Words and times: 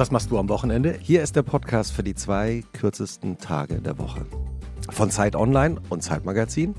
was 0.00 0.10
machst 0.10 0.30
du 0.30 0.38
am 0.38 0.48
Wochenende? 0.48 0.96
Hier 0.98 1.22
ist 1.22 1.36
der 1.36 1.42
Podcast 1.42 1.92
für 1.92 2.02
die 2.02 2.14
zwei 2.14 2.64
kürzesten 2.72 3.36
Tage 3.36 3.82
der 3.82 3.98
Woche. 3.98 4.24
Von 4.88 5.10
Zeit 5.10 5.36
Online 5.36 5.78
und 5.90 6.02
Zeitmagazin. 6.02 6.74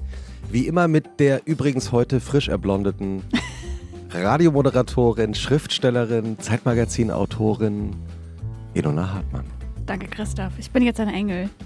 Wie 0.50 0.66
immer 0.66 0.88
mit 0.88 1.20
der 1.20 1.42
übrigens 1.46 1.92
heute 1.92 2.20
frisch 2.20 2.48
erblondeten 2.48 3.22
Radiomoderatorin, 4.10 5.36
Schriftstellerin, 5.36 6.40
Zeitmagazin-Autorin 6.40 7.96
Ilona 8.74 9.14
Hartmann. 9.14 9.46
Danke, 9.86 10.08
Christoph. 10.08 10.54
Ich 10.58 10.72
bin 10.72 10.82
jetzt 10.82 11.00
ein 11.00 11.10
Engel. 11.10 11.48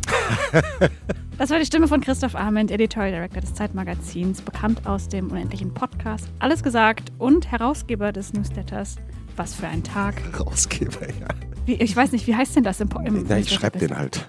Das 1.38 1.50
war 1.50 1.60
die 1.60 1.66
Stimme 1.66 1.90
von 1.90 2.00
Christoph 2.00 2.34
Arment, 2.34 2.72
Editorial 2.72 3.12
Director 3.12 3.42
des 3.42 3.54
Zeitmagazins, 3.54 4.42
bekannt 4.42 4.88
aus 4.88 5.10
dem 5.10 5.32
unendlichen 5.32 5.74
Podcast 5.74 6.30
Alles 6.40 6.64
gesagt 6.64 7.12
und 7.18 7.52
Herausgeber 7.52 8.14
des 8.14 8.32
Newsletters 8.32 8.96
Was 9.36 9.54
für 9.56 9.68
ein 9.68 9.84
Tag. 9.84 10.22
Herausgeber, 10.34 11.08
ja. 11.20 11.28
Wie, 11.66 11.74
ich 11.76 11.96
weiß 11.96 12.12
nicht, 12.12 12.28
wie 12.28 12.36
heißt 12.36 12.56
denn 12.56 12.64
das 12.64 12.80
im, 12.80 12.90
Po- 12.90 13.00
im 13.00 13.26
Na, 13.28 13.38
ich 13.38 13.52
schreibe 13.52 13.80
den 13.80 13.98
halt. 13.98 14.28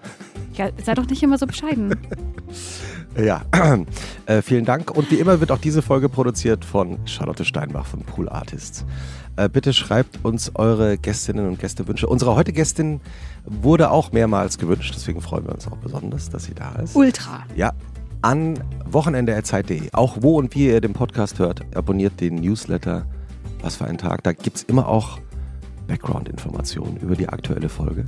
Ja, 0.54 0.70
sei 0.84 0.94
doch 0.94 1.06
nicht 1.06 1.22
immer 1.22 1.38
so 1.38 1.46
bescheiden. 1.46 1.94
Ja, 3.18 3.40
äh, 4.26 4.42
vielen 4.42 4.66
Dank. 4.66 4.90
Und 4.90 5.10
wie 5.10 5.14
immer 5.14 5.40
wird 5.40 5.50
auch 5.50 5.58
diese 5.58 5.80
Folge 5.80 6.10
produziert 6.10 6.66
von 6.66 6.98
Charlotte 7.06 7.46
Steinbach 7.46 7.86
von 7.86 8.00
Pool 8.00 8.28
Artists. 8.28 8.84
Äh, 9.36 9.48
bitte 9.48 9.72
schreibt 9.72 10.22
uns 10.22 10.52
eure 10.54 10.98
Gästinnen 10.98 11.46
und 11.48 11.58
Gästewünsche. 11.58 12.08
Unsere 12.08 12.36
heutige 12.36 12.56
Gästin 12.56 13.00
wurde 13.46 13.90
auch 13.90 14.12
mehrmals 14.12 14.58
gewünscht, 14.58 14.92
deswegen 14.94 15.22
freuen 15.22 15.46
wir 15.46 15.54
uns 15.54 15.66
auch 15.66 15.78
besonders, 15.78 16.28
dass 16.28 16.44
sie 16.44 16.52
da 16.52 16.72
ist. 16.74 16.94
Ultra. 16.94 17.44
Ja, 17.56 17.72
an 18.20 18.62
wochenende.zeit.de. 18.84 19.88
Auch 19.94 20.18
wo 20.20 20.36
und 20.36 20.54
wie 20.54 20.66
ihr 20.66 20.82
den 20.82 20.92
Podcast 20.92 21.38
hört, 21.38 21.62
abonniert 21.74 22.20
den 22.20 22.34
Newsletter. 22.34 23.06
Was 23.66 23.74
für 23.74 23.86
ein 23.86 23.98
Tag. 23.98 24.22
Da 24.22 24.32
gibt 24.32 24.58
es 24.58 24.62
immer 24.62 24.86
auch 24.86 25.18
Background-Informationen 25.88 26.98
über 26.98 27.16
die 27.16 27.28
aktuelle 27.28 27.68
Folge 27.68 28.04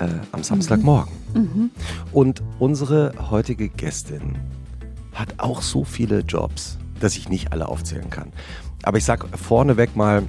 äh, 0.00 0.08
am 0.32 0.42
Samstagmorgen. 0.42 1.12
Und 2.10 2.42
unsere 2.58 3.14
heutige 3.30 3.68
Gästin 3.68 4.36
hat 5.12 5.34
auch 5.38 5.62
so 5.62 5.84
viele 5.84 6.22
Jobs, 6.22 6.76
dass 6.98 7.16
ich 7.16 7.28
nicht 7.28 7.52
alle 7.52 7.68
aufzählen 7.68 8.10
kann. 8.10 8.32
Aber 8.82 8.98
ich 8.98 9.04
sage 9.04 9.28
vorneweg 9.36 9.94
mal, 9.94 10.24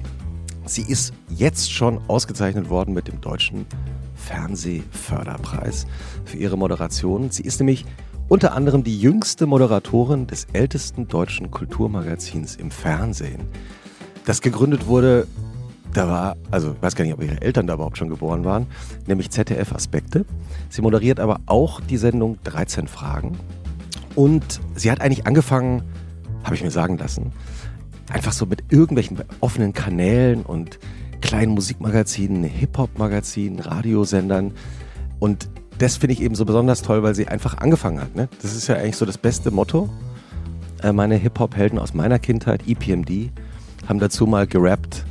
sie 0.64 0.82
ist 0.82 1.12
jetzt 1.28 1.72
schon 1.72 1.98
ausgezeichnet 2.06 2.70
worden 2.70 2.94
mit 2.94 3.08
dem 3.08 3.20
Deutschen 3.20 3.66
Fernsehförderpreis 4.14 5.88
für 6.24 6.36
ihre 6.36 6.56
Moderation. 6.56 7.32
Sie 7.32 7.42
ist 7.42 7.58
nämlich 7.58 7.84
unter 8.28 8.54
anderem 8.54 8.84
die 8.84 9.00
jüngste 9.00 9.46
Moderatorin 9.46 10.28
des 10.28 10.46
ältesten 10.52 11.08
deutschen 11.08 11.50
Kulturmagazins 11.50 12.54
im 12.54 12.70
Fernsehen. 12.70 13.40
Das 14.26 14.42
gegründet 14.42 14.88
wurde, 14.88 15.26
da 15.94 16.08
war, 16.08 16.36
also 16.50 16.72
ich 16.72 16.82
weiß 16.82 16.96
gar 16.96 17.04
nicht, 17.04 17.14
ob 17.14 17.22
ihre 17.22 17.40
Eltern 17.40 17.66
da 17.66 17.74
überhaupt 17.74 17.96
schon 17.96 18.10
geboren 18.10 18.44
waren, 18.44 18.66
nämlich 19.06 19.30
ZDF 19.30 19.72
Aspekte. 19.72 20.26
Sie 20.68 20.82
moderiert 20.82 21.20
aber 21.20 21.40
auch 21.46 21.80
die 21.80 21.96
Sendung 21.96 22.36
13 22.44 22.88
Fragen. 22.88 23.38
Und 24.16 24.60
sie 24.74 24.90
hat 24.90 25.00
eigentlich 25.00 25.26
angefangen, 25.26 25.82
habe 26.42 26.56
ich 26.56 26.64
mir 26.64 26.72
sagen 26.72 26.98
lassen, 26.98 27.32
einfach 28.10 28.32
so 28.32 28.46
mit 28.46 28.64
irgendwelchen 28.70 29.22
offenen 29.40 29.72
Kanälen 29.72 30.42
und 30.42 30.80
kleinen 31.20 31.52
Musikmagazinen, 31.52 32.42
Hip-Hop-Magazinen, 32.42 33.60
Radiosendern. 33.60 34.52
Und 35.20 35.48
das 35.78 35.98
finde 35.98 36.14
ich 36.14 36.22
eben 36.22 36.34
so 36.34 36.44
besonders 36.44 36.82
toll, 36.82 37.04
weil 37.04 37.14
sie 37.14 37.28
einfach 37.28 37.58
angefangen 37.58 38.00
hat. 38.00 38.16
Ne? 38.16 38.28
Das 38.42 38.56
ist 38.56 38.66
ja 38.66 38.74
eigentlich 38.74 38.96
so 38.96 39.06
das 39.06 39.18
beste 39.18 39.52
Motto. 39.52 39.88
Äh, 40.82 40.92
meine 40.92 41.14
Hip-Hop-Helden 41.14 41.78
aus 41.78 41.94
meiner 41.94 42.18
Kindheit, 42.18 42.62
EPMD, 42.66 43.30
haben 43.88 43.98
dazu 43.98 44.26
mal 44.26 44.46
gerappt, 44.46 45.04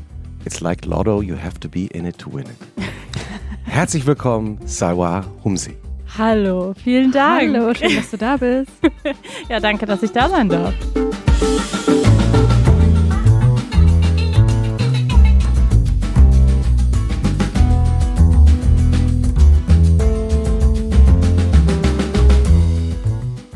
It's 0.46 0.60
like 0.62 0.86
Lotto, 0.86 1.22
you 1.22 1.36
have 1.36 1.60
to 1.62 1.68
be 1.68 1.88
in 1.88 2.06
it 2.06 2.20
to 2.20 2.32
win 2.32 2.46
it. 2.46 2.84
Herzlich 3.64 4.06
willkommen, 4.06 4.60
Salwa 4.66 5.26
Humsi. 5.44 5.76
Hallo, 6.18 6.76
vielen 6.84 7.12
Dank. 7.12 7.56
Hallo, 7.56 7.74
schön, 7.74 7.96
dass 7.96 8.12
du 8.12 8.18
da 8.18 8.38
bist. 8.38 8.72
Ja, 9.50 9.60
danke, 9.60 9.86
dass 9.86 10.04
ich 10.04 10.12
da 10.12 10.30
sein 10.30 10.50
darf. 10.50 10.74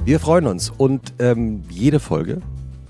Wir 0.03 0.19
freuen 0.19 0.47
uns 0.47 0.72
und 0.75 1.13
ähm, 1.19 1.63
jede 1.69 2.00
Folge, 2.00 2.41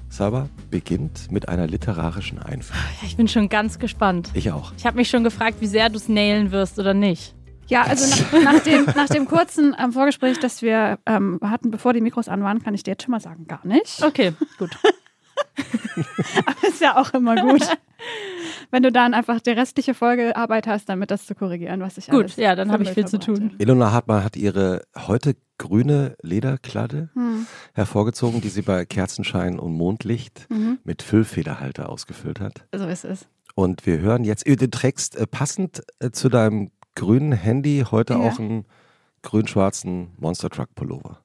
Salwa, 0.10 0.48
beginnt 0.70 1.32
mit 1.32 1.50
einer 1.50 1.68
literarischen 1.68 2.40
Einführung. 2.40 2.82
Ja, 3.02 3.08
ich 3.08 3.18
bin 3.18 3.28
schon 3.28 3.50
ganz 3.50 3.80
gespannt. 3.80 4.30
Ich 4.34 4.52
auch. 4.52 4.74
Ich 4.78 4.86
habe 4.86 4.98
mich 4.98 5.10
schon 5.10 5.24
gefragt, 5.24 5.58
wie 5.60 5.68
sehr 5.68 5.90
du 5.90 5.98
es 5.98 6.10
nailen 6.10 6.52
wirst 6.52 6.80
oder 6.80 6.94
nicht. 6.94 7.36
Ja, 7.68 7.84
also 7.84 8.10
nach, 8.10 8.54
nach, 8.54 8.64
dem, 8.64 8.86
nach 8.96 9.08
dem 9.08 9.28
kurzen 9.28 9.76
ähm, 9.80 9.92
Vorgespräch, 9.94 10.40
das 10.40 10.62
wir 10.62 10.98
ähm, 11.06 11.40
hatten, 11.44 11.70
bevor 11.70 11.94
die 11.94 12.02
Mikros 12.02 12.28
an 12.28 12.44
waren, 12.44 12.64
kann 12.64 12.74
ich 12.74 12.84
dir 12.84 12.92
jetzt 12.92 13.04
schon 13.04 13.12
mal 13.12 13.20
sagen, 13.20 13.46
gar 13.48 13.66
nicht. 13.66 14.04
Okay, 14.04 14.34
gut. 14.58 14.72
Aber 16.46 16.68
ist 16.68 16.82
ja 16.82 16.98
auch 16.98 17.14
immer 17.14 17.36
gut. 17.36 17.62
Wenn 18.72 18.84
du 18.84 18.92
dann 18.92 19.14
einfach 19.14 19.40
die 19.42 19.50
restliche 19.50 19.94
Folge 19.94 20.36
Arbeit 20.36 20.68
hast, 20.68 20.88
damit 20.90 21.12
das 21.12 21.26
zu 21.26 21.36
korrigieren, 21.36 21.82
was 21.82 21.98
ich 21.98 22.08
Gut, 22.10 22.20
alles 22.20 22.36
ja, 22.38 22.56
dann 22.56 22.72
habe 22.72 22.84
ich 22.84 22.92
viel 22.92 23.06
zu 23.06 23.20
tun. 23.20 23.56
Ilona 23.58 23.92
Hartmann 23.92 24.24
hat 24.24 24.36
ihre 24.36 24.84
heute 24.96 25.36
grüne 25.58 26.16
Lederkladde 26.22 27.10
Hm. 27.14 27.46
hervorgezogen, 27.74 28.42
die 28.42 28.50
sie 28.50 28.62
bei 28.62 28.86
Kerzenschein 28.86 29.60
und 29.60 29.74
Mondlicht 29.74 30.48
Mhm. 30.50 30.80
mit 30.84 31.02
Füllfederhalter 31.02 31.90
ausgefüllt 31.90 32.40
hat. 32.40 32.66
So 32.74 32.86
ist 32.88 33.04
es. 33.06 33.28
Und 33.56 33.86
wir 33.86 34.00
hören 34.00 34.24
jetzt, 34.24 34.46
äh, 34.48 34.56
du 34.56 34.70
trägst 34.70 35.18
äh, 35.18 35.28
passend 35.28 35.82
äh, 36.00 36.12
zu 36.12 36.30
deinem 36.30 36.72
grünen 36.96 37.34
Handy 37.34 37.84
heute 37.92 38.14
Ja. 38.14 38.20
auch 38.20 38.40
einen 38.40 38.66
grün-schwarzen 39.24 40.12
Monster 40.18 40.50
Truck 40.50 40.74
Pullover. 40.76 41.20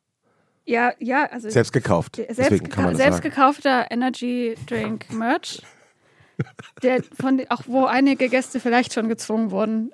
Ja, 0.67 0.93
ja, 0.99 1.27
also 1.31 1.51
Selbst 1.51 1.73
gekauft. 1.73 2.17
selbst, 2.17 2.51
das 2.51 2.97
selbst 2.97 3.23
gekaufter 3.23 3.87
Energy 3.91 4.55
Drink 4.67 5.13
Merch, 5.13 5.63
der 6.83 7.03
von 7.21 7.43
auch 7.51 7.63
wo 7.67 7.85
einige 7.85 8.29
Gäste 8.29 8.61
vielleicht 8.61 8.95
schon 8.95 9.09
gezwungen 9.09 9.51
wurden, 9.51 9.91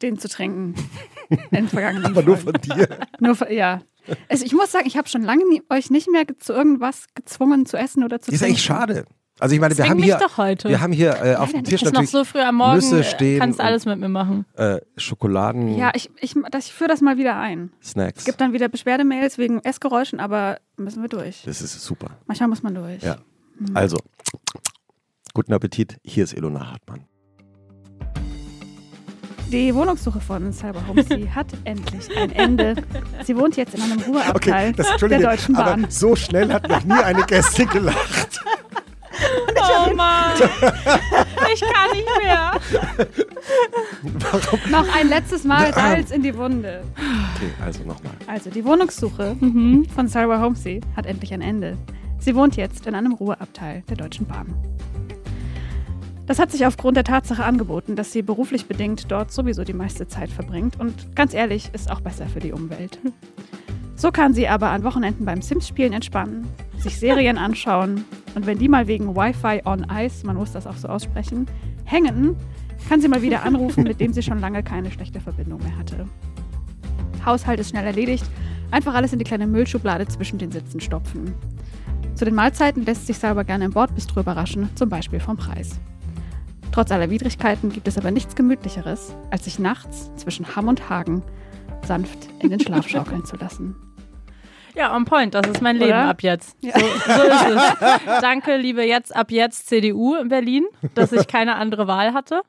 den 0.00 0.18
zu 0.18 0.28
trinken 0.28 0.74
in 1.50 1.68
vergangenen 1.68 2.06
Aber 2.06 2.22
nur 2.22 2.36
Folgen. 2.36 2.60
von 2.62 2.76
dir. 2.76 2.88
Nur 3.18 3.34
für, 3.34 3.52
ja. 3.52 3.82
Also 4.28 4.44
ich 4.46 4.52
muss 4.52 4.70
sagen, 4.72 4.86
ich 4.86 4.96
habe 4.96 5.08
schon 5.08 5.22
lange 5.22 5.46
nie, 5.48 5.62
euch 5.68 5.90
nicht 5.90 6.08
mehr 6.10 6.24
zu 6.38 6.52
irgendwas 6.52 7.06
gezwungen 7.14 7.66
zu 7.66 7.76
essen 7.76 8.04
oder 8.04 8.20
zu 8.20 8.30
ist 8.30 8.38
trinken. 8.38 8.52
eigentlich 8.54 8.64
schade. 8.64 9.04
Also 9.40 9.54
ich 9.54 9.60
meine, 9.60 9.76
wir 9.78 9.88
haben 9.88 10.02
hier, 10.02 10.18
doch 10.18 10.36
heute. 10.36 10.68
wir 10.68 10.80
haben 10.80 10.92
hier 10.92 11.10
äh, 11.22 11.36
auf 11.36 11.52
dann 11.52 11.62
dem 11.62 11.64
Tisch 11.64 11.82
ist 11.82 11.86
noch 11.86 11.92
natürlich 11.92 12.10
so 12.10 12.24
früh 12.24 12.40
am 12.40 12.56
Morgen, 12.56 12.74
Nüsse 12.74 13.00
äh, 13.00 13.04
stehen 13.04 13.38
kannst 13.38 13.60
alles 13.60 13.84
mit 13.86 13.98
mir 13.98 14.08
machen. 14.08 14.44
äh, 14.56 14.80
Schokoladen, 14.96 15.76
Ja, 15.76 15.92
ich, 15.94 16.10
ich, 16.20 16.34
das, 16.50 16.66
ich 16.66 16.72
führe 16.72 16.88
das 16.88 17.00
mal 17.00 17.18
wieder 17.18 17.36
ein. 17.38 17.70
Snacks. 17.82 18.20
Es 18.20 18.24
gibt 18.24 18.40
dann 18.40 18.52
wieder 18.52 18.68
Beschwerdemails 18.68 19.38
wegen 19.38 19.60
Essgeräuschen, 19.60 20.18
aber 20.18 20.58
müssen 20.76 21.02
wir 21.02 21.08
durch. 21.08 21.42
Das 21.44 21.62
ist 21.62 21.80
super. 21.80 22.08
Manchmal 22.26 22.48
muss 22.48 22.62
man 22.62 22.74
durch. 22.74 23.02
Ja. 23.02 23.18
Also, 23.74 23.98
guten 25.34 25.52
Appetit. 25.52 25.98
Hier 26.04 26.24
ist 26.24 26.32
Ilona 26.32 26.70
Hartmann. 26.72 27.04
Die 29.50 29.74
Wohnungssuche 29.74 30.20
von 30.20 30.52
Cyber 30.52 30.86
Homesy 30.86 31.26
hat 31.34 31.46
endlich 31.64 32.14
ein 32.16 32.32
Ende. 32.32 32.74
Sie 33.24 33.34
wohnt 33.36 33.56
jetzt 33.56 33.74
in 33.74 33.80
einem 33.80 33.98
Ruheabteil 34.00 34.72
der 34.72 35.20
Deutschen 35.20 35.54
Bahn. 35.54 35.84
aber 35.84 35.90
so 35.90 36.14
schnell 36.16 36.52
hat 36.52 36.68
noch 36.68 36.84
nie 36.84 36.92
eine 36.92 37.22
Gästin 37.24 37.68
gelacht. 37.68 38.40
Oh 39.56 39.94
Mann, 39.94 40.32
ich 41.52 41.60
kann 41.60 41.90
nicht 41.92 42.08
mehr. 42.22 42.52
Noch 44.70 44.94
ein 44.94 45.08
letztes 45.08 45.44
Mal 45.44 45.72
Salz 45.72 46.10
in 46.10 46.22
die 46.22 46.36
Wunde. 46.36 46.82
Okay, 46.94 47.50
also 47.64 47.82
nochmal. 47.84 48.12
Also, 48.26 48.50
die 48.50 48.64
Wohnungssuche 48.64 49.36
von 49.94 50.08
Sarah 50.08 50.40
Homsey 50.40 50.80
hat 50.96 51.06
endlich 51.06 51.32
ein 51.32 51.42
Ende. 51.42 51.76
Sie 52.18 52.34
wohnt 52.34 52.56
jetzt 52.56 52.86
in 52.86 52.94
einem 52.94 53.12
Ruheabteil 53.12 53.82
der 53.88 53.96
Deutschen 53.96 54.26
Bahn. 54.26 54.54
Das 56.26 56.38
hat 56.38 56.50
sich 56.52 56.66
aufgrund 56.66 56.96
der 56.96 57.04
Tatsache 57.04 57.42
angeboten, 57.42 57.96
dass 57.96 58.12
sie 58.12 58.20
beruflich 58.20 58.66
bedingt 58.66 59.10
dort 59.10 59.32
sowieso 59.32 59.64
die 59.64 59.72
meiste 59.72 60.08
Zeit 60.08 60.30
verbringt 60.30 60.78
und 60.78 61.16
ganz 61.16 61.32
ehrlich, 61.32 61.70
ist 61.72 61.90
auch 61.90 62.02
besser 62.02 62.26
für 62.26 62.40
die 62.40 62.52
Umwelt. 62.52 62.98
So 63.98 64.12
kann 64.12 64.32
sie 64.32 64.46
aber 64.46 64.70
an 64.70 64.84
Wochenenden 64.84 65.24
beim 65.24 65.42
Sims-Spielen 65.42 65.92
entspannen, 65.92 66.46
sich 66.78 67.00
Serien 67.00 67.36
anschauen 67.38 68.04
und 68.36 68.46
wenn 68.46 68.56
die 68.56 68.68
mal 68.68 68.86
wegen 68.86 69.16
Wi-Fi 69.16 69.62
on 69.64 69.84
Ice, 69.90 70.24
man 70.24 70.36
muss 70.36 70.52
das 70.52 70.68
auch 70.68 70.76
so 70.76 70.86
aussprechen, 70.86 71.46
hängen, 71.84 72.36
kann 72.88 73.00
sie 73.00 73.08
mal 73.08 73.22
wieder 73.22 73.42
anrufen, 73.42 73.82
mit 73.82 74.00
dem 74.00 74.12
sie 74.12 74.22
schon 74.22 74.38
lange 74.38 74.62
keine 74.62 74.92
schlechte 74.92 75.18
Verbindung 75.18 75.60
mehr 75.64 75.76
hatte. 75.76 76.06
Haushalt 77.26 77.58
ist 77.58 77.70
schnell 77.70 77.86
erledigt, 77.86 78.24
einfach 78.70 78.94
alles 78.94 79.12
in 79.12 79.18
die 79.18 79.24
kleine 79.24 79.48
Müllschublade 79.48 80.06
zwischen 80.06 80.38
den 80.38 80.52
Sitzen 80.52 80.78
stopfen. 80.78 81.34
Zu 82.14 82.24
den 82.24 82.36
Mahlzeiten 82.36 82.84
lässt 82.84 83.08
sich 83.08 83.18
selber 83.18 83.42
gerne 83.42 83.64
im 83.64 83.72
Bordbistro 83.72 84.20
überraschen, 84.20 84.70
zum 84.76 84.88
Beispiel 84.88 85.18
vom 85.18 85.36
Preis. 85.36 85.80
Trotz 86.70 86.92
aller 86.92 87.10
Widrigkeiten 87.10 87.70
gibt 87.70 87.88
es 87.88 87.98
aber 87.98 88.12
nichts 88.12 88.36
Gemütlicheres, 88.36 89.16
als 89.32 89.46
sich 89.46 89.58
nachts 89.58 90.12
zwischen 90.14 90.54
Hamm 90.54 90.68
und 90.68 90.88
Hagen 90.88 91.24
sanft 91.84 92.28
in 92.38 92.50
den 92.50 92.60
Schlaf 92.60 92.86
schaukeln 92.86 93.24
zu 93.24 93.34
lassen. 93.36 93.74
Ja, 94.74 94.94
on 94.94 95.04
point. 95.04 95.34
Das 95.34 95.46
ist 95.46 95.60
mein 95.62 95.76
Leben 95.76 95.90
Oder? 95.90 96.04
ab 96.08 96.22
jetzt. 96.22 96.56
Ja. 96.60 96.78
So, 96.78 96.86
so 96.86 97.22
ist 97.22 97.46
es. 98.06 98.20
Danke, 98.20 98.56
liebe 98.56 98.82
jetzt 98.84 99.14
ab 99.14 99.30
jetzt 99.30 99.68
CDU 99.68 100.14
in 100.16 100.28
Berlin, 100.28 100.66
dass 100.94 101.12
ich 101.12 101.26
keine 101.26 101.56
andere 101.56 101.86
Wahl 101.86 102.12
hatte. 102.14 102.42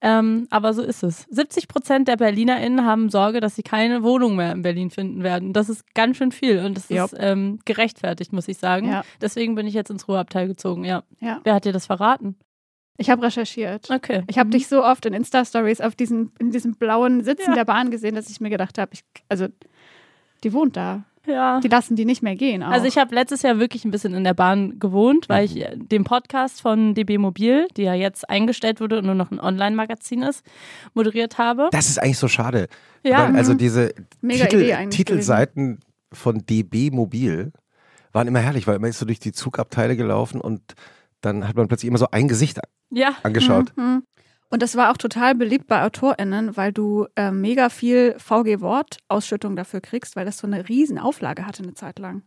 Ähm, 0.00 0.46
aber 0.50 0.74
so 0.74 0.82
ist 0.82 1.02
es. 1.02 1.22
70 1.30 1.66
Prozent 1.66 2.08
der 2.08 2.16
BerlinerInnen 2.16 2.84
haben 2.84 3.08
Sorge, 3.08 3.40
dass 3.40 3.54
sie 3.56 3.62
keine 3.62 4.02
Wohnung 4.02 4.36
mehr 4.36 4.52
in 4.52 4.60
Berlin 4.60 4.90
finden 4.90 5.22
werden. 5.22 5.54
Das 5.54 5.70
ist 5.70 5.94
ganz 5.94 6.18
schön 6.18 6.30
viel 6.30 6.58
und 6.58 6.76
das 6.76 6.90
Ja. 6.90 7.06
ist 7.06 7.14
ähm, 7.18 7.58
gerechtfertigt, 7.64 8.30
muss 8.32 8.46
ich 8.48 8.58
sagen. 8.58 8.88
Ja. 8.90 9.02
Deswegen 9.22 9.54
bin 9.54 9.66
ich 9.66 9.72
jetzt 9.72 9.88
ins 9.90 10.06
Ruheabteil 10.06 10.46
gezogen, 10.46 10.84
ja. 10.84 11.04
Ja. 11.20 11.40
Wer 11.44 11.54
hat 11.54 11.64
dir 11.64 11.72
das 11.72 11.86
verraten? 11.86 12.36
Ich 12.98 13.08
habe 13.08 13.22
recherchiert. 13.22 13.90
Okay. 13.90 14.24
Ich 14.26 14.38
habe 14.38 14.48
Mhm. 14.48 14.52
dich 14.52 14.68
so 14.68 14.84
oft 14.84 15.06
in 15.06 15.14
Insta-Stories 15.14 15.80
auf 15.80 15.94
diesen, 15.96 16.32
in 16.38 16.50
diesem 16.50 16.74
blauen 16.74 17.24
Sitzen 17.24 17.50
Ja. 17.50 17.54
der 17.54 17.64
Bahn 17.64 17.90
gesehen, 17.90 18.14
dass 18.14 18.28
ich 18.28 18.40
mir 18.42 18.50
gedacht 18.50 18.76
habe, 18.78 18.90
also 19.30 19.46
die 20.44 20.52
wohnt 20.52 20.76
da. 20.76 21.04
Ja. 21.26 21.60
Die 21.60 21.68
lassen 21.68 21.96
die 21.96 22.04
nicht 22.04 22.22
mehr 22.22 22.36
gehen. 22.36 22.62
Auch. 22.62 22.68
Also 22.70 22.86
ich 22.86 22.98
habe 22.98 23.14
letztes 23.14 23.42
Jahr 23.42 23.58
wirklich 23.58 23.84
ein 23.84 23.90
bisschen 23.90 24.12
in 24.14 24.24
der 24.24 24.34
Bahn 24.34 24.78
gewohnt, 24.78 25.28
weil 25.28 25.46
Mhm. 25.46 25.56
ich 25.56 25.62
äh, 25.64 25.76
den 25.76 26.04
Podcast 26.04 26.60
von 26.60 26.94
DB 26.94 27.18
Mobil, 27.18 27.66
die 27.76 27.82
ja 27.82 27.94
jetzt 27.94 28.28
eingestellt 28.28 28.80
wurde 28.80 28.98
und 28.98 29.06
nur 29.06 29.14
noch 29.14 29.30
ein 29.30 29.40
Online-Magazin 29.40 30.22
ist, 30.22 30.44
moderiert 30.92 31.38
habe. 31.38 31.68
Das 31.72 31.88
ist 31.88 31.98
eigentlich 32.02 32.18
so 32.18 32.28
schade. 32.28 32.68
Ja. 33.02 33.28
Weil, 33.28 33.36
also 33.36 33.54
diese 33.54 33.94
Mega 34.20 34.46
Titel, 34.46 34.88
Titelseiten 34.90 35.80
von 36.12 36.44
DB 36.46 36.90
Mobil 36.90 37.52
waren 38.12 38.28
immer 38.28 38.40
herrlich, 38.40 38.66
weil 38.66 38.78
man 38.78 38.90
ist 38.90 38.98
so 38.98 39.06
durch 39.06 39.18
die 39.20 39.32
Zugabteile 39.32 39.96
gelaufen 39.96 40.40
und 40.40 40.60
dann 41.20 41.48
hat 41.48 41.56
man 41.56 41.68
plötzlich 41.68 41.88
immer 41.88 41.98
so 41.98 42.08
ein 42.10 42.28
Gesicht 42.28 42.60
Ja. 42.90 43.14
angeschaut. 43.22 43.72
Mhm. 43.76 44.02
Und 44.50 44.62
das 44.62 44.76
war 44.76 44.92
auch 44.92 44.96
total 44.96 45.34
beliebt 45.34 45.66
bei 45.66 45.82
AutorInnen, 45.82 46.56
weil 46.56 46.72
du 46.72 47.06
äh, 47.16 47.30
mega 47.32 47.68
viel 47.70 48.14
VG-Wort-Ausschüttung 48.18 49.56
dafür 49.56 49.80
kriegst, 49.80 50.14
weil 50.16 50.24
das 50.24 50.38
so 50.38 50.46
eine 50.46 50.68
riesen 50.68 50.98
Auflage 50.98 51.46
hatte 51.46 51.62
eine 51.62 51.74
Zeit 51.74 51.98
lang. 51.98 52.22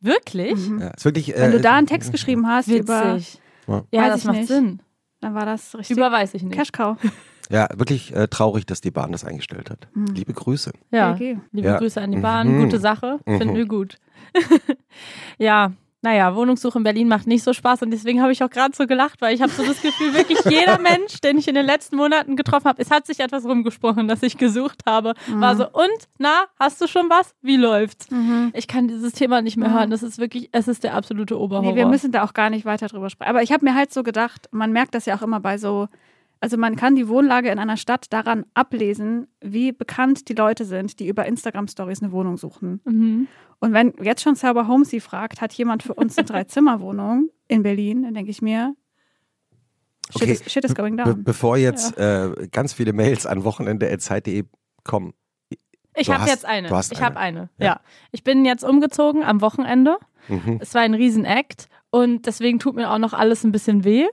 Wirklich? 0.00 0.54
Mhm. 0.68 0.80
Ja, 0.80 0.88
ist 0.90 1.04
wirklich, 1.04 1.34
Wenn 1.34 1.50
äh, 1.50 1.52
du 1.52 1.60
da 1.60 1.74
einen 1.76 1.86
Text 1.88 2.12
geschrieben 2.12 2.46
hast, 2.46 2.68
über, 2.68 3.16
Witzig. 3.16 3.40
Ja. 3.66 3.82
Ja, 3.90 4.02
Weiß 4.02 4.08
das 4.12 4.20
ich 4.20 4.24
macht 4.26 4.36
nicht. 4.36 4.48
Sinn. 4.48 4.82
dann 5.20 5.34
war 5.34 5.44
das 5.46 5.74
richtig 5.76 5.96
Überweis 5.96 6.34
ich 6.34 6.42
nicht. 6.42 6.54
Cash 6.56 6.72
Cow. 6.72 6.96
Ja, 7.50 7.66
wirklich 7.74 8.14
äh, 8.14 8.28
traurig, 8.28 8.66
dass 8.66 8.82
die 8.82 8.90
Bahn 8.90 9.10
das 9.10 9.24
eingestellt 9.24 9.70
hat. 9.70 9.88
Mhm. 9.94 10.08
Liebe 10.14 10.34
Grüße. 10.34 10.70
Ja. 10.90 11.12
LG. 11.14 11.38
Liebe 11.50 11.68
Ja. 11.68 11.78
Grüße 11.78 11.98
an 11.98 12.12
die 12.12 12.18
Bahn. 12.18 12.46
Mhm. 12.46 12.64
Gute 12.64 12.78
Sache. 12.78 13.20
Finden 13.24 13.52
Mhm. 13.52 13.56
wir 13.56 13.64
gut. 13.64 13.96
ja. 15.38 15.72
Naja, 16.00 16.36
Wohnungssuche 16.36 16.78
in 16.78 16.84
Berlin 16.84 17.08
macht 17.08 17.26
nicht 17.26 17.42
so 17.42 17.52
Spaß 17.52 17.82
und 17.82 17.90
deswegen 17.90 18.22
habe 18.22 18.30
ich 18.30 18.42
auch 18.44 18.50
gerade 18.50 18.74
so 18.76 18.86
gelacht, 18.86 19.20
weil 19.20 19.34
ich 19.34 19.42
habe 19.42 19.50
so 19.50 19.64
das 19.64 19.82
Gefühl, 19.82 20.14
wirklich 20.14 20.38
jeder 20.48 20.78
Mensch, 20.78 21.20
den 21.20 21.38
ich 21.38 21.48
in 21.48 21.56
den 21.56 21.66
letzten 21.66 21.96
Monaten 21.96 22.36
getroffen 22.36 22.66
habe, 22.66 22.80
es 22.80 22.90
hat 22.92 23.04
sich 23.06 23.18
etwas 23.18 23.44
rumgesprochen, 23.44 24.06
das 24.06 24.22
ich 24.22 24.38
gesucht 24.38 24.82
habe, 24.86 25.14
war 25.34 25.56
so, 25.56 25.64
und, 25.64 26.08
na, 26.18 26.44
hast 26.58 26.80
du 26.80 26.86
schon 26.86 27.10
was? 27.10 27.34
Wie 27.42 27.56
läuft's? 27.56 28.10
Mhm. 28.12 28.52
Ich 28.54 28.68
kann 28.68 28.86
dieses 28.86 29.12
Thema 29.12 29.42
nicht 29.42 29.56
mehr 29.56 29.70
Mhm. 29.70 29.74
hören. 29.74 29.90
Das 29.90 30.04
ist 30.04 30.18
wirklich, 30.18 30.48
es 30.52 30.68
ist 30.68 30.84
der 30.84 30.94
absolute 30.94 31.36
Oberhorror. 31.38 31.72
Nee, 31.72 31.76
wir 31.76 31.86
müssen 31.86 32.12
da 32.12 32.22
auch 32.22 32.32
gar 32.32 32.48
nicht 32.50 32.64
weiter 32.64 32.86
drüber 32.86 33.10
sprechen. 33.10 33.30
Aber 33.30 33.42
ich 33.42 33.50
habe 33.50 33.64
mir 33.64 33.74
halt 33.74 33.92
so 33.92 34.04
gedacht, 34.04 34.48
man 34.52 34.70
merkt 34.72 34.94
das 34.94 35.04
ja 35.06 35.16
auch 35.16 35.22
immer 35.22 35.40
bei 35.40 35.58
so, 35.58 35.88
also 36.40 36.56
man 36.56 36.76
kann 36.76 36.94
die 36.96 37.08
Wohnlage 37.08 37.50
in 37.50 37.58
einer 37.58 37.76
Stadt 37.76 38.12
daran 38.12 38.44
ablesen, 38.54 39.26
wie 39.40 39.72
bekannt 39.72 40.28
die 40.28 40.34
Leute 40.34 40.64
sind, 40.64 41.00
die 41.00 41.08
über 41.08 41.26
Instagram-Stories 41.26 42.02
eine 42.02 42.12
Wohnung 42.12 42.36
suchen. 42.36 42.80
mhm. 42.84 43.28
Und 43.60 43.72
wenn 43.72 43.92
jetzt 44.02 44.22
schon 44.22 44.36
Cyber 44.36 44.68
Homesy 44.68 45.00
fragt, 45.00 45.40
hat 45.40 45.52
jemand 45.52 45.82
für 45.82 45.94
uns 45.94 46.16
eine 46.16 46.24
Drei-Zimmer-Wohnung 46.28 47.30
in 47.48 47.64
Berlin, 47.64 48.04
dann 48.04 48.14
denke 48.14 48.30
ich 48.30 48.40
mir, 48.40 48.76
shit, 50.10 50.22
Okay, 50.22 50.32
is, 50.32 50.52
shit 50.52 50.64
is 50.64 50.74
going 50.76 50.96
Be 50.96 51.02
down. 51.02 51.24
bevor 51.24 51.56
jetzt 51.56 51.98
äh, 51.98 52.48
ganz 52.52 52.72
viele 52.72 52.92
Mails 52.92 53.26
an 53.26 53.42
wochenende.zeit.de 53.42 54.44
kommen. 54.84 55.12
Ich 55.96 56.08
habe 56.08 56.28
jetzt 56.28 56.44
eine. 56.44 56.68
du 56.68 56.76
hast 56.76 56.92
ich 56.92 57.02
habe 57.02 57.16
eine. 57.16 57.50
Ja. 57.58 57.66
Ja. 57.66 57.80
Ich 58.12 58.22
bin 58.22 58.44
jetzt 58.44 58.62
umgezogen 58.62 59.24
am 59.24 59.40
Wochenende. 59.40 59.96
Mhm. 60.28 60.58
Es 60.60 60.72
war 60.74 60.82
ein 60.82 60.94
Riesen-Act 60.94 61.68
und 61.90 62.26
deswegen 62.26 62.60
tut 62.60 62.76
mir 62.76 62.92
auch 62.92 62.98
noch 62.98 63.12
alles 63.12 63.42
ein 63.42 63.50
bisschen 63.50 63.82
weh, 63.82 64.06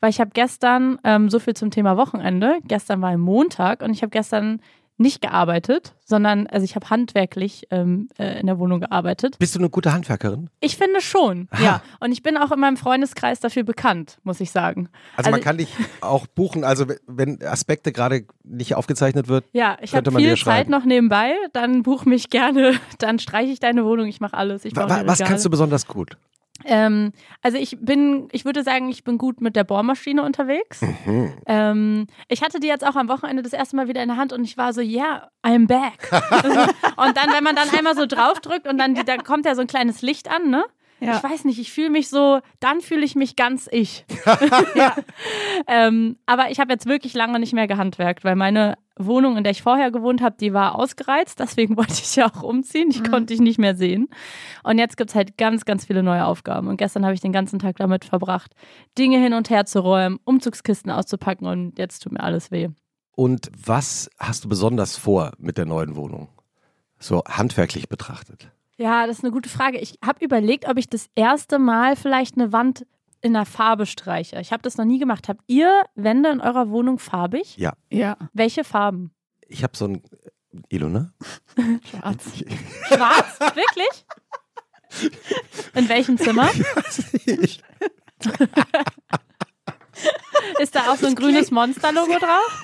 weil 0.00 0.10
ich 0.10 0.20
habe 0.20 0.30
gestern, 0.34 0.98
ähm, 1.04 1.30
so 1.30 1.38
viel 1.38 1.54
zum 1.54 1.70
Thema 1.70 1.96
Wochenende, 1.96 2.58
gestern 2.64 3.00
war 3.02 3.10
ein 3.10 3.20
Montag 3.20 3.82
und 3.82 3.90
ich 3.90 4.02
habe 4.02 4.10
gestern 4.10 4.60
nicht 4.98 5.20
gearbeitet, 5.22 5.94
sondern, 6.04 6.46
also 6.46 6.64
ich 6.64 6.76
habe 6.76 6.88
handwerklich 6.90 7.66
ähm, 7.70 8.08
äh, 8.18 8.38
in 8.38 8.46
der 8.46 8.58
Wohnung 8.58 8.78
gearbeitet. 8.80 9.36
Bist 9.38 9.54
du 9.54 9.58
eine 9.58 9.70
gute 9.70 9.92
Handwerkerin? 9.92 10.48
Ich 10.60 10.76
finde 10.76 11.00
schon, 11.00 11.48
ja. 11.60 11.82
Und 11.98 12.12
ich 12.12 12.22
bin 12.22 12.36
auch 12.36 12.52
in 12.52 12.60
meinem 12.60 12.76
Freundeskreis 12.76 13.40
dafür 13.40 13.64
bekannt, 13.64 14.18
muss 14.22 14.38
ich 14.40 14.52
sagen. 14.52 14.90
Also, 15.16 15.30
man 15.30 15.40
Also- 15.40 15.44
kann 15.44 15.56
dich 15.58 15.74
auch 16.02 16.26
buchen, 16.28 16.62
also 16.62 16.86
wenn 17.08 17.42
Aspekte 17.42 17.90
gerade 17.90 18.26
nicht 18.44 18.76
aufgezeichnet 18.76 19.26
wird. 19.28 19.44
Ja, 19.52 19.76
ich 19.80 19.94
habe 19.94 20.10
man 20.10 20.22
viel. 20.22 20.36
Zeit 20.36 20.68
noch 20.68 20.84
nebenbei, 20.84 21.32
dann 21.52 21.82
buch 21.82 22.04
mich 22.04 22.30
gerne, 22.30 22.74
dann 22.98 23.18
streiche 23.18 23.50
ich 23.50 23.58
deine 23.60 23.84
Wohnung, 23.84 24.06
ich 24.06 24.20
mache 24.20 24.36
alles. 24.36 24.64
Ich 24.64 24.76
was 24.76 24.84
Regale. 24.84 25.28
kannst 25.28 25.44
du 25.44 25.50
besonders 25.50 25.86
gut? 25.86 26.16
Ähm, 26.64 27.12
also 27.42 27.58
ich 27.58 27.76
bin, 27.80 28.28
ich 28.32 28.44
würde 28.44 28.62
sagen, 28.62 28.88
ich 28.88 29.04
bin 29.04 29.18
gut 29.18 29.40
mit 29.40 29.56
der 29.56 29.64
Bohrmaschine 29.64 30.22
unterwegs. 30.22 30.82
Mhm. 30.82 31.32
Ähm, 31.46 32.06
ich 32.28 32.42
hatte 32.42 32.60
die 32.60 32.66
jetzt 32.66 32.86
auch 32.86 32.96
am 32.96 33.08
Wochenende 33.08 33.42
das 33.42 33.52
erste 33.52 33.76
Mal 33.76 33.88
wieder 33.88 34.02
in 34.02 34.08
der 34.08 34.16
Hand 34.16 34.32
und 34.32 34.44
ich 34.44 34.56
war 34.56 34.72
so, 34.72 34.80
yeah, 34.80 35.30
I'm 35.42 35.66
back. 35.66 36.10
und 36.96 37.16
dann, 37.16 37.32
wenn 37.32 37.44
man 37.44 37.56
dann 37.56 37.68
einmal 37.76 37.94
so 37.94 38.06
draufdrückt 38.06 38.66
und 38.66 38.78
dann, 38.78 38.94
die, 38.94 39.04
da 39.04 39.16
kommt 39.16 39.46
ja 39.46 39.54
so 39.54 39.60
ein 39.60 39.66
kleines 39.66 40.02
Licht 40.02 40.30
an, 40.30 40.50
ne? 40.50 40.64
Ja. 41.02 41.16
Ich 41.16 41.22
weiß 41.22 41.44
nicht, 41.44 41.58
ich 41.58 41.72
fühle 41.72 41.90
mich 41.90 42.08
so, 42.08 42.40
dann 42.60 42.80
fühle 42.80 43.04
ich 43.04 43.14
mich 43.14 43.36
ganz 43.36 43.68
ich. 43.70 44.04
ähm, 45.66 46.16
aber 46.26 46.50
ich 46.50 46.60
habe 46.60 46.72
jetzt 46.72 46.86
wirklich 46.86 47.14
lange 47.14 47.40
nicht 47.40 47.52
mehr 47.52 47.66
gehandwerkt, 47.66 48.24
weil 48.24 48.36
meine 48.36 48.76
Wohnung, 48.96 49.36
in 49.36 49.44
der 49.44 49.52
ich 49.52 49.62
vorher 49.62 49.90
gewohnt 49.90 50.22
habe, 50.22 50.36
die 50.38 50.52
war 50.52 50.76
ausgereizt. 50.76 51.40
Deswegen 51.40 51.76
wollte 51.76 51.92
ich 51.94 52.16
ja 52.16 52.30
auch 52.30 52.42
umziehen. 52.42 52.90
Die 52.90 53.02
konnte 53.02 53.34
ich 53.34 53.40
nicht 53.40 53.58
mehr 53.58 53.74
sehen. 53.74 54.08
Und 54.62 54.78
jetzt 54.78 54.96
gibt 54.96 55.10
es 55.10 55.16
halt 55.16 55.36
ganz, 55.36 55.64
ganz 55.64 55.86
viele 55.86 56.02
neue 56.02 56.24
Aufgaben. 56.24 56.68
Und 56.68 56.76
gestern 56.76 57.04
habe 57.04 57.14
ich 57.14 57.20
den 57.20 57.32
ganzen 57.32 57.58
Tag 57.58 57.76
damit 57.76 58.04
verbracht, 58.04 58.52
Dinge 58.98 59.18
hin 59.18 59.34
und 59.34 59.50
her 59.50 59.66
zu 59.66 59.80
räumen, 59.80 60.18
Umzugskisten 60.24 60.90
auszupacken 60.90 61.46
und 61.46 61.78
jetzt 61.78 62.00
tut 62.00 62.12
mir 62.12 62.20
alles 62.20 62.50
weh. 62.50 62.68
Und 63.14 63.50
was 63.54 64.10
hast 64.18 64.44
du 64.44 64.48
besonders 64.48 64.96
vor 64.96 65.32
mit 65.38 65.58
der 65.58 65.66
neuen 65.66 65.96
Wohnung? 65.96 66.28
So 66.98 67.22
handwerklich 67.28 67.88
betrachtet. 67.88 68.50
Ja, 68.82 69.06
das 69.06 69.18
ist 69.18 69.24
eine 69.24 69.32
gute 69.32 69.48
Frage. 69.48 69.78
Ich 69.78 69.96
habe 70.04 70.24
überlegt, 70.24 70.66
ob 70.66 70.76
ich 70.76 70.88
das 70.90 71.08
erste 71.14 71.60
Mal 71.60 71.94
vielleicht 71.94 72.36
eine 72.36 72.52
Wand 72.52 72.84
in 73.20 73.32
der 73.34 73.44
Farbe 73.46 73.86
streiche. 73.86 74.40
Ich 74.40 74.50
habe 74.52 74.64
das 74.64 74.76
noch 74.76 74.84
nie 74.84 74.98
gemacht. 74.98 75.28
Habt 75.28 75.42
ihr 75.46 75.84
Wände 75.94 76.30
in 76.30 76.40
eurer 76.40 76.68
Wohnung 76.68 76.98
farbig? 76.98 77.56
Ja. 77.56 77.74
Ja, 77.90 78.16
Welche 78.32 78.64
Farben? 78.64 79.14
Ich 79.46 79.62
habe 79.62 79.76
so 79.76 79.84
ein 79.86 80.02
Ilona? 80.68 81.12
schwarz. 81.90 82.24
Schwarz? 82.88 83.38
Wirklich? 83.54 84.04
In 85.76 85.88
welchem 85.88 86.18
Zimmer? 86.18 86.50
ich, 89.94 90.60
Ist 90.60 90.74
da 90.74 90.90
auch 90.90 90.96
so 90.96 91.06
ein 91.06 91.14
grünes 91.14 91.50
Monster-Logo 91.50 92.18
drauf? 92.18 92.62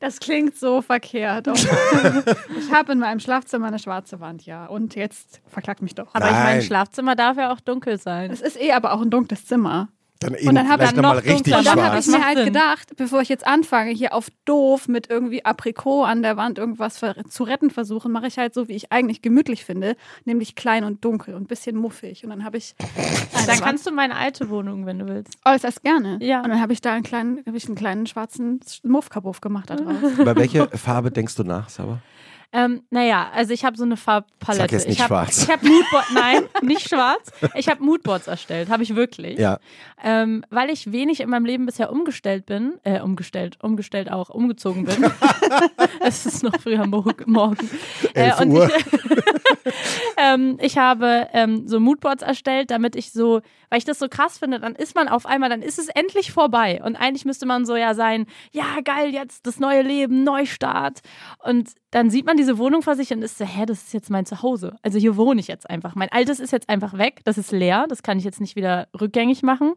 Das 0.00 0.18
klingt 0.20 0.56
so 0.56 0.82
verkehrt. 0.82 1.48
Oh 1.48 1.52
ich 1.52 2.72
habe 2.72 2.92
in 2.92 2.98
meinem 2.98 3.20
Schlafzimmer 3.20 3.68
eine 3.68 3.78
schwarze 3.78 4.20
Wand, 4.20 4.44
ja. 4.44 4.66
Und 4.66 4.94
jetzt 4.94 5.40
verklagt 5.48 5.82
mich 5.82 5.94
doch. 5.94 6.14
Aber 6.14 6.26
ich 6.26 6.32
meine, 6.32 6.58
Nein. 6.58 6.62
Schlafzimmer 6.62 7.16
darf 7.16 7.36
ja 7.36 7.52
auch 7.52 7.60
dunkel 7.60 7.98
sein. 7.98 8.30
Es 8.30 8.40
ist 8.40 8.60
eh 8.60 8.72
aber 8.72 8.92
auch 8.92 9.00
ein 9.00 9.10
dunkles 9.10 9.46
Zimmer. 9.46 9.88
Dann 10.20 10.34
eben 10.34 10.54
dann 10.54 10.68
hab 10.68 10.80
vielleicht 10.80 10.96
ich 10.96 11.02
noch 11.02 11.14
richtig 11.16 11.42
dunkler. 11.52 11.58
Und 11.58 11.66
dann 11.66 11.84
habe 11.84 11.98
ich 12.00 12.06
mir 12.08 12.26
halt 12.26 12.44
gedacht, 12.44 12.96
bevor 12.96 13.20
ich 13.20 13.28
jetzt 13.28 13.46
anfange, 13.46 13.92
hier 13.92 14.12
auf 14.12 14.28
doof 14.44 14.88
mit 14.88 15.08
irgendwie 15.08 15.44
Aprikot 15.44 16.04
an 16.04 16.22
der 16.22 16.36
Wand 16.36 16.58
irgendwas 16.58 17.00
zu 17.28 17.44
retten 17.44 17.70
versuchen, 17.70 18.10
mache 18.10 18.26
ich 18.26 18.36
halt 18.36 18.52
so, 18.52 18.68
wie 18.68 18.74
ich 18.74 18.90
eigentlich 18.90 19.22
gemütlich 19.22 19.64
finde, 19.64 19.96
nämlich 20.24 20.56
klein 20.56 20.82
und 20.82 21.04
dunkel 21.04 21.34
und 21.34 21.42
ein 21.42 21.46
bisschen 21.46 21.76
muffig. 21.76 22.24
Und 22.24 22.30
dann 22.30 22.44
habe 22.44 22.56
ich. 22.56 22.74
Dann 23.46 23.60
kannst 23.60 23.86
du 23.86 23.92
meine 23.92 24.16
alte 24.16 24.50
Wohnung, 24.50 24.84
wenn 24.84 24.98
du 24.98 25.06
willst. 25.06 25.38
äußerst 25.44 25.82
gerne. 25.82 26.18
Ja. 26.20 26.42
Und 26.42 26.50
dann 26.50 26.60
habe 26.60 26.72
ich 26.72 26.82
da 26.82 26.92
einen 26.92 27.02
kleinen, 27.02 27.42
habe 27.46 27.56
ich 27.56 27.66
einen 27.66 27.76
kleinen 27.76 28.06
schwarzen 28.06 28.60
Muffkabuff 28.82 29.40
gemacht 29.40 29.70
da 29.70 29.76
drauf. 29.76 30.18
Über 30.18 30.36
welche 30.36 30.66
Farbe 30.76 31.10
denkst 31.10 31.34
du 31.36 31.44
nach, 31.44 31.68
Sauber? 31.70 32.02
Ähm, 32.50 32.82
naja, 32.90 33.28
also 33.34 33.52
ich 33.52 33.64
habe 33.64 33.76
so 33.76 33.84
eine 33.84 33.98
Farbpalette. 33.98 34.62
Sag 34.62 34.72
jetzt 34.72 34.86
nicht 34.88 34.96
ich 34.96 35.00
hab, 35.02 35.08
schwarz. 35.08 35.42
Ich 35.42 35.50
habe 35.50 35.68
Moodboards, 35.68 36.10
nein, 36.14 36.42
nicht 36.62 36.88
schwarz. 36.88 37.30
Ich 37.54 37.68
habe 37.68 37.84
Moodboards 37.84 38.26
erstellt, 38.26 38.70
habe 38.70 38.82
ich 38.82 38.94
wirklich. 38.96 39.38
Ja. 39.38 39.58
Ähm, 40.02 40.44
weil 40.48 40.70
ich 40.70 40.90
wenig 40.90 41.20
in 41.20 41.28
meinem 41.28 41.44
Leben 41.44 41.66
bisher 41.66 41.92
umgestellt 41.92 42.46
bin, 42.46 42.78
äh, 42.84 43.00
umgestellt, 43.00 43.58
umgestellt 43.62 44.10
auch, 44.10 44.30
umgezogen 44.30 44.84
bin. 44.86 45.10
es 46.00 46.24
ist 46.24 46.42
noch 46.42 46.58
früh 46.58 46.76
am 46.76 46.88
Mo- 46.90 47.04
Morgen. 47.26 47.68
Äh, 48.14 48.30
11 48.30 48.40
und 48.40 48.50
Uhr. 48.52 48.70
ich, 48.74 48.84
ähm, 50.16 50.58
ich 50.62 50.78
habe 50.78 51.28
ähm, 51.34 51.68
so 51.68 51.80
Moodboards 51.80 52.22
erstellt, 52.22 52.70
damit 52.70 52.96
ich 52.96 53.12
so, 53.12 53.42
weil 53.70 53.78
ich 53.78 53.84
das 53.84 53.98
so 53.98 54.08
krass 54.08 54.38
finde, 54.38 54.60
dann 54.60 54.74
ist 54.74 54.94
man 54.94 55.08
auf 55.08 55.26
einmal, 55.26 55.50
dann 55.50 55.62
ist 55.62 55.78
es 55.78 55.88
endlich 55.88 56.32
vorbei. 56.32 56.80
Und 56.84 56.96
eigentlich 56.96 57.24
müsste 57.24 57.46
man 57.46 57.66
so 57.66 57.76
ja 57.76 57.94
sein, 57.94 58.26
ja 58.52 58.80
geil, 58.84 59.12
jetzt 59.12 59.46
das 59.46 59.60
neue 59.60 59.82
Leben, 59.82 60.24
Neustart. 60.24 61.00
Und 61.38 61.70
dann 61.90 62.10
sieht 62.10 62.26
man 62.26 62.36
diese 62.36 62.58
Wohnung 62.58 62.82
vor 62.82 62.96
sich 62.96 63.12
und 63.12 63.22
ist 63.22 63.38
so, 63.38 63.44
hä, 63.44 63.66
das 63.66 63.82
ist 63.84 63.94
jetzt 63.94 64.10
mein 64.10 64.26
Zuhause. 64.26 64.76
Also 64.82 64.98
hier 64.98 65.16
wohne 65.16 65.40
ich 65.40 65.48
jetzt 65.48 65.68
einfach. 65.68 65.94
Mein 65.94 66.10
altes 66.10 66.40
ist 66.40 66.52
jetzt 66.52 66.68
einfach 66.68 66.96
weg, 66.98 67.20
das 67.24 67.38
ist 67.38 67.52
leer, 67.52 67.86
das 67.88 68.02
kann 68.02 68.18
ich 68.18 68.24
jetzt 68.24 68.40
nicht 68.40 68.56
wieder 68.56 68.88
rückgängig 68.98 69.42
machen. 69.42 69.74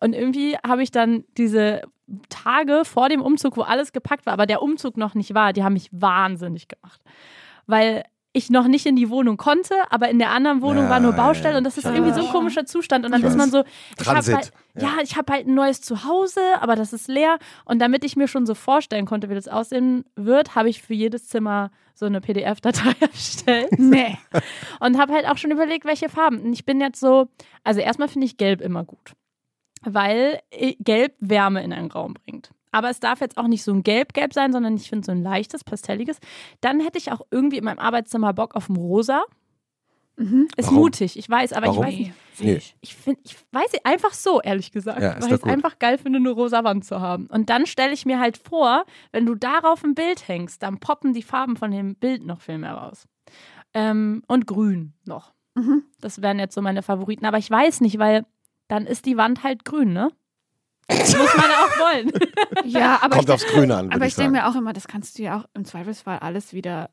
Und 0.00 0.12
irgendwie 0.14 0.56
habe 0.66 0.82
ich 0.82 0.90
dann 0.90 1.24
diese 1.36 1.82
Tage 2.28 2.82
vor 2.84 3.08
dem 3.08 3.20
Umzug, 3.20 3.56
wo 3.56 3.62
alles 3.62 3.92
gepackt 3.92 4.26
war, 4.26 4.32
aber 4.32 4.46
der 4.46 4.62
Umzug 4.62 4.96
noch 4.96 5.14
nicht 5.14 5.34
war, 5.34 5.52
die 5.52 5.62
haben 5.62 5.74
mich 5.74 5.88
wahnsinnig 5.92 6.68
gemacht. 6.68 7.00
Weil 7.66 8.04
ich 8.38 8.48
noch 8.50 8.66
nicht 8.68 8.86
in 8.86 8.96
die 8.96 9.10
Wohnung 9.10 9.36
konnte, 9.36 9.74
aber 9.90 10.08
in 10.08 10.18
der 10.18 10.30
anderen 10.30 10.62
Wohnung 10.62 10.84
Ja, 10.84 10.90
war 10.90 11.00
nur 11.00 11.12
Baustelle 11.12 11.52
ja. 11.52 11.58
und 11.58 11.64
das 11.64 11.76
ist 11.76 11.84
Ja. 11.84 11.92
irgendwie 11.94 12.12
so 12.12 12.26
ein 12.26 12.32
komischer 12.32 12.64
Zustand 12.64 13.04
und 13.04 13.12
dann 13.12 13.20
Ich 13.20 13.26
ist 13.26 13.36
man 13.36 13.50
so, 13.50 13.58
ich 13.98 14.06
habe 14.06 14.14
Transit. 14.20 14.34
halt, 14.34 14.52
ja, 14.76 14.90
ich 15.02 15.16
habe 15.16 15.32
halt 15.32 15.46
ein 15.46 15.54
neues 15.54 15.80
Zuhause, 15.82 16.40
aber 16.60 16.76
das 16.76 16.92
ist 16.92 17.08
leer 17.08 17.38
und 17.64 17.78
damit 17.80 18.04
ich 18.04 18.16
mir 18.16 18.28
schon 18.28 18.46
so 18.46 18.54
vorstellen 18.54 19.04
konnte, 19.06 19.28
wie 19.28 19.34
das 19.34 19.48
aussehen 19.48 20.04
wird, 20.16 20.54
habe 20.54 20.68
ich 20.70 20.80
für 20.82 20.94
jedes 20.94 21.28
Zimmer 21.28 21.70
so 21.94 22.06
eine 22.06 22.20
PDF-Datei 22.20 22.92
erstellt 23.00 23.78
Nee. 23.78 24.16
und 24.80 24.98
habe 24.98 25.12
halt 25.12 25.26
auch 25.28 25.36
schon 25.36 25.50
überlegt, 25.50 25.84
welche 25.84 26.08
Farben. 26.08 26.40
Und 26.40 26.52
ich 26.52 26.64
bin 26.64 26.80
jetzt 26.80 27.00
so, 27.00 27.28
also 27.64 27.80
erstmal 27.80 28.08
finde 28.08 28.26
ich 28.26 28.36
Gelb 28.36 28.60
immer 28.60 28.84
gut, 28.84 29.12
weil 29.82 30.40
äh, 30.50 30.74
Gelb 30.78 31.14
Wärme 31.20 31.62
in 31.62 31.72
einen 31.72 31.90
Raum 31.90 32.14
bringt. 32.14 32.50
Aber 32.72 32.90
es 32.90 33.00
darf 33.00 33.20
jetzt 33.20 33.36
auch 33.38 33.48
nicht 33.48 33.62
so 33.62 33.72
ein 33.72 33.82
Gelb-Gelb 33.82 34.32
sein, 34.32 34.52
sondern 34.52 34.76
ich 34.76 34.88
finde 34.88 35.06
so 35.06 35.12
ein 35.12 35.22
leichtes, 35.22 35.64
pastelliges. 35.64 36.18
Dann 36.60 36.80
hätte 36.80 36.98
ich 36.98 37.12
auch 37.12 37.22
irgendwie 37.30 37.58
in 37.58 37.64
meinem 37.64 37.78
Arbeitszimmer 37.78 38.32
Bock 38.32 38.54
auf 38.54 38.68
ein 38.68 38.76
Rosa. 38.76 39.24
Mhm. 40.16 40.48
Ist 40.56 40.66
Warum? 40.66 40.80
mutig, 40.80 41.16
ich 41.16 41.30
weiß, 41.30 41.52
aber 41.52 41.68
Warum? 41.68 41.86
ich 41.86 41.90
weiß 41.90 41.98
nicht. 41.98 42.12
Nee. 42.40 42.60
Ich 42.80 42.94
finde, 42.94 43.20
ich 43.24 43.36
weiß 43.52 43.72
einfach 43.84 44.12
so, 44.12 44.40
ehrlich 44.40 44.72
gesagt, 44.72 45.00
Ja, 45.00 45.12
ist 45.12 45.22
weil 45.22 45.34
ich 45.34 45.42
es 45.42 45.44
einfach 45.44 45.78
geil 45.78 45.98
finde, 45.98 46.18
eine 46.18 46.30
rosa 46.30 46.64
Wand 46.64 46.84
zu 46.84 47.00
haben. 47.00 47.26
Und 47.26 47.50
dann 47.50 47.66
stelle 47.66 47.92
ich 47.92 48.04
mir 48.04 48.18
halt 48.18 48.36
vor, 48.36 48.84
wenn 49.12 49.26
du 49.26 49.34
darauf 49.34 49.84
ein 49.84 49.94
Bild 49.94 50.26
hängst, 50.26 50.62
dann 50.62 50.78
poppen 50.78 51.14
die 51.14 51.22
Farben 51.22 51.56
von 51.56 51.70
dem 51.70 51.94
Bild 51.94 52.24
noch 52.24 52.40
viel 52.40 52.58
mehr 52.58 52.74
raus. 52.74 53.06
Ähm, 53.74 54.22
und 54.26 54.46
grün 54.46 54.94
noch. 55.04 55.32
Mhm. 55.54 55.84
Das 56.00 56.22
wären 56.22 56.38
jetzt 56.38 56.54
so 56.54 56.62
meine 56.62 56.82
Favoriten. 56.82 57.26
Aber 57.26 57.38
ich 57.38 57.50
weiß 57.50 57.80
nicht, 57.80 57.98
weil 57.98 58.24
dann 58.68 58.86
ist 58.86 59.06
die 59.06 59.16
Wand 59.16 59.42
halt 59.42 59.64
grün, 59.64 59.92
ne? 59.92 60.10
Das 60.88 61.16
muss 61.16 61.36
man 61.36 61.44
auch 61.44 61.78
wollen. 61.78 62.12
Ja, 62.64 62.98
aber 63.02 63.16
Kommt 63.16 63.28
ich, 63.28 63.34
aufs 63.34 63.46
Grüne 63.46 63.76
an, 63.76 63.90
aber 63.92 64.04
ich 64.04 64.10
ich 64.10 64.16
denke 64.16 64.32
mir 64.32 64.46
auch 64.48 64.54
immer, 64.56 64.72
das 64.72 64.88
kannst 64.88 65.18
du 65.18 65.22
ja 65.22 65.38
auch 65.38 65.44
im 65.54 65.64
Zweifelsfall 65.64 66.18
alles 66.18 66.52
wieder. 66.52 66.90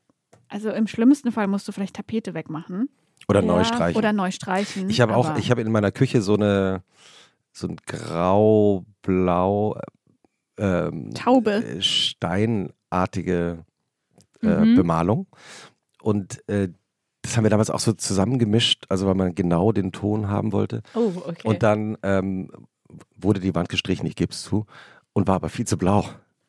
Also 0.48 0.70
im 0.70 0.86
schlimmsten 0.86 1.32
Fall 1.32 1.46
musst 1.48 1.66
du 1.68 1.72
vielleicht 1.72 1.96
Tapete 1.96 2.32
wegmachen 2.34 2.88
Oder 3.28 3.40
Ja, 3.40 3.46
neu 3.46 3.64
streichen. 3.64 3.98
oder 3.98 4.12
neu 4.12 4.30
streichen. 4.30 4.88
ich 4.88 5.00
habe 5.00 5.16
auch, 5.16 5.36
ich 5.36 5.50
habe 5.50 5.60
in 5.60 5.72
meiner 5.72 5.90
Küche 5.92 6.22
so 6.22 6.34
eine, 6.34 6.82
so 7.52 7.66
ein 7.68 7.76
grau-blau 7.86 9.78
ähm, 10.58 11.10
Taube. 11.14 11.52
äh, 11.64 11.82
steinartige 11.82 13.64
äh, 14.42 14.46
Mhm. 14.46 14.76
Bemalung. 14.76 15.26
Und 16.02 16.46
äh, 16.48 16.68
das 17.22 17.36
haben 17.36 17.44
wir 17.44 17.50
damals 17.50 17.70
auch 17.70 17.80
so 17.80 17.92
zusammengemischt, 17.92 18.84
also 18.88 19.06
weil 19.06 19.14
man 19.14 19.34
genau 19.34 19.72
den 19.72 19.90
Ton 19.92 20.28
haben 20.28 20.52
wollte. 20.52 20.82
Oh, 20.94 21.12
okay. 21.26 21.48
Und 21.48 21.62
dann 21.62 21.98
ähm, 22.02 22.50
wurde 23.16 23.40
die 23.40 23.54
Wand 23.54 23.68
gestrichen, 23.68 24.06
ich 24.06 24.16
gebe 24.16 24.32
es 24.32 24.42
zu, 24.42 24.66
und 25.12 25.26
war 25.28 25.36
aber 25.36 25.48
viel 25.48 25.66
zu 25.66 25.76
blau. 25.78 26.04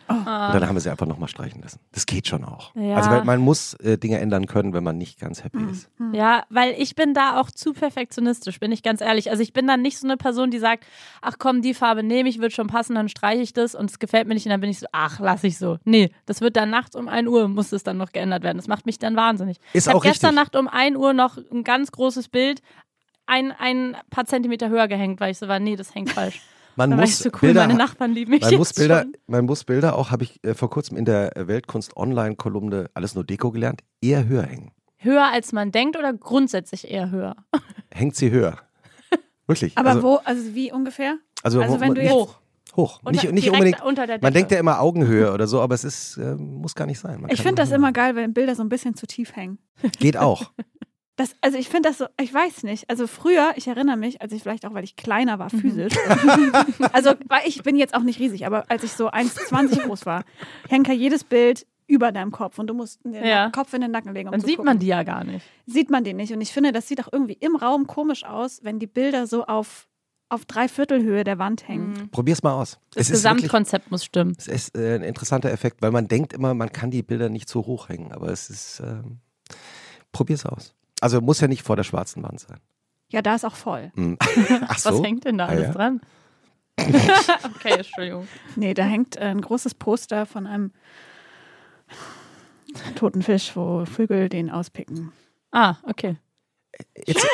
Ah. 0.09 0.47
Und 0.47 0.53
dann 0.61 0.69
haben 0.69 0.75
wir 0.75 0.79
sie 0.79 0.89
einfach 0.89 1.05
nochmal 1.05 1.27
streichen 1.27 1.61
lassen. 1.61 1.81
Das 1.91 2.05
geht 2.05 2.27
schon 2.29 2.45
auch. 2.45 2.73
Ja. 2.75 2.95
Also 2.95 3.09
man 3.25 3.41
muss 3.41 3.73
äh, 3.73 3.97
Dinge 3.97 4.19
ändern 4.19 4.45
können, 4.45 4.71
wenn 4.73 4.81
man 4.83 4.97
nicht 4.97 5.19
ganz 5.19 5.43
happy 5.43 5.57
Mhm. 5.57 5.69
ist. 5.69 5.89
Ja, 6.13 6.45
weil 6.49 6.75
ich 6.77 6.95
bin 6.95 7.13
da 7.13 7.41
auch 7.41 7.51
zu 7.51 7.73
perfektionistisch, 7.73 8.57
bin 8.61 8.71
ich 8.71 8.83
ganz 8.83 9.01
ehrlich. 9.01 9.29
Also 9.31 9.43
ich 9.43 9.51
bin 9.51 9.67
dann 9.67 9.81
nicht 9.81 9.99
so 9.99 10.07
eine 10.07 10.15
Person, 10.15 10.49
die 10.49 10.59
sagt, 10.59 10.85
ach 11.21 11.35
komm, 11.39 11.61
die 11.61 11.73
Farbe 11.73 12.03
nehme 12.03 12.29
ich, 12.29 12.39
wird 12.39 12.53
schon 12.53 12.67
passen, 12.67 12.95
dann 12.95 13.09
streiche 13.09 13.41
ich 13.41 13.51
das 13.51 13.75
und 13.75 13.89
es 13.89 13.99
gefällt 13.99 14.29
mir 14.29 14.33
nicht 14.33 14.45
und 14.45 14.51
dann 14.51 14.61
bin 14.61 14.69
ich 14.69 14.79
so, 14.79 14.87
ach, 14.93 15.19
lass 15.19 15.43
ich 15.43 15.57
so. 15.57 15.77
Nee, 15.83 16.09
das 16.25 16.39
wird 16.39 16.55
dann 16.55 16.69
nachts 16.69 16.95
um 16.95 17.09
1 17.09 17.27
Uhr, 17.27 17.49
muss 17.49 17.73
es 17.73 17.83
dann 17.83 17.97
noch 17.97 18.13
geändert 18.13 18.43
werden. 18.43 18.55
Das 18.57 18.69
macht 18.69 18.85
mich 18.85 18.99
dann 18.99 19.17
wahnsinnig. 19.17 19.57
Ist 19.73 19.87
ich 19.87 19.93
habe 19.93 19.99
gestern. 19.99 20.35
Nacht 20.35 20.55
um 20.55 20.69
1 20.69 20.95
Uhr 20.95 21.11
noch 21.11 21.37
ein 21.51 21.65
ganz 21.65 21.91
großes 21.91 22.29
Bild 22.29 22.61
ein, 23.27 23.51
ein 23.51 23.95
paar 24.09 24.25
Zentimeter 24.25 24.69
höher 24.69 24.87
gehängt, 24.87 25.19
weil 25.19 25.31
ich 25.31 25.37
so 25.37 25.47
war, 25.47 25.59
nee, 25.59 25.75
das 25.75 25.93
hängt 25.93 26.09
falsch. 26.11 26.41
Man 26.75 26.91
Dann 26.91 26.99
muss 26.99 27.17
so 27.17 27.29
cool, 27.29 27.39
Bilder, 27.41 27.61
meine 27.61 27.73
Nachbarn 27.73 28.11
lieben 28.13 28.29
mich 28.29 28.41
man 28.41 28.51
jetzt 28.51 28.59
muss 28.59 28.73
Bilder, 28.73 29.01
schon. 29.01 29.13
man 29.25 29.45
muss 29.45 29.63
Bilder 29.63 29.95
auch, 29.97 30.11
habe 30.11 30.23
ich 30.25 30.43
äh, 30.43 30.53
vor 30.53 30.69
kurzem 30.69 30.95
in 30.95 31.05
der 31.05 31.35
äh, 31.35 31.47
Weltkunst 31.47 31.97
Online-Kolumne 31.97 32.91
Alles 32.93 33.15
nur 33.15 33.23
Deko 33.23 33.49
gelernt, 33.51 33.81
eher 33.99 34.27
höher 34.27 34.43
hängen. 34.43 34.71
Höher 34.97 35.25
als 35.31 35.53
man 35.53 35.71
denkt 35.71 35.97
oder 35.97 36.13
grundsätzlich 36.13 36.87
eher 36.91 37.09
höher? 37.09 37.35
Hängt 37.91 38.15
sie 38.15 38.29
höher. 38.29 38.59
Wirklich. 39.47 39.75
Aber 39.75 39.89
also, 39.89 40.03
wo, 40.03 40.15
also 40.23 40.53
wie 40.53 40.71
ungefähr? 40.71 41.17
also, 41.41 41.61
also 41.61 41.79
wenn 41.79 41.95
du 41.95 42.01
jetzt- 42.03 42.13
Hoch. 42.13 42.39
hoch. 42.75 42.99
Unter, 43.03 43.23
Nicht, 43.23 43.33
nicht 43.33 43.49
unbedingt. 43.49 43.81
unter 43.83 44.05
der 44.05 44.17
Decke. 44.17 44.25
Man 44.27 44.33
denkt 44.33 44.51
ja 44.51 44.59
immer 44.59 44.79
Augenhöhe 44.79 45.33
oder 45.33 45.47
so, 45.47 45.61
aber 45.61 45.73
es 45.73 45.83
ist, 45.83 46.17
äh, 46.17 46.35
muss 46.35 46.75
gar 46.75 46.85
nicht 46.85 46.99
sein. 46.99 47.21
Man 47.21 47.31
Ich 47.31 47.41
finde 47.41 47.55
das 47.61 47.71
immer 47.71 47.91
geil, 47.91 48.15
wenn 48.15 48.35
Bilder 48.35 48.53
so 48.53 48.61
ein 48.61 48.69
bisschen 48.69 48.93
zu 48.95 49.07
tief 49.07 49.35
hängen. 49.35 49.57
Geht 49.97 50.17
auch. 50.17 50.51
Das, 51.17 51.35
also 51.41 51.57
ich 51.57 51.67
finde 51.67 51.89
das 51.89 51.97
so, 51.97 52.05
ich 52.21 52.33
weiß 52.33 52.63
nicht. 52.63 52.89
Also 52.89 53.07
früher, 53.07 53.51
ich 53.55 53.67
erinnere 53.67 53.97
mich, 53.97 54.21
als 54.21 54.31
ich 54.31 54.41
vielleicht 54.43 54.65
auch, 54.65 54.73
weil 54.73 54.83
ich 54.85 54.95
kleiner 54.95 55.37
war 55.39 55.49
physisch, 55.49 55.93
also 56.93 57.11
weil 57.27 57.41
ich 57.45 57.63
bin 57.63 57.75
jetzt 57.75 57.93
auch 57.95 58.03
nicht 58.03 58.19
riesig, 58.19 58.45
aber 58.45 58.65
als 58.69 58.83
ich 58.83 58.91
so 58.93 59.09
1,20 59.09 59.81
groß 59.87 60.05
war, 60.05 60.23
hängt 60.69 60.87
ja 60.87 60.93
jedes 60.93 61.23
Bild 61.23 61.65
über 61.87 62.11
deinem 62.11 62.31
Kopf 62.31 62.59
und 62.59 62.67
du 62.67 62.73
musst 62.73 63.03
den 63.03 63.13
Ja. 63.25 63.49
Kopf 63.49 63.73
in 63.73 63.81
den 63.81 63.91
Nacken 63.91 64.13
legen. 64.13 64.27
Um 64.27 64.31
Dann 64.33 64.41
zu 64.41 64.47
sieht 64.47 64.57
gucken. 64.57 64.65
man 64.71 64.79
die 64.79 64.87
ja 64.87 65.03
gar 65.03 65.23
nicht. 65.23 65.45
Sieht 65.65 65.89
man 65.89 66.03
den 66.03 66.17
nicht. 66.17 66.33
Und 66.33 66.41
ich 66.41 66.51
finde, 66.51 66.71
das 66.71 66.87
sieht 66.87 67.01
auch 67.03 67.11
irgendwie 67.11 67.37
im 67.39 67.55
Raum 67.55 67.87
komisch 67.87 68.23
aus, 68.25 68.59
wenn 68.63 68.77
die 68.77 68.87
Bilder 68.87 69.25
so 69.25 69.45
auf, 69.45 69.87
auf 70.29 70.45
Dreiviertelhöhe 70.45 71.23
der 71.23 71.39
Wand 71.39 71.67
hängen. 71.67 72.09
Probier's 72.11 72.43
mal 72.43 72.53
aus. 72.53 72.77
Das 72.93 73.09
es 73.09 73.09
ist 73.17 73.23
wirklich, 73.23 73.43
Gesamtkonzept 73.43 73.89
muss 73.89 74.03
stimmen. 74.03 74.35
es 74.37 74.47
ist 74.47 74.77
äh, 74.77 74.95
ein 74.95 75.01
interessanter 75.03 75.49
Effekt, 75.49 75.81
weil 75.81 75.91
man 75.91 76.07
denkt 76.09 76.33
immer, 76.33 76.53
man 76.53 76.71
kann 76.73 76.91
die 76.91 77.01
Bilder 77.03 77.29
nicht 77.29 77.47
so 77.49 77.65
hoch 77.65 77.87
hängen, 77.89 78.11
aber 78.11 78.27
es 78.33 78.49
ist, 78.49 78.81
ähm, 78.85 79.19
probier's 80.11 80.45
aus. 80.45 80.75
Also 81.01 81.21
muss 81.21 81.39
ja 81.41 81.47
nicht 81.47 81.63
vor 81.63 81.75
der 81.75 81.83
schwarzen 81.83 82.23
Wand 82.23 82.39
sein. 82.39 82.59
Ja, 83.09 83.21
da 83.21 83.35
ist 83.35 83.45
auch 83.45 83.55
voll. 83.55 83.91
Hm. 83.95 84.17
Ach 84.67 84.77
so. 84.79 84.91
Was 84.91 85.01
hängt 85.05 85.25
denn 85.25 85.37
da 85.37 85.45
Ah, 85.45 85.49
alles 85.49 85.67
ja? 85.67 85.73
dran? 85.73 86.01
okay, 86.79 87.73
Entschuldigung. 87.77 88.27
Nee, 88.55 88.73
da 88.73 88.83
hängt 88.83 89.17
ein 89.17 89.41
großes 89.41 89.75
Poster 89.75 90.25
von 90.25 90.45
einem 90.45 90.71
toten 92.95 93.21
Fisch, 93.23 93.55
wo 93.55 93.85
Vögel 93.85 94.29
den 94.29 94.49
auspicken. 94.51 95.11
Ah, 95.51 95.75
okay. 95.83 96.17
It's, 96.93 97.25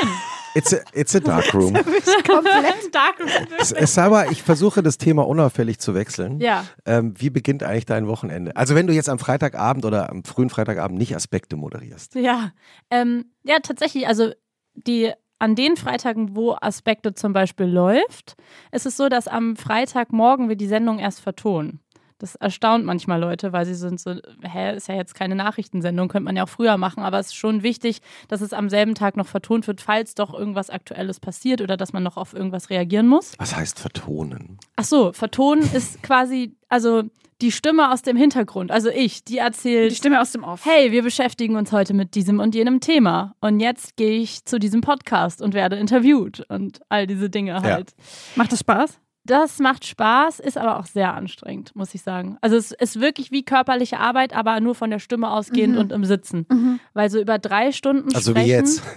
it's, 0.55 0.73
a, 0.73 0.77
it's 0.93 1.15
a 1.15 1.19
dark 1.19 1.51
room. 1.53 1.73
Komplett 1.73 2.93
dark. 2.93 3.15
S- 3.59 3.73
Sag 3.93 4.11
mal, 4.11 4.31
ich 4.31 4.43
versuche 4.43 4.81
das 4.83 4.97
Thema 4.97 5.27
unauffällig 5.27 5.79
zu 5.79 5.93
wechseln. 5.95 6.39
Ja. 6.39 6.65
Ähm, 6.85 7.13
wie 7.17 7.29
beginnt 7.29 7.63
eigentlich 7.63 7.85
dein 7.85 8.07
Wochenende? 8.07 8.55
Also 8.55 8.75
wenn 8.75 8.87
du 8.87 8.93
jetzt 8.93 9.09
am 9.09 9.19
Freitagabend 9.19 9.85
oder 9.85 10.09
am 10.09 10.23
frühen 10.23 10.49
Freitagabend 10.49 10.97
nicht 10.97 11.15
Aspekte 11.15 11.55
moderierst. 11.55 12.15
Ja, 12.15 12.51
ähm, 12.89 13.25
ja, 13.43 13.59
tatsächlich, 13.61 14.07
also 14.07 14.31
die 14.75 15.11
an 15.39 15.55
den 15.55 15.75
Freitagen, 15.75 16.35
wo 16.37 16.55
Aspekte 16.61 17.13
zum 17.15 17.33
Beispiel 17.33 17.65
läuft, 17.65 18.35
ist 18.71 18.85
es 18.85 18.95
so, 18.95 19.09
dass 19.09 19.27
am 19.27 19.57
Freitagmorgen 19.57 20.47
wir 20.47 20.55
die 20.55 20.67
Sendung 20.67 20.99
erst 20.99 21.19
vertonen. 21.19 21.81
Das 22.23 22.35
erstaunt 22.35 22.85
manchmal 22.85 23.19
Leute, 23.19 23.51
weil 23.51 23.65
sie 23.65 23.75
sind 23.75 23.99
so, 23.99 24.15
hä, 24.43 24.77
ist 24.77 24.87
ja 24.87 24.95
jetzt 24.95 25.13
keine 25.13 25.35
Nachrichtensendung, 25.35 26.07
könnte 26.07 26.23
man 26.23 26.37
ja 26.37 26.45
auch 26.45 26.49
früher 26.49 26.77
machen, 26.77 27.03
aber 27.03 27.19
es 27.19 27.27
ist 27.27 27.35
schon 27.35 27.63
wichtig, 27.63 27.99
dass 28.29 28.39
es 28.39 28.53
am 28.53 28.69
selben 28.69 28.95
Tag 28.95 29.17
noch 29.17 29.27
vertont 29.27 29.67
wird, 29.67 29.81
falls 29.81 30.15
doch 30.15 30.33
irgendwas 30.33 30.69
Aktuelles 30.69 31.19
passiert 31.19 31.59
oder 31.59 31.75
dass 31.75 31.91
man 31.91 32.01
noch 32.01 32.15
auf 32.15 32.33
irgendwas 32.33 32.69
reagieren 32.69 33.09
muss. 33.09 33.33
Was 33.39 33.57
heißt 33.57 33.77
vertonen? 33.77 34.57
Ach 34.77 34.85
so, 34.85 35.11
vertonen 35.11 35.69
ist 35.73 36.01
quasi, 36.01 36.55
also 36.69 37.03
die 37.41 37.51
Stimme 37.51 37.91
aus 37.91 38.03
dem 38.03 38.15
Hintergrund, 38.15 38.71
also 38.71 38.87
ich, 38.89 39.25
die 39.25 39.39
erzählt, 39.39 39.91
Die 39.91 39.95
Stimme 39.97 40.21
aus 40.21 40.31
dem 40.31 40.45
Off. 40.45 40.65
hey, 40.65 40.93
wir 40.93 41.03
beschäftigen 41.03 41.57
uns 41.57 41.73
heute 41.73 41.93
mit 41.93 42.15
diesem 42.15 42.39
und 42.39 42.55
jenem 42.55 42.79
Thema. 42.79 43.35
Und 43.41 43.59
jetzt 43.59 43.97
gehe 43.97 44.17
ich 44.21 44.45
zu 44.45 44.59
diesem 44.59 44.79
Podcast 44.79 45.41
und 45.41 45.53
werde 45.53 45.75
interviewt 45.75 46.39
und 46.47 46.79
all 46.87 47.05
diese 47.05 47.29
Dinge 47.29 47.61
halt. 47.61 47.93
Macht 48.37 48.53
das 48.53 48.61
Spaß? 48.61 48.97
Das 49.25 49.59
macht 49.59 49.85
Spaß, 49.85 50.39
ist 50.39 50.57
aber 50.57 50.79
auch 50.79 50.85
sehr 50.85 51.13
anstrengend, 51.13 51.73
muss 51.75 51.95
ich 51.95 52.01
sagen. 52.01 52.37
Also 52.41 52.57
es 52.57 52.71
ist 52.71 52.99
wirklich 52.99 53.31
wie 53.31 53.43
körperliche 53.43 53.99
Arbeit, 53.99 54.35
aber 54.35 54.59
nur 54.59 54.75
von 54.75 54.89
der 54.89 54.99
Stimme 54.99 55.31
ausgehend 55.31 55.75
Mhm. 55.75 55.79
und 55.79 55.91
im 55.93 56.03
Sitzen. 56.05 56.79
Weil 56.93 57.09
so 57.09 57.19
über 57.21 57.39
drei 57.39 57.71
Stunden 57.71 58.13
Also 58.13 58.31
sprechen. 58.31 58.45
wie 58.45 58.51
jetzt. 58.51 58.83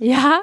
Ja, 0.00 0.40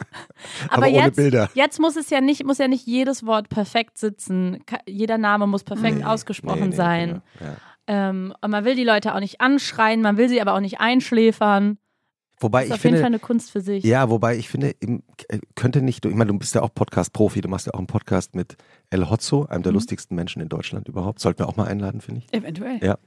aber, 0.70 0.78
Aber 0.86 0.88
ohne 0.88 0.98
jetzt, 1.08 1.16
Bilder. 1.18 1.50
jetzt 1.56 1.78
muss 1.82 1.98
es 1.98 2.10
ja 2.10 2.22
nicht, 2.22 2.46
muss 2.46 2.58
ja 2.58 2.70
nicht 2.70 2.88
jedes 2.88 3.26
Wort 3.26 3.50
perfekt 3.50 3.98
sitzen. 3.98 4.64
Jeder 4.88 5.18
Name 5.18 5.46
muss 5.46 5.66
perfekt 5.66 5.98
Nee, 5.98 6.04
ausgesprochen 6.06 6.62
nee, 6.62 6.68
nee, 6.70 6.76
sein. 6.76 7.22
genau. 7.38 7.52
Ja. 7.52 7.58
Ähm, 8.10 8.34
und 8.42 8.50
man 8.50 8.64
will 8.64 8.76
die 8.76 8.86
Leute 8.86 9.14
auch 9.14 9.20
nicht 9.20 9.42
anschreien, 9.42 10.02
man 10.02 10.16
will 10.16 10.30
sie 10.30 10.40
aber 10.42 10.54
auch 10.54 10.62
nicht 10.62 10.80
einschläfern. 10.80 11.78
Wobei 12.42 12.62
Das 12.62 12.70
ist 12.70 12.70
ich 12.70 12.74
auf 12.80 12.84
jeden 12.84 12.96
finde, 12.96 13.00
Fall 13.04 13.06
eine 13.08 13.20
Kunst 13.20 13.52
für 13.52 13.62
sich. 13.62 13.84
ja, 13.84 14.10
wobei 14.10 14.36
ich 14.36 14.50
finde, 14.50 14.76
äh, 14.82 15.00
könnte 15.56 15.82
nicht, 15.82 16.04
ich 16.06 16.16
meine, 16.16 16.32
du 16.32 16.38
bist 16.40 16.56
ja 16.56 16.62
auch 16.64 16.74
Podcast-Profi, 16.74 17.42
du 17.42 17.48
machst 17.50 17.68
ja 17.68 17.74
auch 17.74 17.78
einen 17.78 17.88
Podcast 17.88 18.36
mit 18.36 18.58
El 18.90 19.10
Hotzo, 19.10 19.46
einem 19.46 19.60
Mhm. 19.60 19.64
der 19.64 19.72
lustigsten 19.74 20.16
Menschen 20.16 20.42
in 20.42 20.50
Deutschland 20.50 20.88
überhaupt. 20.88 21.20
Sollten 21.20 21.40
wir 21.40 21.48
auch 21.48 21.56
mal 21.56 21.68
einladen, 21.68 22.02
finde 22.02 22.22
ich. 22.26 22.34
Eventuell. 22.34 22.84
Ja. 22.84 22.98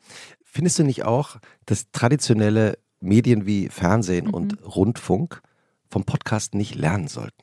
Findest 0.44 0.78
du 0.78 0.84
nicht 0.84 1.04
auch, 1.04 1.36
dass 1.66 1.90
traditionelle 1.90 2.78
Medien 3.00 3.44
wie 3.44 3.68
Fernsehen 3.68 4.26
Mhm. 4.28 4.34
und 4.34 4.64
Rundfunk 4.76 5.42
vom 5.90 6.04
Podcast 6.04 6.54
nicht 6.54 6.74
lernen 6.76 7.08
sollten? 7.08 7.42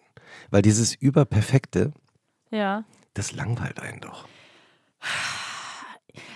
Weil 0.50 0.62
dieses 0.62 0.96
Überperfekte, 0.96 1.92
Ja. 2.52 2.86
das 3.14 3.34
langweilt 3.34 3.82
einen 3.82 4.00
doch. 4.00 4.26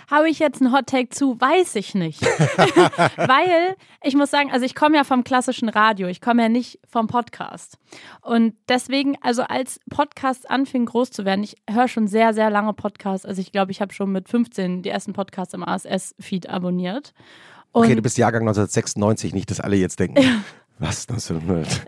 Habe 0.10 0.30
ich 0.30 0.40
jetzt 0.40 0.62
einen 0.62 0.74
Hot 0.74 0.88
Take 0.88 1.10
zu? 1.10 1.40
Weiß 1.40 1.76
ich 1.76 1.96
nicht. 1.96 2.22
Weil 3.16 3.76
ich 4.04 4.16
muss 4.16 4.32
sagen, 4.32 4.52
also 4.52 4.66
ich 4.66 4.76
komme 4.76 4.96
ja 4.98 5.04
vom 5.04 5.24
klassischen 5.24 5.70
Radio, 5.70 6.08
ich 6.08 6.22
komme 6.22 6.44
ja 6.44 6.50
nicht 6.50 6.80
vom 6.90 7.08
Podcast. 7.08 7.78
Und 8.22 8.54
deswegen, 8.70 9.18
also 9.22 9.44
als 9.44 9.80
Podcast 9.90 10.50
anfing 10.50 10.86
groß 10.86 11.12
zu 11.12 11.26
werden, 11.26 11.44
ich 11.44 11.56
höre 11.70 11.88
schon 11.88 12.08
sehr, 12.08 12.34
sehr 12.34 12.50
lange 12.50 12.74
Podcasts. 12.74 13.26
Also 13.26 13.42
ich 13.42 13.52
glaube, 13.52 13.72
ich 13.72 13.82
habe 13.82 13.94
schon 13.94 14.12
mit 14.12 14.30
15 14.30 14.82
die 14.84 14.90
ersten 14.90 15.14
Podcasts 15.14 15.54
im 15.54 15.64
ASS-Feed 15.68 16.50
abonniert. 16.50 17.14
Und 17.72 17.84
Okay, 17.84 17.96
du 17.96 18.02
bist 18.02 18.18
Jahrgang 18.18 18.44
1996, 18.44 19.34
nicht, 19.34 19.52
dass 19.52 19.60
alle 19.60 19.76
jetzt 19.76 20.00
denken. 20.00 20.24
Was? 20.78 21.08
1987? 21.08 21.82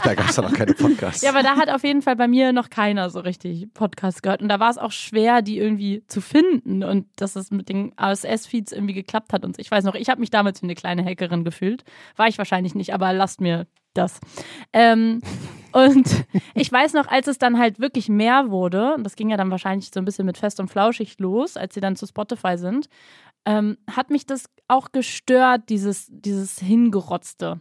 da 0.04 0.14
gab 0.14 0.28
es 0.28 0.36
doch 0.36 0.44
noch 0.44 0.52
keine 0.52 0.74
Podcasts. 0.74 1.22
Ja, 1.22 1.30
aber 1.30 1.42
da 1.42 1.56
hat 1.56 1.68
auf 1.68 1.82
jeden 1.82 2.02
Fall 2.02 2.14
bei 2.14 2.28
mir 2.28 2.52
noch 2.52 2.70
keiner 2.70 3.10
so 3.10 3.18
richtig 3.18 3.66
Podcast 3.74 4.22
gehört. 4.22 4.42
Und 4.42 4.48
da 4.48 4.60
war 4.60 4.70
es 4.70 4.78
auch 4.78 4.92
schwer, 4.92 5.42
die 5.42 5.58
irgendwie 5.58 6.04
zu 6.06 6.20
finden 6.20 6.84
und 6.84 7.08
dass 7.16 7.34
es 7.34 7.50
mit 7.50 7.68
den 7.68 7.92
ASS-Feeds 7.96 8.70
irgendwie 8.70 8.94
geklappt 8.94 9.32
hat. 9.32 9.44
Und 9.44 9.58
ich 9.58 9.68
weiß 9.70 9.82
noch, 9.82 9.96
ich 9.96 10.08
habe 10.08 10.20
mich 10.20 10.30
damals 10.30 10.62
wie 10.62 10.66
eine 10.66 10.76
kleine 10.76 11.04
Hackerin 11.04 11.42
gefühlt. 11.42 11.82
War 12.14 12.28
ich 12.28 12.38
wahrscheinlich 12.38 12.76
nicht, 12.76 12.94
aber 12.94 13.12
lasst 13.12 13.40
mir 13.40 13.66
das. 13.94 14.20
Ähm, 14.72 15.20
und 15.72 16.26
ich 16.54 16.70
weiß 16.70 16.92
noch, 16.92 17.08
als 17.08 17.26
es 17.26 17.38
dann 17.38 17.58
halt 17.58 17.80
wirklich 17.80 18.08
mehr 18.08 18.50
wurde, 18.50 18.94
und 18.94 19.04
das 19.04 19.16
ging 19.16 19.30
ja 19.30 19.36
dann 19.36 19.50
wahrscheinlich 19.50 19.90
so 19.92 20.00
ein 20.00 20.04
bisschen 20.04 20.26
mit 20.26 20.38
Fest 20.38 20.60
und 20.60 20.68
Flauschig 20.68 21.18
los, 21.18 21.56
als 21.56 21.74
sie 21.74 21.80
dann 21.80 21.96
zu 21.96 22.06
Spotify 22.06 22.56
sind, 22.56 22.88
ähm, 23.46 23.76
hat 23.90 24.10
mich 24.10 24.26
das 24.26 24.46
auch 24.68 24.92
gestört, 24.92 25.68
dieses, 25.68 26.06
dieses 26.10 26.58
Hingerotzte. 26.58 27.60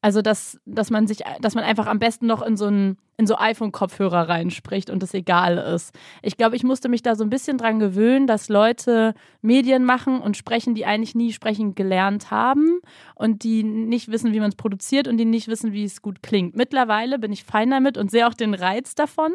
Also, 0.00 0.20
dass, 0.20 0.60
dass 0.66 0.90
man 0.90 1.06
sich, 1.06 1.20
dass 1.40 1.54
man 1.54 1.64
einfach 1.64 1.86
am 1.86 1.98
besten 1.98 2.26
noch 2.26 2.42
in 2.42 2.56
so 2.56 2.66
einen 2.66 2.98
in 3.16 3.26
so 3.26 3.36
iPhone-Kopfhörer 3.36 4.28
reinspricht 4.28 4.90
und 4.90 5.02
es 5.02 5.14
egal 5.14 5.58
ist. 5.58 5.94
Ich 6.22 6.36
glaube, 6.36 6.56
ich 6.56 6.64
musste 6.64 6.88
mich 6.88 7.02
da 7.02 7.14
so 7.14 7.24
ein 7.24 7.30
bisschen 7.30 7.58
dran 7.58 7.78
gewöhnen, 7.78 8.26
dass 8.26 8.48
Leute 8.48 9.14
Medien 9.40 9.84
machen 9.84 10.20
und 10.20 10.36
sprechen, 10.36 10.74
die 10.74 10.84
eigentlich 10.84 11.14
nie 11.14 11.32
sprechen 11.32 11.74
gelernt 11.74 12.30
haben 12.30 12.80
und 13.14 13.44
die 13.44 13.62
nicht 13.62 14.10
wissen, 14.10 14.32
wie 14.32 14.40
man 14.40 14.50
es 14.50 14.56
produziert 14.56 15.06
und 15.06 15.16
die 15.16 15.24
nicht 15.24 15.48
wissen, 15.48 15.72
wie 15.72 15.84
es 15.84 16.02
gut 16.02 16.22
klingt. 16.22 16.56
Mittlerweile 16.56 17.18
bin 17.18 17.32
ich 17.32 17.44
fein 17.44 17.70
damit 17.70 17.96
und 17.96 18.10
sehe 18.10 18.26
auch 18.26 18.34
den 18.34 18.54
Reiz 18.54 18.94
davon. 18.94 19.32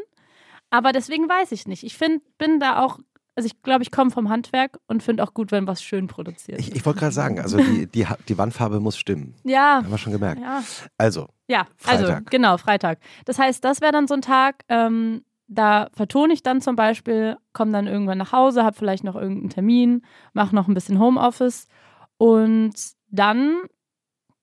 Aber 0.71 0.91
deswegen 0.91 1.27
weiß 1.27 1.51
ich 1.51 1.67
nicht. 1.67 1.83
Ich 1.83 1.97
find, 1.97 2.21
bin 2.37 2.59
da 2.59 2.83
auch 2.83 2.99
also 3.39 3.45
ich 3.45 3.61
glaube, 3.63 3.83
ich 3.83 3.89
komme 3.91 4.11
vom 4.11 4.27
Handwerk 4.27 4.79
und 4.87 5.01
finde 5.01 5.23
auch 5.23 5.33
gut, 5.33 5.53
wenn 5.53 5.65
was 5.65 5.81
schön 5.81 6.07
produziert 6.07 6.59
Ich, 6.59 6.75
ich 6.75 6.85
wollte 6.85 6.99
gerade 6.99 7.13
sagen, 7.13 7.39
also 7.39 7.55
die, 7.55 7.87
die, 7.87 8.05
die 8.27 8.37
Wandfarbe 8.37 8.81
muss 8.81 8.97
stimmen. 8.97 9.33
Ja. 9.45 9.77
Haben 9.77 9.89
wir 9.89 9.97
schon 9.97 10.11
gemerkt. 10.11 10.41
Ja. 10.41 10.61
Also, 10.97 11.27
Ja, 11.47 11.65
also 11.85 12.05
Freitag. 12.07 12.29
genau, 12.31 12.57
Freitag. 12.57 12.99
Das 13.23 13.39
heißt, 13.39 13.63
das 13.63 13.79
wäre 13.79 13.93
dann 13.93 14.09
so 14.09 14.13
ein 14.15 14.21
Tag, 14.21 14.65
ähm, 14.67 15.23
da 15.47 15.87
vertone 15.93 16.33
ich 16.33 16.43
dann 16.43 16.59
zum 16.59 16.75
Beispiel, 16.75 17.37
komme 17.53 17.71
dann 17.71 17.87
irgendwann 17.87 18.17
nach 18.17 18.33
Hause, 18.33 18.65
habe 18.65 18.75
vielleicht 18.75 19.05
noch 19.05 19.15
irgendeinen 19.15 19.51
Termin, 19.51 20.01
mache 20.33 20.53
noch 20.53 20.67
ein 20.67 20.73
bisschen 20.73 20.99
Homeoffice 20.99 21.67
und 22.17 22.73
dann 23.07 23.55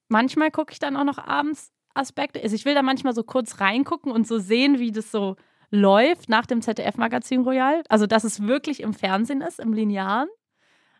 manchmal 0.08 0.50
gucke 0.50 0.72
ich 0.72 0.78
dann 0.78 0.96
auch 0.96 1.04
noch 1.04 1.18
abends 1.18 1.70
Aspekte. 1.92 2.42
Also 2.42 2.54
ich 2.56 2.64
will 2.64 2.74
da 2.74 2.80
manchmal 2.80 3.14
so 3.14 3.24
kurz 3.24 3.60
reingucken 3.60 4.10
und 4.10 4.26
so 4.26 4.38
sehen, 4.38 4.78
wie 4.78 4.90
das 4.90 5.10
so 5.10 5.36
läuft 5.76 6.28
nach 6.28 6.46
dem 6.46 6.62
ZDF-Magazin 6.62 7.42
Royal. 7.42 7.82
Also, 7.88 8.06
dass 8.06 8.24
es 8.24 8.42
wirklich 8.42 8.80
im 8.80 8.94
Fernsehen 8.94 9.40
ist, 9.40 9.60
im 9.60 9.72
Linearen. 9.72 10.28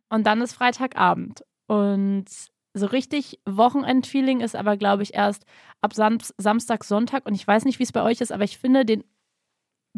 Und 0.09 0.27
dann 0.27 0.41
ist 0.41 0.55
Freitagabend. 0.55 1.43
Und 1.67 2.27
so 2.75 2.87
richtig 2.87 3.41
Wochenendfeeling 3.47 4.41
ist 4.41 4.55
aber, 4.55 4.77
glaube 4.77 5.03
ich, 5.03 5.15
erst 5.15 5.45
ab 5.81 5.95
Sam 5.95 6.19
Samstag, 6.37 6.85
Sonntag. 6.85 7.27
Und 7.27 7.35
ich 7.35 7.47
weiß 7.47 7.65
nicht, 7.65 7.79
wie 7.79 7.85
es 7.85 7.93
bei 7.93 8.03
euch 8.03 8.21
ist, 8.21 8.33
aber 8.33 8.45
ich 8.45 8.59
finde, 8.59 8.85
den 8.85 9.03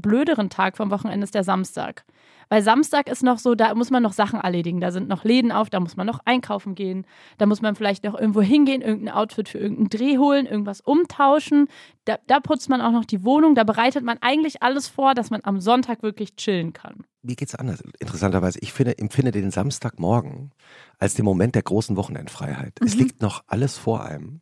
blöderen 0.00 0.50
Tag 0.50 0.76
vom 0.76 0.90
Wochenende 0.90 1.24
ist 1.24 1.34
der 1.34 1.44
Samstag. 1.44 2.04
Weil 2.50 2.62
Samstag 2.62 3.10
ist 3.10 3.22
noch 3.22 3.38
so, 3.38 3.54
da 3.54 3.74
muss 3.74 3.90
man 3.90 4.02
noch 4.02 4.14
Sachen 4.14 4.40
erledigen. 4.40 4.80
Da 4.80 4.90
sind 4.90 5.06
noch 5.06 5.22
Läden 5.24 5.52
auf, 5.52 5.68
da 5.68 5.80
muss 5.80 5.96
man 5.98 6.06
noch 6.06 6.20
einkaufen 6.24 6.74
gehen. 6.74 7.04
Da 7.36 7.44
muss 7.44 7.60
man 7.60 7.74
vielleicht 7.74 8.04
noch 8.04 8.18
irgendwo 8.18 8.40
hingehen, 8.40 8.80
irgendein 8.80 9.14
Outfit 9.14 9.50
für 9.50 9.58
irgendeinen 9.58 9.90
Dreh 9.90 10.16
holen, 10.16 10.46
irgendwas 10.46 10.80
umtauschen. 10.80 11.68
Da, 12.06 12.16
da 12.26 12.40
putzt 12.40 12.70
man 12.70 12.80
auch 12.80 12.90
noch 12.92 13.04
die 13.04 13.22
Wohnung. 13.22 13.54
Da 13.54 13.64
bereitet 13.64 14.02
man 14.02 14.16
eigentlich 14.22 14.62
alles 14.62 14.88
vor, 14.88 15.12
dass 15.14 15.28
man 15.28 15.42
am 15.44 15.60
Sonntag 15.60 16.02
wirklich 16.02 16.36
chillen 16.36 16.72
kann. 16.72 17.04
Mir 17.20 17.36
geht's 17.36 17.54
anders. 17.54 17.82
Interessanterweise, 17.98 18.60
ich 18.62 18.72
finde, 18.72 18.96
empfinde 18.96 19.30
den 19.30 19.50
Samstagmorgen 19.50 20.52
als 20.98 21.12
den 21.14 21.26
Moment 21.26 21.54
der 21.54 21.62
großen 21.62 21.96
Wochenendfreiheit. 21.96 22.78
Es 22.82 22.94
Mhm. 22.94 23.00
liegt 23.02 23.20
noch 23.20 23.42
alles 23.46 23.76
vor 23.76 24.04
einem. 24.04 24.40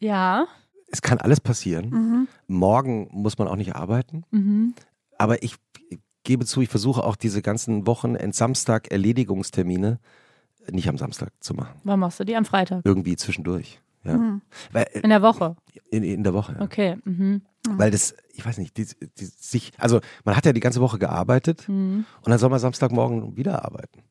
Ja. 0.00 0.46
Es 0.90 1.02
kann 1.02 1.18
alles 1.18 1.40
passieren. 1.40 1.90
Mhm. 1.90 2.28
Morgen 2.48 3.08
muss 3.12 3.38
man 3.38 3.46
auch 3.46 3.56
nicht 3.56 3.76
arbeiten. 3.76 4.24
Mhm. 4.32 4.74
Aber 5.18 5.42
ich 5.42 5.56
gebe 6.24 6.44
zu, 6.46 6.60
ich 6.62 6.68
versuche 6.68 7.04
auch 7.04 7.16
diese 7.16 7.42
ganzen 7.42 7.86
Wochenend-Samstag-Erledigungstermine 7.86 9.98
nicht 10.70 10.88
am 10.88 10.96
Samstag 10.96 11.30
zu 11.40 11.52
machen. 11.54 11.78
Wann 11.84 12.00
machst 12.00 12.18
du 12.20 12.24
die? 12.24 12.36
Am 12.36 12.44
Freitag. 12.46 12.80
Irgendwie 12.84 13.16
zwischendurch. 13.16 13.80
Ja. 14.04 14.16
Mhm. 14.16 14.40
Weil, 14.72 14.86
In 15.02 15.10
der 15.10 15.22
Woche. 15.22 15.56
in, 15.90 16.02
in 16.02 16.24
der 16.24 16.32
Woche. 16.34 16.54
Ja. 16.58 16.62
Okay. 16.62 16.96
Mhm. 17.04 17.42
Weil 17.68 17.90
das, 17.90 18.14
ich 18.34 18.44
weiß 18.44 18.58
nicht, 18.58 18.76
die, 18.76 18.86
die, 19.18 19.24
sich, 19.24 19.72
also 19.78 20.00
man 20.24 20.36
hat 20.36 20.44
ja 20.44 20.52
die 20.52 20.60
ganze 20.60 20.80
Woche 20.82 20.98
gearbeitet 20.98 21.66
Mhm. 21.68 22.04
und 22.22 22.30
dann 22.30 22.38
soll 22.38 22.50
man 22.50 22.58
Samstagmorgen 22.58 23.36
wieder 23.36 23.64
arbeiten. 23.64 24.02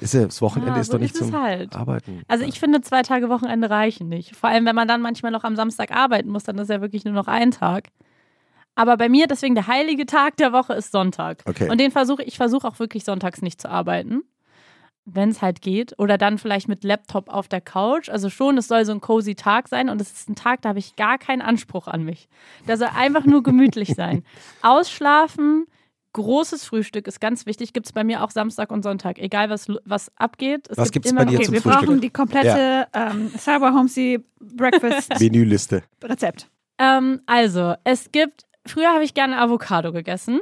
Ist 0.00 0.12
ja, 0.14 0.24
das 0.24 0.42
Wochenende 0.42 0.74
Ja, 0.74 0.80
ist 0.80 0.88
so 0.88 0.94
doch 0.94 1.00
nicht 1.00 1.14
ist 1.14 1.20
zum 1.24 1.40
halt. 1.40 1.74
Arbeiten. 1.74 2.22
Also 2.28 2.44
ich 2.44 2.60
finde, 2.60 2.82
zwei 2.82 3.02
Tage 3.02 3.28
Wochenende 3.30 3.70
reichen 3.70 4.08
nicht. 4.08 4.36
Vor 4.36 4.50
allem, 4.50 4.66
wenn 4.66 4.74
man 4.74 4.88
dann 4.88 5.00
manchmal 5.00 5.32
noch 5.32 5.44
am 5.44 5.56
Samstag 5.56 5.92
arbeiten 5.92 6.28
muss, 6.28 6.44
dann 6.44 6.58
ist 6.58 6.68
ja 6.68 6.80
wirklich 6.82 7.04
nur 7.04 7.14
noch 7.14 7.28
ein 7.28 7.50
Tag. 7.50 7.88
Aber 8.74 8.96
bei 8.96 9.08
mir, 9.08 9.26
deswegen 9.26 9.54
der 9.54 9.66
heilige 9.66 10.06
Tag 10.06 10.36
der 10.36 10.52
Woche 10.52 10.74
ist 10.74 10.92
Sonntag. 10.92 11.42
Okay. 11.46 11.70
Und 11.70 11.78
den 11.78 11.90
versuche 11.90 12.22
ich 12.24 12.36
versuche 12.36 12.66
auch 12.66 12.78
wirklich 12.78 13.04
sonntags 13.04 13.40
nicht 13.42 13.60
zu 13.60 13.68
arbeiten. 13.70 14.22
Wenn 15.06 15.28
es 15.28 15.42
halt 15.42 15.60
geht. 15.60 15.94
Oder 15.98 16.16
dann 16.18 16.38
vielleicht 16.38 16.66
mit 16.66 16.82
Laptop 16.82 17.28
auf 17.28 17.46
der 17.46 17.60
Couch. 17.60 18.08
Also 18.08 18.30
schon, 18.30 18.56
es 18.56 18.68
soll 18.68 18.84
so 18.86 18.92
ein 18.92 19.00
cozy 19.02 19.34
Tag 19.34 19.68
sein. 19.68 19.90
Und 19.90 20.00
es 20.00 20.10
ist 20.12 20.28
ein 20.30 20.34
Tag, 20.34 20.62
da 20.62 20.70
habe 20.70 20.78
ich 20.78 20.96
gar 20.96 21.18
keinen 21.18 21.42
Anspruch 21.42 21.86
an 21.88 22.04
mich. 22.04 22.28
Der 22.66 22.78
soll 22.78 22.88
einfach 22.96 23.24
nur 23.26 23.42
gemütlich 23.42 23.88
sein. 23.96 24.24
Ausschlafen, 24.62 25.66
großes 26.14 26.64
Frühstück 26.64 27.06
ist 27.06 27.20
ganz 27.20 27.46
wichtig. 27.46 27.72
Gibt 27.72 27.86
es 27.86 27.92
bei 27.92 28.02
mir 28.02 28.24
auch 28.24 28.30
Samstag 28.30 28.70
und 28.72 28.82
Sonntag. 28.82 29.18
Egal, 29.18 29.50
was, 29.50 29.68
was 29.84 30.10
abgeht. 30.16 30.66
Es 30.68 30.78
Was 30.78 30.90
gibt 30.90 31.04
gibt's 31.04 31.10
immer 31.12 31.24
bei 31.24 31.30
dir 31.30 31.32
noch- 31.32 31.38
Okay, 31.40 31.44
zum 31.46 31.54
wir 31.54 31.62
Frühstück? 31.62 31.82
brauchen 31.86 32.00
die 32.00 32.10
komplette 32.10 32.86
ähm, 32.92 33.30
Cyber 33.38 33.72
Homesy 33.72 34.24
Breakfast 34.40 35.10
Menüliste. 35.20 35.82
Rezept. 36.02 36.48
Ähm, 36.78 37.20
also, 37.26 37.74
es 37.84 38.10
gibt, 38.10 38.44
früher 38.66 38.92
habe 38.92 39.04
ich 39.04 39.14
gerne 39.14 39.40
Avocado 39.40 39.92
gegessen. 39.92 40.40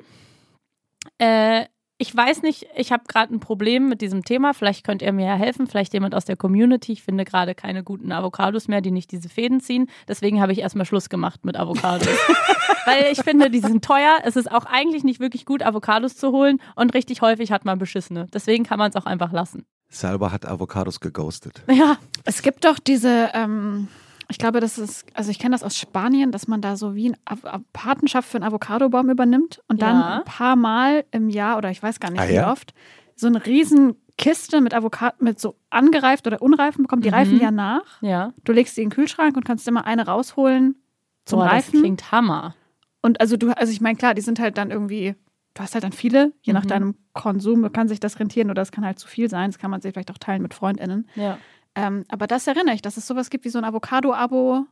Äh, 1.19 1.67
ich 1.99 2.17
weiß 2.17 2.43
nicht, 2.43 2.67
ich 2.75 2.91
habe 2.91 3.05
gerade 3.07 3.33
ein 3.33 3.39
Problem 3.39 3.89
mit 3.89 4.01
diesem 4.01 4.25
Thema. 4.25 4.55
Vielleicht 4.55 4.85
könnt 4.85 5.03
ihr 5.03 5.13
mir 5.13 5.27
ja 5.27 5.35
helfen, 5.37 5.69
vielleicht 5.69 5.93
jemand 5.93 6.17
aus 6.17 6.25
der 6.25 6.37
Community. 6.37 6.91
Ich 6.93 7.03
finde 7.05 7.25
gerade 7.25 7.55
keine 7.55 7.85
guten 7.85 8.11
Avocados 8.11 8.67
mehr, 8.67 8.81
die 8.81 8.91
nicht 8.91 9.13
diese 9.13 9.29
Fäden 9.29 9.61
ziehen. 9.61 9.89
Deswegen 10.09 10.41
habe 10.41 10.51
ich 10.51 10.59
erstmal 10.59 10.85
Schluss 10.85 11.09
gemacht 11.11 11.45
mit 11.45 11.57
Avocados. 11.57 12.09
Weil 12.87 13.13
ich 13.13 13.23
finde, 13.23 13.51
die 13.51 13.61
sind 13.61 13.85
teuer. 13.85 14.19
Es 14.25 14.35
ist 14.35 14.51
auch 14.51 14.65
eigentlich 14.65 15.05
nicht 15.05 15.21
wirklich 15.21 15.47
gut, 15.47 15.63
Avocados 15.63 16.17
zu 16.17 16.33
holen. 16.33 16.59
Und 16.75 16.93
richtig 16.93 17.23
häufig 17.23 17.53
hat 17.53 17.65
man 17.65 17.79
beschissene. 17.79 18.27
Deswegen 18.35 18.65
kann 18.65 18.81
man 18.81 18.91
es 18.91 18.97
auch 18.97 19.07
einfach 19.07 19.31
lassen. 19.31 19.65
Salva 19.89 20.33
hat 20.33 20.45
Avocados 20.45 20.99
geghostet. 20.99 21.63
Ja, 21.71 21.99
Es 22.25 22.43
gibt 22.43 22.65
doch 22.65 22.81
diese, 22.81 23.31
ähm, 23.35 23.87
ich 24.29 24.39
glaube, 24.39 24.61
das 24.61 24.79
ist, 24.79 25.05
also 25.15 25.31
ich 25.31 25.39
kenne 25.39 25.55
das 25.55 25.63
aus 25.63 25.77
Spanien, 25.77 26.33
dass 26.33 26.49
man 26.49 26.61
da 26.61 26.77
so 26.77 26.95
wie 26.95 27.15
eine 27.25 27.63
Patenschaft 27.73 28.29
für 28.29 28.39
einen 28.39 28.45
Avocadobaum 28.45 29.11
übernimmt 29.11 29.61
und 29.69 29.83
dann 29.83 29.97
Ja. 29.97 30.17
ein 30.19 30.25
paar 30.25 30.57
Mal 30.57 31.05
im 31.11 31.29
Jahr 31.29 31.59
oder 31.59 31.71
ich 31.71 31.83
weiß 31.83 32.01
gar 32.01 32.11
nicht 32.11 32.21
Ah, 32.23 32.29
wie 32.29 32.35
ja? 32.35 32.51
oft 32.51 32.73
so 33.17 33.27
eine 33.27 33.45
riesen 33.45 33.97
Kiste 34.19 34.61
mit 34.61 34.75
Avocado, 34.75 35.17
mit 35.21 35.41
so 35.41 35.57
angereift 35.71 36.27
oder 36.27 36.41
unreifen 36.43 36.83
bekommt. 36.83 37.05
Die 37.05 37.09
Mhm. 37.11 37.15
reifen 37.15 37.41
ja 37.41 37.51
nach. 37.51 38.01
ja. 38.03 38.33
Du 38.45 38.53
legst 38.53 38.77
die 38.77 38.83
in 38.83 38.89
den 38.91 38.95
Kühlschrank 38.95 39.37
und 39.37 39.45
kannst 39.45 39.67
immer 39.69 39.87
eine 39.87 40.07
rausholen 40.07 40.77
zum 41.25 41.39
Boah, 41.41 41.47
das 41.47 41.53
Reifen. 41.67 41.81
klingt 41.81 42.13
Hammer. 42.13 42.55
Und 43.01 43.21
also 43.21 43.37
du, 43.37 43.51
also 43.57 43.73
ich 43.73 43.81
meine, 43.81 43.97
klar, 43.97 44.15
die 44.15 44.23
sind 44.23 44.39
halt 44.39 44.59
dann 44.59 44.71
irgendwie, 44.71 45.15
du 45.55 45.63
hast 45.63 45.75
halt 45.75 45.83
dann 45.85 45.93
viele, 45.93 46.33
je 46.43 46.53
nach 46.53 46.65
Mhm. 46.65 46.69
deinem 46.69 46.95
Konsum 47.15 47.73
kann 47.73 47.89
sich 47.89 48.01
das 48.01 48.19
rentieren 48.21 48.51
oder 48.51 48.63
es 48.63 48.71
kann 48.73 48.85
halt 48.85 48.99
zu 48.99 49.09
viel 49.09 49.29
sein. 49.29 49.51
Das 49.51 49.59
kann 49.59 49.71
man 49.71 49.81
sich 49.81 49.93
vielleicht 49.93 50.11
auch 50.11 50.19
teilen 50.19 50.43
mit 50.43 50.55
FreundInnen. 50.55 51.09
Ja. 51.17 51.39
Ähm, 51.75 52.05
aber 52.09 52.27
das 52.27 52.47
erinnere 52.47 52.75
ich, 52.75 52.83
dass 52.83 52.97
es 52.97 53.07
sowas 53.07 53.31
gibt 53.31 53.45
wie 53.45 53.49
so 53.49 53.59
ein 53.59 53.65
Avocado-Abo. 53.65 54.67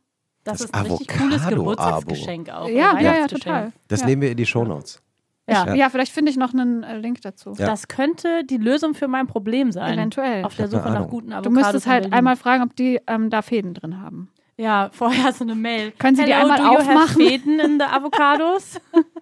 Das, 0.44 0.58
Das 0.58 0.66
ist 0.66 0.74
ein 0.74 0.86
richtig 0.86 1.08
cooles. 1.08 1.46
Geburtstagsgeschenk 1.48 2.50
auch. 2.50 2.68
Ja, 2.68 2.98
ja, 2.98 3.16
ja, 3.18 3.26
total. 3.26 3.72
Das 3.88 4.00
ja. 4.00 4.06
nehmen 4.06 4.22
wir 4.22 4.30
in 4.30 4.36
die 4.36 4.46
Shownotes. 4.46 5.02
Ja. 5.48 5.66
Ja. 5.66 5.74
Ja, 5.74 5.90
vielleicht 5.90 6.12
finde 6.12 6.30
ich 6.30 6.36
noch 6.36 6.52
einen 6.52 6.82
äh, 6.82 6.96
Link 6.96 7.20
dazu. 7.22 7.54
Ja. 7.58 7.66
Das 7.66 7.88
könnte 7.88 8.44
die 8.44 8.56
Lösung 8.56 8.94
für 8.94 9.08
mein 9.08 9.26
Problem 9.26 9.72
sein. 9.72 9.94
Eventuell. 9.94 10.44
Auf 10.44 10.54
der 10.54 10.68
Suche 10.68 10.88
nach 10.90 11.08
guten 11.08 11.30
Du 11.30 11.36
Avocados. 11.36 11.52
müsstest 11.52 11.86
in 11.86 11.92
halt 11.92 12.12
einmal 12.12 12.36
fragen, 12.36 12.62
ob 12.62 12.76
die 12.76 13.00
ähm, 13.06 13.30
da 13.30 13.42
Fäden 13.42 13.74
drin 13.74 14.00
haben. 14.00 14.30
Ja, 14.56 14.90
vorher 14.92 15.32
so 15.32 15.44
eine 15.44 15.54
Mail. 15.54 15.90
Können 15.92 16.16
Sie 16.16 16.24
die 16.24 16.32
Hello, 16.34 16.52
einmal 16.52 16.58
do 16.58 16.64
you 16.64 16.78
have 16.78 16.90
aufmachen? 16.90 17.26
Fäden 17.26 17.60
in 17.60 17.78
the 17.80 17.84
Avocados? 17.86 18.80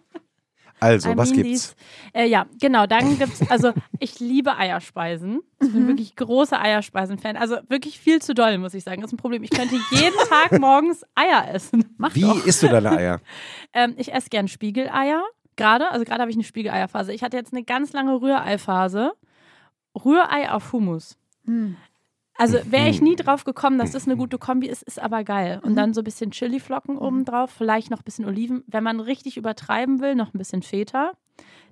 Also, 0.81 1.11
I 1.11 1.17
was 1.17 1.31
mean 1.31 1.43
gibt's? 1.43 1.75
Äh, 2.13 2.27
ja, 2.27 2.47
genau. 2.61 2.87
Dann 2.87 3.19
gibt's, 3.19 3.49
also 3.51 3.73
ich 3.99 4.21
liebe 4.21 4.57
Eierspeisen. 4.57 5.41
Ich 5.61 5.73
bin 5.73 5.89
wirklich 5.89 6.15
großer 6.17 6.61
Eierspeisen-Fan. 6.61 7.37
Also 7.37 7.57
wirklich 7.69 7.99
viel 7.99 8.23
zu 8.23 8.35
doll, 8.35 8.59
muss 8.59 8.75
ich 8.75 8.85
sagen. 8.85 9.01
Das 9.01 9.11
ist 9.11 9.15
ein 9.15 9.19
Problem. 9.19 9.43
Ich 9.43 9.51
könnte 9.51 9.77
jeden 9.91 10.17
Tag 10.29 10.53
morgens 10.61 11.05
Eier 11.15 11.53
essen. 11.53 11.85
Mach 11.97 12.15
Wie 12.15 12.23
doch. 12.23 12.47
isst 12.47 12.63
du 12.63 12.69
deine 12.69 12.91
Eier? 12.91 13.21
Ähm, 13.75 13.95
ich 13.99 14.15
esse 14.15 14.31
gern 14.31 14.49
Spiegeleier. 14.49 15.23
Gerade, 15.57 15.91
also 15.91 16.05
gerade 16.05 16.23
habe 16.23 16.31
ich 16.31 16.37
eine 16.37 16.45
Spiegeleierphase. 16.45 17.13
Ich 17.13 17.23
hatte 17.23 17.37
jetzt 17.37 17.53
eine 17.53 17.65
ganz 17.65 17.93
lange 17.93 18.15
Rührei-Phase. 18.19 19.13
Rührei 19.95 20.51
auf 20.51 20.73
Hummus. 20.73 21.19
Hm. 21.45 21.77
Also 22.39 22.59
wäre 22.71 22.89
ich 22.89 23.03
nie 23.03 23.17
drauf 23.17 23.43
gekommen, 23.43 23.79
dass 23.79 23.91
das 23.91 24.07
eine 24.07 24.17
gute 24.17 24.39
Kombi 24.39 24.69
ist, 24.69 24.85
ist 24.85 25.01
aber 25.01 25.25
geil. 25.25 25.61
Und 25.65 25.75
dann 25.75 25.93
so 25.93 26.01
ein 26.01 26.05
bisschen 26.05 26.31
Chiliflocken 26.31 26.97
oben 26.97 27.25
drauf, 27.25 27.51
vielleicht 27.51 27.91
noch 27.91 27.99
ein 27.99 28.05
bisschen 28.05 28.25
Oliven. 28.25 28.63
Wenn 28.69 28.85
man 28.85 29.01
richtig 29.01 29.37
übertreiben 29.37 30.01
will, 30.01 30.15
noch 30.15 30.33
ein 30.33 30.39
bisschen 30.39 30.63
Feta. 30.63 31.13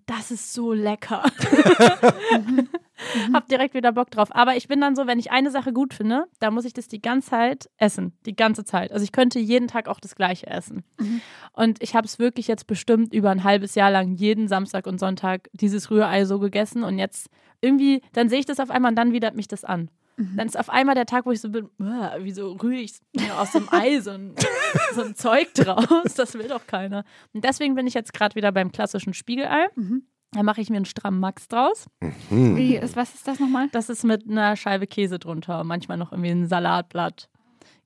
Das 0.06 0.32
ist 0.32 0.52
so 0.52 0.72
lecker. 0.72 1.22
hab 3.32 3.48
direkt 3.48 3.74
wieder 3.74 3.92
Bock 3.92 4.10
drauf. 4.10 4.34
Aber 4.34 4.56
ich 4.56 4.66
bin 4.66 4.80
dann 4.80 4.96
so, 4.96 5.06
wenn 5.06 5.18
ich 5.18 5.30
eine 5.30 5.52
Sache 5.52 5.72
gut 5.72 5.94
finde, 5.94 6.26
dann 6.40 6.54
muss 6.54 6.64
ich 6.64 6.72
das 6.72 6.88
die 6.88 7.02
ganze 7.02 7.30
Zeit 7.30 7.68
essen. 7.76 8.16
Die 8.24 8.34
ganze 8.34 8.64
Zeit. 8.64 8.92
Also 8.92 9.04
ich 9.04 9.12
könnte 9.12 9.38
jeden 9.38 9.68
Tag 9.68 9.88
auch 9.88 10.00
das 10.00 10.16
Gleiche 10.16 10.48
essen. 10.48 10.84
Mhm. 10.98 11.20
Und 11.52 11.82
ich 11.82 11.94
habe 11.94 12.06
es 12.06 12.18
wirklich 12.18 12.48
jetzt 12.48 12.66
bestimmt 12.66 13.14
über 13.14 13.30
ein 13.30 13.44
halbes 13.44 13.76
Jahr 13.76 13.90
lang 13.90 14.14
jeden 14.14 14.48
Samstag 14.48 14.86
und 14.86 14.98
Sonntag 14.98 15.48
dieses 15.52 15.90
Rührei 15.90 16.24
so 16.24 16.40
gegessen. 16.40 16.82
Und 16.82 16.98
jetzt 16.98 17.28
irgendwie, 17.60 18.02
dann 18.12 18.28
sehe 18.28 18.40
ich 18.40 18.46
das 18.46 18.60
auf 18.60 18.70
einmal 18.70 18.90
und 18.90 18.96
dann 18.96 19.12
widert 19.12 19.36
mich 19.36 19.48
das 19.48 19.64
an. 19.64 19.90
Mhm. 20.16 20.36
Dann 20.36 20.46
ist 20.46 20.58
auf 20.58 20.70
einmal 20.70 20.94
der 20.94 21.06
Tag, 21.06 21.26
wo 21.26 21.30
ich 21.32 21.40
so 21.40 21.50
bin, 21.50 21.68
"Uah, 21.78 22.16
wieso 22.20 22.52
rühre 22.52 22.80
ich 22.80 22.94
mir 23.14 23.38
aus 23.38 23.52
dem 23.52 23.68
Ei 23.70 24.00
so 24.00 24.10
ein, 24.12 24.34
so 24.94 25.02
ein 25.02 25.14
Zeug 25.14 25.52
draus? 25.54 26.14
Das 26.16 26.34
will 26.34 26.48
doch 26.48 26.66
keiner. 26.66 27.04
Und 27.34 27.44
deswegen 27.44 27.74
bin 27.74 27.86
ich 27.86 27.94
jetzt 27.94 28.12
gerade 28.12 28.34
wieder 28.34 28.50
beim 28.52 28.72
klassischen 28.72 29.14
Spiegelei. 29.14 29.68
Mhm. 29.74 30.04
Da 30.32 30.42
mache 30.42 30.60
ich 30.60 30.70
mir 30.70 30.76
einen 30.76 30.84
strammen 30.84 31.20
Max 31.20 31.48
draus. 31.48 31.86
Hm. 32.28 32.56
Wie 32.56 32.76
ist, 32.76 32.96
was 32.96 33.14
ist 33.14 33.26
das 33.28 33.38
nochmal? 33.38 33.68
Das 33.72 33.88
ist 33.88 34.04
mit 34.04 34.28
einer 34.28 34.56
Scheibe 34.56 34.86
Käse 34.86 35.18
drunter. 35.18 35.60
und 35.60 35.66
Manchmal 35.68 35.96
noch 35.98 36.12
irgendwie 36.12 36.30
ein 36.30 36.46
Salatblatt. 36.46 37.28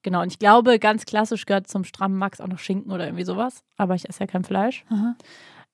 Genau. 0.01 0.21
Und 0.21 0.31
ich 0.31 0.39
glaube, 0.39 0.79
ganz 0.79 1.05
klassisch 1.05 1.45
gehört 1.45 1.67
zum 1.67 1.83
strammen 1.83 2.17
Max 2.17 2.41
auch 2.41 2.47
noch 2.47 2.59
Schinken 2.59 2.91
oder 2.91 3.05
irgendwie 3.05 3.25
sowas. 3.25 3.63
Aber 3.77 3.93
ich 3.95 4.09
esse 4.09 4.21
ja 4.21 4.27
kein 4.27 4.43
Fleisch. 4.43 4.83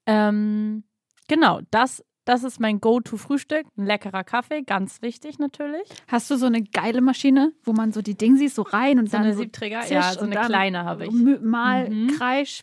Ähm, 0.05 0.83
genau, 1.27 1.61
das, 1.71 2.03
das 2.27 2.43
ist 2.43 2.59
mein 2.59 2.79
Go-To-Frühstück. 2.81 3.65
Ein 3.77 3.85
leckerer 3.85 4.23
Kaffee, 4.23 4.61
ganz 4.63 5.01
wichtig 5.01 5.39
natürlich. 5.39 5.87
Hast 6.07 6.29
du 6.29 6.35
so 6.37 6.45
eine 6.45 6.61
geile 6.63 7.01
Maschine, 7.01 7.53
wo 7.63 7.73
man 7.73 7.91
so 7.91 8.01
die 8.01 8.15
Dingsies 8.15 8.55
so 8.55 8.61
rein 8.63 8.99
und 8.99 9.07
So 9.09 9.17
dann 9.17 9.25
eine 9.25 9.33
so 9.33 9.41
Siebträger? 9.41 9.81
Tisch 9.81 9.91
Ja, 9.91 10.13
so 10.13 10.21
eine 10.21 10.35
kleine 10.35 10.83
habe 10.85 11.05
ich. 11.07 11.11
Mal 11.41 11.89
Mhm. 11.89 12.17
Kreisch. 12.17 12.61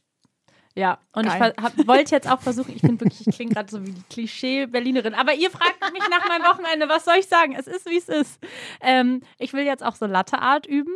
Ja, 0.77 0.99
und 1.13 1.27
Geil. 1.27 1.55
ich 1.57 1.63
hab- 1.63 1.87
wollte 1.87 2.11
jetzt 2.17 2.29
auch 2.29 2.41
versuchen, 2.41 2.75
ich 2.75 2.83
bin 2.83 3.01
wirklich, 3.01 3.25
ich 3.27 3.33
klinge 3.35 3.53
gerade 3.55 3.71
so 3.71 3.87
wie 3.87 3.93
die 3.93 4.03
Klischee-Berlinerin, 4.11 5.15
aber 5.15 5.33
ihr 5.33 5.49
fragt 5.51 5.81
mich 5.93 6.03
nach 6.11 6.27
meinem 6.29 6.43
Wochenende, 6.43 6.89
was 6.89 7.05
soll 7.05 7.15
ich 7.21 7.29
sagen? 7.29 7.55
Es 7.57 7.69
ist, 7.69 7.89
wie 7.89 7.97
es 7.97 8.09
ist. 8.09 8.41
Ähm, 8.81 9.21
ich 9.39 9.53
will 9.53 9.63
jetzt 9.65 9.85
auch 9.85 9.95
so 9.95 10.07
Latte-Art 10.07 10.67
üben. 10.67 10.93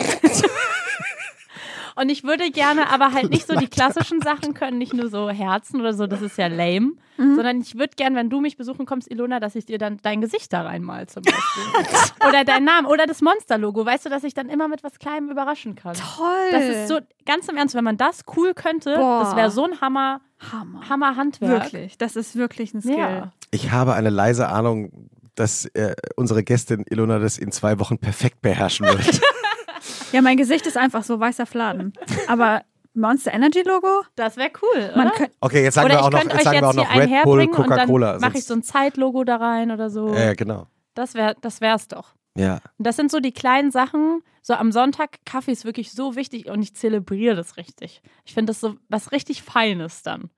Und 1.96 2.10
ich 2.10 2.24
würde 2.24 2.50
gerne 2.50 2.90
aber 2.90 3.12
halt 3.12 3.30
nicht 3.30 3.46
so 3.46 3.56
die 3.56 3.66
klassischen 3.70 4.20
Sachen 4.20 4.52
können, 4.54 4.78
nicht 4.78 4.92
nur 4.92 5.08
so 5.08 5.30
Herzen 5.30 5.80
oder 5.80 5.94
so, 5.94 6.06
das 6.06 6.20
ist 6.20 6.36
ja 6.36 6.46
lame, 6.46 6.92
sondern 7.16 7.62
ich 7.62 7.78
würde 7.78 7.94
gerne, 7.96 8.16
wenn 8.16 8.28
du 8.28 8.40
mich 8.40 8.58
besuchen 8.58 8.84
kommst, 8.84 9.10
Ilona, 9.10 9.40
dass 9.40 9.54
ich 9.54 9.64
dir 9.64 9.78
dann 9.78 9.98
dein 10.02 10.20
Gesicht 10.20 10.52
da 10.52 10.62
reinmal 10.62 11.06
zum 11.06 11.22
Beispiel. 11.22 11.62
oder 12.28 12.44
dein 12.44 12.64
Name 12.64 12.88
oder 12.88 13.06
das 13.06 13.22
Monster-Logo, 13.22 13.86
weißt 13.86 14.04
du, 14.04 14.10
dass 14.10 14.24
ich 14.24 14.34
dann 14.34 14.50
immer 14.50 14.68
mit 14.68 14.84
was 14.84 14.98
Kleinem 14.98 15.30
überraschen 15.30 15.74
kann. 15.74 15.94
Toll. 15.94 16.50
Das 16.52 16.64
ist 16.64 16.88
so, 16.88 16.98
ganz 17.24 17.48
im 17.48 17.56
Ernst, 17.56 17.74
wenn 17.74 17.84
man 17.84 17.96
das 17.96 18.24
cool 18.36 18.52
könnte, 18.52 18.96
Boah. 18.96 19.20
das 19.24 19.34
wäre 19.34 19.50
so 19.50 19.64
ein 19.64 19.80
Hammer, 19.80 20.20
Hammer. 20.52 20.88
Hammer 20.88 21.16
Handwerk. 21.16 21.72
Wirklich. 21.72 21.96
Das 21.96 22.14
ist 22.16 22.36
wirklich 22.36 22.74
ein 22.74 22.82
Skill. 22.82 22.98
Ja. 22.98 23.32
Ich 23.50 23.70
habe 23.70 23.94
eine 23.94 24.10
leise 24.10 24.48
Ahnung, 24.48 25.08
dass 25.34 25.64
äh, 25.66 25.94
unsere 26.16 26.42
Gästin 26.42 26.84
Ilona 26.88 27.18
das 27.18 27.38
in 27.38 27.52
zwei 27.52 27.78
Wochen 27.78 27.98
perfekt 27.98 28.42
beherrschen 28.42 28.86
wird. 28.86 29.20
Ja, 30.12 30.22
mein 30.22 30.36
Gesicht 30.36 30.66
ist 30.66 30.76
einfach 30.76 31.04
so 31.04 31.18
weißer 31.18 31.46
Fladen. 31.46 31.92
Aber 32.28 32.62
Monster 32.94 33.32
Energy 33.32 33.62
Logo? 33.62 34.02
Das 34.14 34.36
wäre 34.36 34.50
cool, 34.62 34.92
Man 34.96 35.08
oder? 35.08 35.16
könnte. 35.16 35.32
Okay, 35.40 35.62
jetzt 35.62 35.74
sagen 35.74 35.86
oder 35.86 35.96
wir 35.96 36.02
auch 36.02 36.08
ich 36.08 36.24
noch, 36.24 36.34
jetzt 36.34 36.44
sagen 36.44 36.60
wir 36.60 36.68
auch 36.68 36.74
noch 36.74 36.94
Red 36.94 37.24
Bull, 37.24 37.46
Coca-Cola. 37.48 38.12
dann 38.12 38.20
mache 38.20 38.38
ich 38.38 38.44
so 38.44 38.54
ein 38.54 38.62
Zeitlogo 38.62 39.24
da 39.24 39.36
rein 39.36 39.70
oder 39.70 39.90
so. 39.90 40.14
Ja, 40.14 40.34
genau. 40.34 40.66
Das 40.94 41.14
wäre 41.14 41.36
das 41.40 41.60
wär's 41.60 41.88
doch. 41.88 42.14
Ja. 42.36 42.60
Und 42.78 42.86
das 42.86 42.96
sind 42.96 43.10
so 43.10 43.20
die 43.20 43.32
kleinen 43.32 43.70
Sachen. 43.70 44.22
So 44.42 44.54
am 44.54 44.72
Sonntag, 44.72 45.18
Kaffee 45.24 45.52
ist 45.52 45.64
wirklich 45.64 45.92
so 45.92 46.16
wichtig 46.16 46.48
und 46.48 46.62
ich 46.62 46.74
zelebriere 46.74 47.34
das 47.34 47.56
richtig. 47.56 48.00
Ich 48.24 48.34
finde 48.34 48.50
das 48.50 48.60
so 48.60 48.76
was 48.88 49.12
richtig 49.12 49.42
Feines 49.42 50.02
dann. 50.02 50.30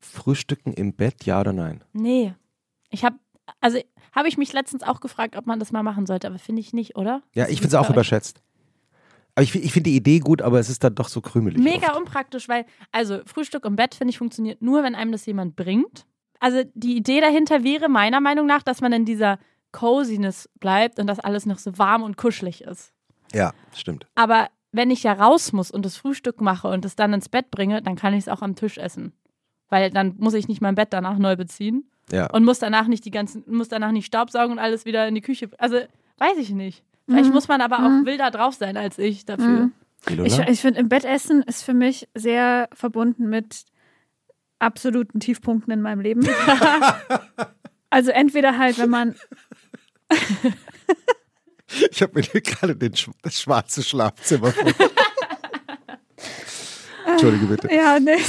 Frühstücken 0.00 0.72
im 0.72 0.94
Bett, 0.94 1.24
ja 1.24 1.40
oder 1.40 1.52
nein? 1.52 1.84
Nee. 1.92 2.34
Ich 2.88 3.04
habe, 3.04 3.16
also 3.60 3.78
habe 4.12 4.28
ich 4.28 4.38
mich 4.38 4.52
letztens 4.52 4.82
auch 4.82 5.00
gefragt, 5.00 5.36
ob 5.36 5.46
man 5.46 5.58
das 5.60 5.72
mal 5.72 5.82
machen 5.82 6.06
sollte, 6.06 6.26
aber 6.26 6.38
finde 6.38 6.60
ich 6.60 6.72
nicht, 6.72 6.96
oder? 6.96 7.22
Ja, 7.34 7.48
ich 7.48 7.60
finde 7.60 7.68
es 7.68 7.74
auch 7.74 7.90
überschätzt. 7.90 8.42
Aber 9.40 9.44
ich, 9.44 9.54
ich 9.54 9.72
finde 9.72 9.88
die 9.88 9.96
Idee 9.96 10.18
gut, 10.18 10.42
aber 10.42 10.58
es 10.58 10.68
ist 10.68 10.84
dann 10.84 10.94
doch 10.94 11.08
so 11.08 11.22
krümelig. 11.22 11.58
Mega 11.62 11.88
oft. 11.92 11.96
unpraktisch, 11.96 12.46
weil, 12.46 12.66
also 12.92 13.20
Frühstück 13.24 13.64
im 13.64 13.74
Bett, 13.74 13.94
finde 13.94 14.10
ich, 14.10 14.18
funktioniert 14.18 14.60
nur, 14.60 14.82
wenn 14.82 14.94
einem 14.94 15.12
das 15.12 15.24
jemand 15.24 15.56
bringt. 15.56 16.04
Also 16.40 16.62
die 16.74 16.94
Idee 16.94 17.22
dahinter 17.22 17.64
wäre 17.64 17.88
meiner 17.88 18.20
Meinung 18.20 18.44
nach, 18.46 18.62
dass 18.62 18.82
man 18.82 18.92
in 18.92 19.06
dieser 19.06 19.38
Coziness 19.72 20.50
bleibt 20.60 20.98
und 20.98 21.06
dass 21.06 21.20
alles 21.20 21.46
noch 21.46 21.58
so 21.58 21.78
warm 21.78 22.02
und 22.02 22.18
kuschelig 22.18 22.64
ist. 22.64 22.92
Ja, 23.32 23.52
stimmt. 23.74 24.06
Aber 24.14 24.48
wenn 24.72 24.90
ich 24.90 25.04
ja 25.04 25.14
raus 25.14 25.54
muss 25.54 25.70
und 25.70 25.86
das 25.86 25.96
Frühstück 25.96 26.42
mache 26.42 26.68
und 26.68 26.84
es 26.84 26.94
dann 26.94 27.14
ins 27.14 27.30
Bett 27.30 27.50
bringe, 27.50 27.80
dann 27.80 27.96
kann 27.96 28.12
ich 28.12 28.20
es 28.24 28.28
auch 28.28 28.42
am 28.42 28.56
Tisch 28.56 28.76
essen. 28.76 29.14
Weil 29.70 29.90
dann 29.90 30.16
muss 30.18 30.34
ich 30.34 30.48
nicht 30.48 30.60
mein 30.60 30.74
Bett 30.74 30.88
danach 30.92 31.16
neu 31.16 31.36
beziehen 31.36 31.90
Ja. 32.12 32.26
und 32.30 32.44
muss 32.44 32.58
danach 32.58 32.88
nicht 32.88 33.06
die 33.06 33.10
ganzen, 33.10 33.42
muss 33.46 33.68
danach 33.68 33.92
nicht 33.92 34.04
Staubsaugen 34.04 34.52
und 34.52 34.58
alles 34.58 34.84
wieder 34.84 35.08
in 35.08 35.14
die 35.14 35.22
Küche. 35.22 35.48
Also 35.56 35.78
weiß 36.18 36.36
ich 36.36 36.50
nicht. 36.50 36.84
Vielleicht 37.10 37.28
Mhm. 37.28 37.34
muss 37.34 37.48
man 37.48 37.60
aber 37.60 37.76
auch 37.78 37.88
Mhm. 37.90 38.06
wilder 38.06 38.30
drauf 38.30 38.54
sein 38.54 38.76
als 38.76 38.98
ich 38.98 39.24
dafür. 39.24 39.46
Mhm. 39.46 39.72
Ich, 40.24 40.38
ich 40.38 40.60
finde, 40.60 40.80
im 40.80 40.88
Bett 40.88 41.04
essen 41.04 41.42
ist 41.42 41.62
für 41.62 41.74
mich 41.74 42.08
sehr 42.14 42.68
verbunden 42.72 43.28
mit 43.28 43.64
absoluten 44.58 45.20
Tiefpunkten 45.20 45.72
in 45.72 45.82
meinem 45.82 46.00
Leben. 46.00 46.22
also 47.90 48.10
entweder 48.10 48.56
halt, 48.58 48.78
wenn 48.78 48.90
man 48.90 49.14
Ich 51.90 52.02
habe 52.02 52.12
mir 52.14 52.22
gerade 52.40 52.74
den, 52.76 52.92
Sch- 52.94 53.10
das 53.22 53.40
schwarze 53.40 53.82
Schlafzimmer 53.82 54.52
vor. 54.52 54.72
Entschuldige 57.06 57.46
bitte. 57.46 57.72
Ja, 57.74 57.98
nee. 58.00 58.16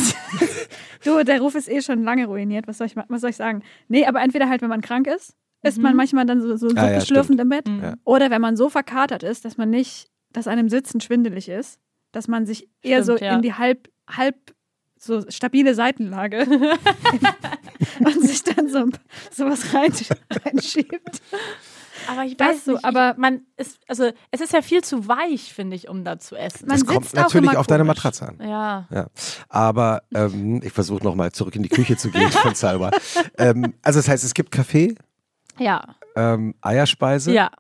Du, 1.04 1.24
der 1.24 1.42
Ruf 1.42 1.56
ist 1.56 1.68
eh 1.68 1.82
schon 1.82 2.04
lange 2.04 2.28
ruiniert. 2.28 2.68
Was 2.68 2.78
soll 2.78 2.86
ich, 2.86 2.96
was 2.96 3.22
soll 3.22 3.32
ich 3.32 3.36
sagen? 3.36 3.64
Nee, 3.88 4.06
aber 4.06 4.22
entweder 4.22 4.48
halt, 4.48 4.62
wenn 4.62 4.70
man 4.70 4.82
krank 4.82 5.08
ist, 5.08 5.36
ist 5.64 5.78
Mhm. 5.78 5.84
man 5.84 5.96
manchmal 5.96 6.26
dann 6.26 6.42
so, 6.42 6.56
so 6.58 6.68
Ah, 6.70 6.72
ja, 6.76 6.84
suppenschlürfend 6.86 7.40
im 7.40 7.50
Bett. 7.50 7.68
Mhm. 7.68 7.82
Ja. 7.84 7.94
Oder 8.04 8.30
wenn 8.32 8.42
man 8.42 8.56
so 8.58 8.70
verkatert 8.70 9.24
ist, 9.24 9.46
dass 9.46 9.58
man 9.58 9.70
nicht, 9.70 10.08
dass 10.34 10.48
einem 10.48 10.70
Sitzen 10.70 11.02
schwindelig 11.02 11.50
ist, 11.50 11.80
dass 12.12 12.28
man 12.28 12.46
sich 12.46 12.68
eher 12.82 13.04
Stimmt, 13.04 13.20
so 13.20 13.26
ja. 13.26 13.36
in 13.36 13.42
die 13.42 13.54
halb, 13.54 13.90
halb 14.10 14.36
so 14.98 15.24
stabile 15.30 15.74
Seitenlage 15.76 16.46
und 18.00 18.22
sich 18.22 18.44
dann 18.44 18.70
so, 18.70 18.86
so 19.32 19.46
was 19.46 19.74
rein, 19.74 19.92
reinschiebt. 20.46 21.22
Aber 22.08 22.24
ich 22.26 22.36
Das 22.38 22.48
weiß 22.50 22.66
so, 22.66 22.72
nicht, 22.74 22.86
aber- 22.86 23.12
ich, 23.12 23.18
man 23.18 23.42
ist, 23.58 23.80
also 23.88 24.12
es 24.32 24.42
ist 24.42 24.54
ja 24.54 24.62
viel 24.62 24.84
zu 24.84 25.08
weich, 25.08 25.54
finde 25.54 25.76
ich, 25.76 25.88
um 25.90 26.04
da 26.04 26.18
zu 26.20 26.36
essen. 26.36 26.68
Man 26.68 26.78
Das 26.80 26.86
kommt 26.86 27.06
sitzt 27.06 27.18
auch 27.18 27.24
natürlich 27.24 27.50
immer 27.52 27.60
auf 27.60 27.68
deine 27.68 27.84
komisch. 27.84 27.98
Matratze 27.98 28.28
an. 28.28 28.38
ja. 28.42 28.88
Ja. 28.92 29.08
Aber 29.50 30.04
ähm, 30.14 30.62
ich 30.64 30.72
versuche 30.74 31.04
nochmal 31.04 31.32
zurück 31.32 31.56
in 31.56 31.64
die 31.64 31.70
Küche 31.70 31.98
zu 31.98 32.10
gehen 32.10 32.32
von 32.32 32.56
Salva. 32.56 32.92
ähm, 33.38 33.74
also 33.82 34.00
das 34.00 34.08
heißt, 34.08 34.24
es 34.24 34.34
gibt 34.34 34.52
Kaffee, 34.52 34.96
Ja, 35.60 35.96
ähm, 36.16 36.56
Eierspeise, 36.62 37.32
ja, 37.34 37.52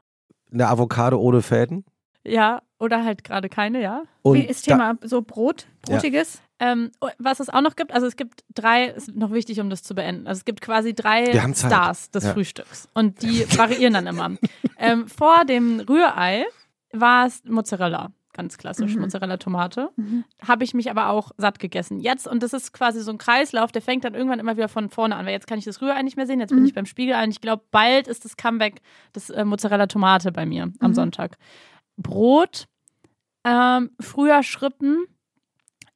eine 0.52 0.68
Avocado 0.68 1.18
ohne 1.20 1.42
Fäden. 1.42 1.86
ja. 2.24 2.62
Oder 2.80 3.06
halt 3.06 3.24
gerade 3.24 3.48
keine, 3.48 3.80
ja. 3.80 4.02
Und 4.24 4.38
Wie 4.40 4.44
ist 4.46 4.64
Thema 4.64 4.96
so 5.04 5.22
Brot, 5.22 5.68
Brotiges? 5.84 6.42
Ähm, 6.58 6.90
was 7.20 7.40
es 7.40 7.48
auch 7.50 7.62
noch 7.62 7.76
gibt, 7.76 7.94
also 7.94 8.08
es 8.08 8.16
gibt 8.16 8.44
drei, 8.56 8.86
ist 8.86 9.16
noch 9.16 9.32
wichtig, 9.32 9.60
um 9.60 9.70
das 9.70 9.84
zu 9.84 9.94
beenden. 9.94 10.26
Also 10.26 10.40
es 10.40 10.46
gibt 10.46 10.62
quasi 10.62 10.96
drei. 10.96 11.26
Stars 11.54 12.10
des 12.10 12.24
Ja. 12.24 12.34
Frühstücks. 12.34 12.90
Und 12.96 13.22
die 13.22 13.46
variieren 13.56 13.94
dann 13.94 14.08
immer. 14.08 14.32
ähm, 14.80 15.08
vor 15.08 15.46
dem 15.46 15.80
Rührei 15.82 16.46
war 16.92 17.28
es 17.28 17.44
Mozzarella. 17.46 18.10
Ganz 18.34 18.58
klassisch, 18.58 18.96
Mhm. 18.96 19.02
Mozzarella-Tomate. 19.02 19.90
Mhm. 19.98 20.24
Habe 20.48 20.64
ich 20.64 20.74
mich 20.74 20.90
aber 20.90 21.10
auch 21.10 21.32
satt 21.38 21.60
gegessen. 21.60 22.00
Jetzt, 22.00 22.28
und 22.28 22.42
das 22.44 22.54
ist 22.54 22.72
quasi 22.74 23.02
so 23.02 23.12
ein 23.12 23.18
Kreislauf, 23.18 23.72
der 23.74 23.82
fängt 23.82 24.06
dann 24.06 24.14
irgendwann 24.14 24.40
immer 24.40 24.56
wieder 24.56 24.70
von 24.70 24.90
vorne 24.90 25.16
an, 25.18 25.26
weil 25.26 25.34
jetzt 25.34 25.48
kann 25.48 25.60
ich 25.60 25.66
das 25.66 25.82
Rührei 25.82 26.02
nicht 26.02 26.16
mehr 26.16 26.26
sehen, 26.28 26.40
jetzt 26.40 26.52
bin 26.52 26.60
Mhm. 26.60 26.66
ich 26.66 26.74
beim 26.74 26.86
Spiegelei 26.86 27.24
und 27.24 27.32
ich 27.32 27.42
glaube, 27.42 27.64
bald 27.72 28.08
ist 28.08 28.24
das 28.24 28.38
Comeback 28.38 28.82
des 29.14 29.30
äh, 29.30 29.44
Mozzarella-Tomate 29.44 30.32
bei 30.32 30.46
mir 30.46 30.72
am 30.80 30.92
Mhm. 30.92 30.96
Sonntag. 30.96 31.38
Brot, 31.98 32.68
ähm, 33.44 33.92
früher 34.00 34.44
Schrippen, 34.44 35.06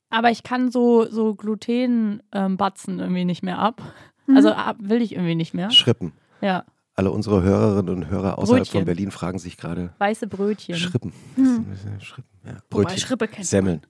aber 0.10 0.30
ich 0.32 0.44
kann 0.44 0.72
so, 0.72 1.06
so 1.10 1.36
Gluten-Batzen 1.36 3.00
irgendwie 3.00 3.26
nicht 3.26 3.44
mehr 3.44 3.60
ab. 3.60 3.82
Mhm. 4.28 4.36
Also 4.38 4.52
ab, 4.52 4.78
will 4.80 5.02
ich 5.02 5.14
irgendwie 5.14 5.36
nicht 5.36 5.54
mehr. 5.54 5.72
Schrippen. 5.72 6.12
Ja, 6.42 6.66
Alle 6.98 7.12
unsere 7.12 7.44
Hörerinnen 7.44 7.94
und 7.94 8.08
Hörer 8.10 8.38
außerhalb 8.38 8.62
Brötchen. 8.64 8.80
von 8.80 8.86
Berlin 8.86 9.12
fragen 9.12 9.38
sich 9.40 9.58
gerade 9.58 9.94
weiße 9.98 10.28
Brötchen. 10.28 10.76
Schrippen. 10.76 11.12
Hm. 11.36 11.66
Schrippen. 12.00 12.30
Ja. 12.46 12.52
Wobei 12.70 12.84
Brötchen. 12.84 13.00
Schrippe 13.00 13.28
kennt 13.28 13.46
Semmeln. 13.46 13.82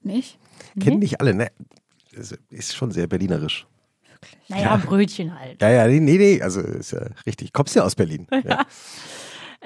nicht. 0.00 0.38
Kennen 0.80 0.96
Nee? 0.98 1.04
nicht 1.04 1.20
alle, 1.20 1.34
ne? 1.34 1.48
Ist- 2.12 2.38
Ist 2.50 2.74
schon 2.74 2.90
sehr 2.90 3.06
berlinerisch. 3.06 3.66
Naja, 4.48 4.62
Ja. 4.62 4.76
Brötchen 4.78 5.38
halt. 5.38 5.60
Ja, 5.60 5.70
ja, 5.70 5.86
nee, 5.86 6.00
nee, 6.00 6.16
nee, 6.18 6.42
also 6.42 6.60
ist 6.60 6.92
ja 6.92 7.06
richtig. 7.26 7.52
Kommst 7.52 7.74
ja 7.76 7.82
aus 7.84 7.94
Berlin. 7.94 8.26
Ja. 8.44 8.64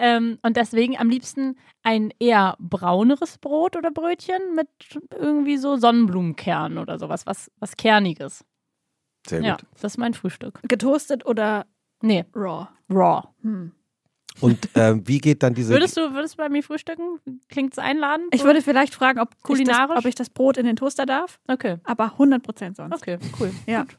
Ähm, 0.00 0.38
und 0.42 0.56
deswegen 0.56 0.96
am 0.96 1.10
liebsten 1.10 1.56
ein 1.82 2.12
eher 2.20 2.54
brauneres 2.60 3.36
Brot 3.38 3.74
oder 3.74 3.90
Brötchen 3.90 4.38
mit 4.54 4.68
irgendwie 5.18 5.56
so 5.56 5.76
Sonnenblumenkern 5.76 6.78
oder 6.78 7.00
sowas, 7.00 7.26
was, 7.26 7.50
was 7.58 7.76
Kerniges. 7.76 8.44
Sehr 9.26 9.42
Ja, 9.42 9.56
gut. 9.56 9.64
das 9.74 9.94
ist 9.94 9.98
mein 9.98 10.14
Frühstück. 10.14 10.60
Getoastet 10.68 11.26
oder 11.26 11.66
Nee, 12.00 12.24
raw? 12.34 12.68
raw. 12.90 13.22
Hm. 13.42 13.72
Und 14.40 14.68
ähm, 14.76 15.02
wie 15.06 15.18
geht 15.18 15.42
dann 15.42 15.54
diese. 15.54 15.72
Würdest 15.72 15.96
du, 15.96 16.12
würdest 16.14 16.34
du 16.34 16.38
bei 16.38 16.48
mir 16.48 16.62
frühstücken? 16.62 17.18
Klingt's 17.48 17.78
einladend? 17.78 18.32
Ich 18.32 18.44
würde 18.44 18.62
vielleicht 18.62 18.94
fragen, 18.94 19.18
ob 19.18 19.30
Kulinarisch? 19.42 19.88
Ich 19.88 19.94
das, 19.94 19.98
ob 19.98 20.08
ich 20.08 20.14
das 20.14 20.30
Brot 20.30 20.56
in 20.58 20.64
den 20.66 20.76
Toaster 20.76 21.06
darf, 21.06 21.40
Okay, 21.48 21.78
aber 21.84 22.14
100% 22.18 22.76
sonst. 22.76 22.94
okay, 22.94 23.18
cool. 23.40 23.50
Ja. 23.66 23.84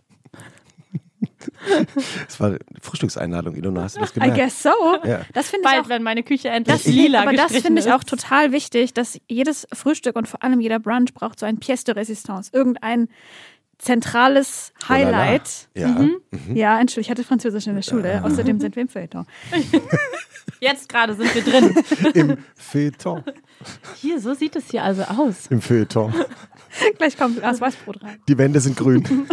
Das 2.25 2.39
war 2.39 2.47
eine 2.49 2.59
Frühstückseinladung, 2.81 3.55
Ilona, 3.55 3.83
hast 3.83 3.95
du 3.97 4.01
das 4.01 4.11
I 4.11 4.13
gemerkt? 4.15 4.35
guess 4.37 4.63
so. 4.63 4.69
Ja. 5.05 5.21
Das 5.33 5.49
finde 5.49 5.67
ich 5.67 5.73
Bald, 5.73 5.85
auch 5.85 5.89
wenn 5.89 6.03
meine 6.03 6.23
Küche 6.23 6.49
endlich 6.49 6.83
Das, 6.83 6.85
lila 6.93 7.21
aber 7.21 7.33
das 7.33 7.57
finde 7.57 7.81
ich 7.81 7.91
auch 7.91 8.03
total 8.03 8.51
wichtig, 8.51 8.93
dass 8.93 9.19
jedes 9.27 9.67
Frühstück 9.73 10.15
und 10.15 10.27
vor 10.27 10.43
allem 10.43 10.59
jeder 10.61 10.79
Brunch 10.79 11.13
braucht 11.13 11.39
so 11.39 11.45
ein 11.45 11.59
Pièce 11.59 11.85
de 11.85 11.95
Résistance. 11.95 12.53
Irgendein 12.53 13.09
zentrales 13.79 14.73
Oh 14.83 14.93
la 14.93 14.97
la. 14.99 15.05
Highlight. 15.17 15.69
Ja. 15.73 15.87
Mhm. 15.87 16.21
Ja, 16.55 16.79
Entschuldigung, 16.79 17.01
ich 17.07 17.09
hatte 17.11 17.23
Französisch 17.27 17.65
in 17.67 17.75
der 17.75 17.81
Schule. 17.81 18.23
Außerdem 18.23 18.59
sind 18.59 18.75
wir 18.75 18.83
im 18.83 18.89
Feuilleton. 18.89 19.25
Jetzt 20.61 20.89
gerade 20.89 21.13
sind 21.15 21.33
wir 21.33 21.41
drin. 21.43 21.75
Im 22.13 22.37
Feuilleton. 22.55 23.23
Hier, 23.95 24.19
so 24.19 24.33
sieht 24.33 24.55
es 24.55 24.69
hier 24.69 24.83
also 24.83 25.03
aus. 25.03 25.47
Im 25.49 25.61
Feuilleton. 25.61 26.13
Gleich 26.97 27.17
kommt 27.17 27.37
Glas 27.39 27.59
Weißbrot 27.61 28.03
rein. 28.03 28.19
Die 28.27 28.37
Wände 28.37 28.59
sind 28.59 28.77
grün. 28.77 29.03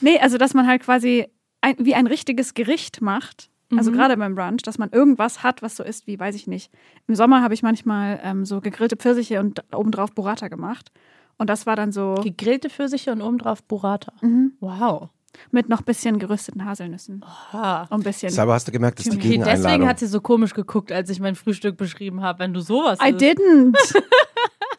Nee, 0.00 0.18
also 0.18 0.38
dass 0.38 0.54
man 0.54 0.66
halt 0.66 0.82
quasi 0.82 1.28
ein, 1.60 1.76
wie 1.78 1.94
ein 1.94 2.08
richtiges 2.08 2.54
Gericht 2.54 3.00
macht. 3.00 3.48
Also 3.76 3.90
Mhm. 3.92 3.94
gerade 3.94 4.16
beim 4.16 4.34
Brunch, 4.34 4.62
dass 4.64 4.76
man 4.76 4.90
irgendwas 4.90 5.44
hat, 5.44 5.62
was 5.62 5.76
so 5.76 5.84
ist 5.84 6.08
wie, 6.08 6.18
weiß 6.18 6.34
ich 6.34 6.48
nicht. 6.48 6.72
Im 7.06 7.14
Sommer 7.14 7.42
habe 7.42 7.54
ich 7.54 7.62
manchmal 7.62 8.18
ähm, 8.24 8.44
so 8.44 8.60
gegrillte 8.60 8.96
Pfirsiche 8.96 9.38
und 9.38 9.62
obendrauf 9.72 10.12
Burrata 10.12 10.48
gemacht. 10.48 10.90
Und 11.38 11.50
das 11.50 11.66
war 11.66 11.76
dann 11.76 11.92
so 11.92 12.14
Gegrillte 12.22 12.70
Pfirsiche 12.70 13.12
und 13.12 13.22
obendrauf 13.22 13.62
Burrata. 13.64 14.12
Mhm. 14.20 14.52
Wow. 14.60 15.08
mit 15.50 15.68
noch 15.68 15.82
bisschen 15.82 16.18
gerösteten 16.18 16.64
Haselnüssen. 16.64 17.24
Ah. 17.52 17.82
Und 17.90 18.00
ein 18.00 18.02
bisschen. 18.02 18.38
Aber 18.38 18.52
hast 18.54 18.68
du 18.68 18.72
gemerkt, 18.72 18.98
dass 18.98 19.08
die 19.08 19.16
Okay, 19.16 19.42
deswegen 19.44 19.88
hat 19.88 19.98
sie 19.98 20.06
so 20.06 20.20
komisch 20.20 20.52
geguckt, 20.54 20.92
als 20.92 21.08
ich 21.10 21.20
mein 21.20 21.34
Frühstück 21.34 21.76
beschrieben 21.76 22.22
habe, 22.22 22.38
wenn 22.40 22.52
du 22.52 22.60
sowas 22.60 22.98
I 23.02 23.10
isst. 23.10 23.20
didn't. 23.20 23.76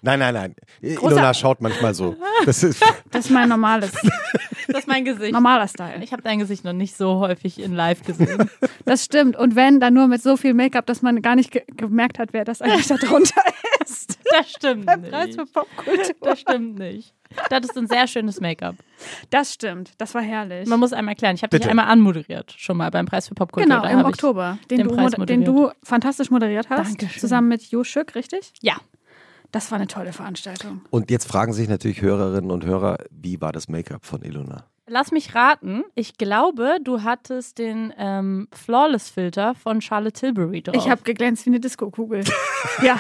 Nein, 0.06 0.20
nein, 0.20 0.34
nein. 0.34 0.56
Großer- 0.82 1.12
Ilona 1.12 1.34
schaut 1.34 1.62
manchmal 1.62 1.94
so. 1.94 2.16
Das 2.46 2.62
ist, 2.62 2.84
Das 3.12 3.26
ist 3.26 3.32
mein 3.32 3.48
normales, 3.50 3.92
Das 4.68 4.80
ist 4.80 4.88
mein 4.88 5.06
Gesicht. 5.06 5.34
normaler 5.34 5.68
Style. 5.68 6.04
Ich 6.04 6.12
habe 6.14 6.22
dein 6.22 6.40
Gesicht 6.40 6.64
noch 6.64 6.74
nicht 6.74 6.96
so 6.96 7.20
häufig 7.20 7.60
in 7.60 7.74
live 7.74 8.04
gesehen. 8.04 8.50
Das 8.86 9.06
stimmt. 9.06 9.38
Und 9.38 9.56
wenn, 9.56 9.80
dann 9.80 9.94
nur 9.94 10.08
mit 10.08 10.22
so 10.22 10.36
viel 10.36 10.54
Make-up, 10.54 10.86
dass 10.86 11.02
man 11.02 11.22
gar 11.22 11.36
nicht 11.36 11.52
ge 11.52 11.64
gemerkt 11.78 12.20
hat, 12.20 12.34
wer 12.34 12.44
das 12.44 12.62
eigentlich 12.62 12.88
da 12.88 12.98
drunter 12.98 13.42
ist. 13.86 14.20
Das 14.30 14.50
stimmt 14.52 14.86
Preis 14.86 15.28
nicht. 15.28 15.40
für 15.40 15.46
Popkultur. 15.46 16.16
Das 16.22 16.40
stimmt 16.42 16.78
nicht. 16.80 17.14
Das 17.50 17.62
ist 17.66 17.78
ein 17.78 17.88
sehr 17.88 18.08
schönes 18.08 18.42
Make-up. 18.42 18.76
Das 19.30 19.54
stimmt. 19.54 19.92
Das 19.98 20.14
war 20.14 20.22
herrlich. 20.22 20.68
Man 20.68 20.80
muss 20.82 20.92
einmal 20.94 21.14
erklären, 21.14 21.36
ich 21.36 21.44
habe 21.44 21.58
dich 21.58 21.68
einmal 21.70 21.86
anmoderiert, 21.86 22.54
schon 22.58 22.78
mal 22.78 22.92
beim 22.92 23.06
Preis 23.06 23.28
für 23.30 23.36
Popkultur. 23.36 23.70
Genau, 23.70 23.82
Da 23.84 23.90
im 23.90 24.06
Oktober, 24.06 24.58
den, 24.70 24.80
den 24.80 24.88
du, 24.90 24.96
Preis 24.96 25.12
den 25.14 25.46
du 25.46 25.72
fantastisch 25.82 26.30
moderiert 26.30 26.70
hast. 26.70 26.90
Dankeschön. 27.00 27.22
Zusammen 27.22 27.48
mit 27.48 27.64
Jo 27.64 27.84
Schück, 27.84 28.16
richtig? 28.16 28.52
Ja, 28.62 28.76
Das 29.54 29.72
war 29.72 29.78
eine 29.78 29.88
tolle 29.88 30.12
Veranstaltung. 30.12 30.82
und 30.90 31.10
jetzt 31.10 31.28
fragen 31.28 31.54
sich 31.54 31.70
natürlich 31.70 32.02
Hörerinnen 32.02 32.52
und 32.52 32.66
Hörer, 32.66 32.98
wie 33.10 33.40
war 33.40 33.54
das 33.54 33.70
Make-up 33.70 34.06
von 34.06 34.22
Ilona? 34.22 34.66
lass 34.86 35.12
mich 35.12 35.34
raten. 35.36 35.84
Ich 35.96 36.18
glaube, 36.18 36.78
du 36.84 37.04
hattest 37.04 37.58
den 37.58 37.94
ähm, 37.98 38.48
Flawless-Filter 38.54 39.56
von 39.56 39.82
Charlotte 39.82 40.20
Tilbury 40.20 40.62
drauf. 40.62 40.76
Ich 40.76 40.90
habe 40.90 41.02
geglänzt 41.04 41.46
wie 41.46 41.52
eine 41.52 41.60
Disco-Kugel. 41.60 42.24
ja, 42.84 43.00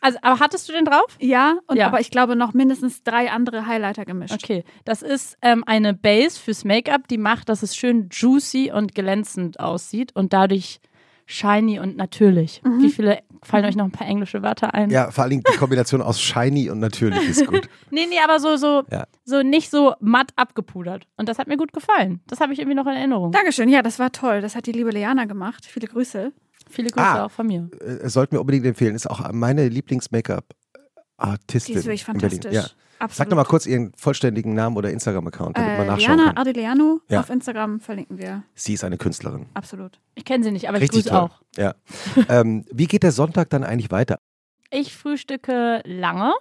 also, 0.00 0.18
aber 0.22 0.40
hattest 0.40 0.68
du 0.68 0.72
den 0.72 0.84
drauf? 0.84 1.16
ja, 1.20 1.58
und 1.66 1.76
Ja. 1.76 1.86
aber 1.86 2.00
ich 2.00 2.10
glaube 2.10 2.36
noch 2.36 2.52
mindestens 2.52 3.02
drei 3.02 3.30
andere 3.30 3.66
Highlighter 3.66 4.04
gemischt. 4.04 4.34
Okay, 4.34 4.64
das 4.84 5.02
ist 5.02 5.36
ähm, 5.42 5.64
eine 5.66 5.94
Base 5.94 6.38
fürs 6.38 6.64
Make-up, 6.64 7.08
die 7.08 7.18
macht, 7.18 7.48
dass 7.48 7.62
es 7.62 7.76
schön 7.76 8.08
juicy 8.10 8.72
und 8.72 8.94
glänzend 8.94 9.60
aussieht 9.60 10.14
und 10.14 10.32
dadurch 10.32 10.80
shiny 11.30 11.78
und 11.78 11.96
natürlich. 11.98 12.62
Mhm. 12.64 12.82
Wie 12.82 12.90
viele 12.90 13.18
fallen 13.42 13.66
euch 13.66 13.76
noch 13.76 13.84
ein 13.84 13.90
paar 13.92 14.06
englische 14.06 14.42
Wörter 14.42 14.72
ein? 14.72 14.88
Ja, 14.88 15.10
vor 15.10 15.22
allen 15.24 15.30
Dingen 15.30 15.42
die 15.52 15.58
Kombination 15.58 16.00
aus 16.00 16.18
shiny 16.20 16.70
und 16.70 16.78
natürlich 16.80 17.28
ist 17.28 17.46
gut. 17.46 17.68
Nee, 17.90 18.06
nee, 18.08 18.16
aber 18.24 18.40
so, 18.40 18.56
so, 18.56 18.82
Ja. 18.90 19.04
so 19.24 19.42
nicht 19.42 19.70
so 19.70 19.94
matt 20.00 20.32
abgepudert. 20.36 21.06
Und 21.18 21.28
das 21.28 21.38
hat 21.38 21.46
mir 21.46 21.58
gut 21.58 21.72
gefallen. 21.74 22.20
Das 22.26 22.40
habe 22.40 22.52
ich 22.54 22.58
irgendwie 22.58 22.74
noch 22.76 22.86
in 22.86 22.94
Erinnerung. 22.94 23.30
Dankeschön, 23.32 23.68
ja, 23.68 23.82
das 23.82 23.98
war 23.98 24.10
toll. 24.10 24.40
Das 24.40 24.56
hat 24.56 24.66
die 24.66 24.72
liebe 24.72 24.90
Leana 24.90 25.26
gemacht. 25.26 25.66
Viele 25.66 25.86
Grüße. 25.86 26.32
Viele 26.70 26.88
Grüße 26.90 27.06
Ah. 27.06 27.24
auch 27.26 27.30
von 27.30 27.46
mir. 27.46 27.68
Äh, 27.80 28.08
sollten 28.08 28.32
wir 28.32 28.40
unbedingt 28.40 28.64
empfehlen. 28.66 28.94
Ist 28.94 29.08
auch 29.08 29.30
meine 29.32 29.68
Lieblings-Make-up-Artistin. 29.68 31.74
Die 31.74 31.78
ist 31.78 31.84
wirklich 31.84 32.04
fantastisch. 32.04 32.54
Ja. 32.54 32.64
Absolut. 32.98 33.16
Sag 33.16 33.28
doch 33.30 33.36
mal 33.36 33.44
kurz 33.44 33.66
ihren 33.66 33.92
vollständigen 33.96 34.54
Namen 34.54 34.76
oder 34.76 34.90
Instagram-Account, 34.90 35.56
damit 35.56 35.78
man 35.78 35.86
äh, 35.86 35.90
nachschauen 35.90 36.16
Liana 36.16 36.32
kann. 36.32 36.36
Ardeleanu 36.38 36.98
Ja. 37.08 37.20
auf 37.20 37.30
Instagram 37.30 37.80
verlinken 37.80 38.18
wir. 38.18 38.42
Sie 38.54 38.74
ist 38.74 38.84
eine 38.84 38.98
Künstlerin. 38.98 39.46
Absolut. 39.54 40.00
Ich 40.14 40.24
kenne 40.24 40.42
sie 40.44 40.50
nicht, 40.50 40.68
aber 40.68 40.80
Richtig 40.80 41.00
ich 41.00 41.04
grüße 41.06 41.22
auch. 41.22 41.40
Ja. 41.56 41.74
ähm, 42.28 42.64
wie 42.72 42.86
geht 42.86 43.02
der 43.02 43.12
Sonntag 43.12 43.50
dann 43.50 43.62
eigentlich 43.64 43.90
weiter? 43.90 44.18
Ich 44.70 44.94
frühstücke 44.94 45.82
lange. 45.84 46.32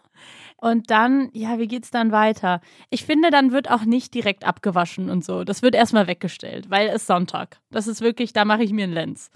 Und 0.60 0.90
dann, 0.90 1.30
ja, 1.34 1.60
wie 1.60 1.68
geht's 1.68 1.92
dann 1.92 2.12
weiter? 2.12 2.62
Ich 2.90 3.06
finde, 3.06 3.30
dann 3.30 3.52
wird 3.52 3.70
auch 3.70 3.86
nicht 3.86 4.14
direkt 4.16 4.44
abgewaschen 4.44 5.12
und 5.12 5.24
so. 5.24 5.44
Das 5.44 5.62
wird 5.62 5.76
erstmal 5.76 6.08
weggestellt, 6.08 6.72
weil 6.72 6.90
es 6.90 7.06
Sonntag. 7.06 7.60
Das 7.70 7.88
ist 7.88 8.02
wirklich, 8.02 8.34
da 8.34 8.44
mache 8.44 8.64
ich 8.64 8.72
mir 8.74 8.86
einen 8.86 8.94
Lenz. 8.94 9.30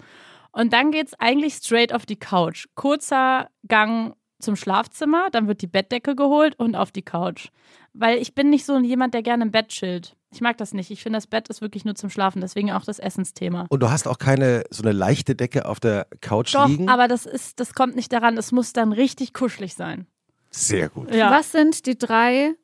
Und 0.50 0.72
dann 0.72 0.90
geht's 0.90 1.14
eigentlich 1.18 1.54
straight 1.54 1.94
auf 1.94 2.06
die 2.06 2.16
Couch. 2.16 2.66
Kurzer 2.74 3.48
Gang 3.68 4.14
zum 4.42 4.56
Schlafzimmer, 4.56 5.28
dann 5.30 5.48
wird 5.48 5.62
die 5.62 5.66
Bettdecke 5.66 6.14
geholt 6.16 6.58
und 6.58 6.74
auf 6.74 6.90
die 6.90 7.02
Couch. 7.02 7.48
Weil 7.94 8.18
ich 8.18 8.34
bin 8.34 8.50
nicht 8.50 8.64
so 8.64 8.78
jemand, 8.78 9.14
der 9.14 9.22
gerne 9.22 9.44
im 9.44 9.50
Bett 9.50 9.68
chillt. 9.68 10.16
Ich 10.32 10.40
mag 10.40 10.56
das 10.56 10.72
nicht. 10.72 10.90
Ich 10.90 11.02
finde, 11.02 11.18
das 11.18 11.26
Bett 11.26 11.48
ist 11.48 11.60
wirklich 11.60 11.84
nur 11.84 11.94
zum 11.94 12.08
Schlafen, 12.08 12.40
deswegen 12.40 12.72
auch 12.72 12.84
das 12.84 12.98
Essensthema. 12.98 13.66
Und 13.68 13.82
du 13.82 13.90
hast 13.90 14.08
auch 14.08 14.18
keine 14.18 14.64
so 14.70 14.82
eine 14.82 14.92
leichte 14.92 15.34
Decke 15.34 15.66
auf 15.66 15.78
der 15.78 16.06
Couch 16.20 16.54
Doch, 16.54 16.68
liegen? 16.68 16.88
aber 16.88 17.06
das 17.06 17.26
ist, 17.26 17.60
das 17.60 17.74
kommt 17.74 17.96
nicht 17.96 18.12
daran. 18.12 18.38
Es 18.38 18.50
muss 18.50 18.72
dann 18.72 18.92
richtig 18.92 19.34
kuschelig 19.34 19.74
sein. 19.74 20.06
Sehr 20.50 20.88
gut. 20.88 21.14
Ja. 21.14 21.30
Was 21.30 21.52
sind 21.52 21.86
die 21.86 21.98
drei 21.98 22.54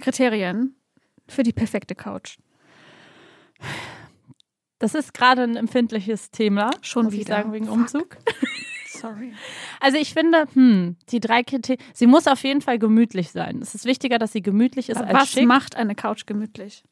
Kriterien 0.00 0.76
für 1.28 1.42
die 1.42 1.52
perfekte 1.52 1.94
Couch? 1.94 2.38
Das 4.78 4.94
ist 4.94 5.14
gerade 5.14 5.42
ein 5.42 5.56
empfindliches 5.56 6.30
Thema. 6.30 6.70
Schon 6.82 7.06
muss 7.06 7.14
ich 7.14 7.20
wieder. 7.20 7.36
sagen, 7.36 7.52
wegen 7.52 7.66
Fuck. 7.66 7.74
Umzug. 7.74 8.16
Sorry. 9.00 9.32
Also 9.80 9.96
ich 9.98 10.12
finde, 10.12 10.46
hm, 10.52 10.96
die 11.10 11.20
drei 11.20 11.42
Kriterien, 11.42 11.82
sie 11.94 12.06
muss 12.06 12.26
auf 12.26 12.42
jeden 12.42 12.60
Fall 12.60 12.78
gemütlich 12.78 13.30
sein. 13.30 13.60
Es 13.62 13.74
ist 13.74 13.84
wichtiger, 13.84 14.18
dass 14.18 14.32
sie 14.32 14.42
gemütlich 14.42 14.88
ist 14.88 14.96
als 14.98 15.12
Was 15.12 15.28
schick. 15.30 15.46
macht 15.46 15.76
eine 15.76 15.94
Couch 15.94 16.26
gemütlich? 16.26 16.82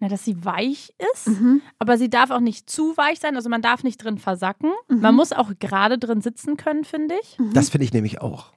Na, 0.00 0.08
dass 0.08 0.24
sie 0.24 0.44
weich 0.44 0.94
ist, 1.12 1.26
Mhm. 1.26 1.60
aber 1.80 1.98
sie 1.98 2.08
darf 2.08 2.30
auch 2.30 2.38
nicht 2.40 2.70
zu 2.70 2.96
weich 2.96 3.18
sein. 3.18 3.34
Also 3.34 3.48
man 3.48 3.62
darf 3.62 3.82
nicht 3.82 3.96
drin 4.02 4.18
versacken. 4.18 4.70
Man 4.88 5.14
muss 5.16 5.32
auch 5.32 5.50
gerade 5.58 5.98
drin 5.98 6.20
sitzen 6.20 6.56
können, 6.56 6.84
finde 6.84 7.16
ich. 7.20 7.36
Das 7.52 7.70
finde 7.70 7.84
ich 7.84 7.92
nämlich 7.92 8.20
auch. 8.20 8.52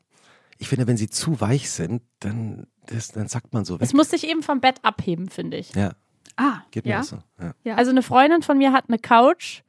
Ich 0.60 0.69
finde, 0.69 0.86
wenn 0.86 0.97
sie 0.97 1.10
zu 1.10 1.41
weich 1.41 1.71
sind, 1.71 2.04
dann, 2.19 2.67
das, 2.86 3.08
dann 3.08 3.27
sagt 3.27 3.54
man 3.54 3.65
so 3.65 3.75
weg. 3.75 3.82
Es 3.82 3.93
muss 3.93 4.12
sich 4.12 4.27
eben 4.30 4.43
vom 4.43 4.60
Bett 4.62 4.75
abheben, 4.84 5.30
finde 5.30 5.58
ich. 5.58 5.73
ja, 5.73 5.93
Ah, 6.38 6.62
geht 6.71 6.86
mir 6.86 6.91
ja. 6.91 6.99
auch 6.99 7.04
so. 7.04 7.17
Ja. 7.39 7.54
Ja. 7.63 7.75
Also 7.75 7.89
eine 7.89 8.04
Freundin 8.04 8.43
von 8.43 8.58
mir 8.60 8.71
hat 8.71 8.86
eine 8.88 8.99
Couch 8.99 9.62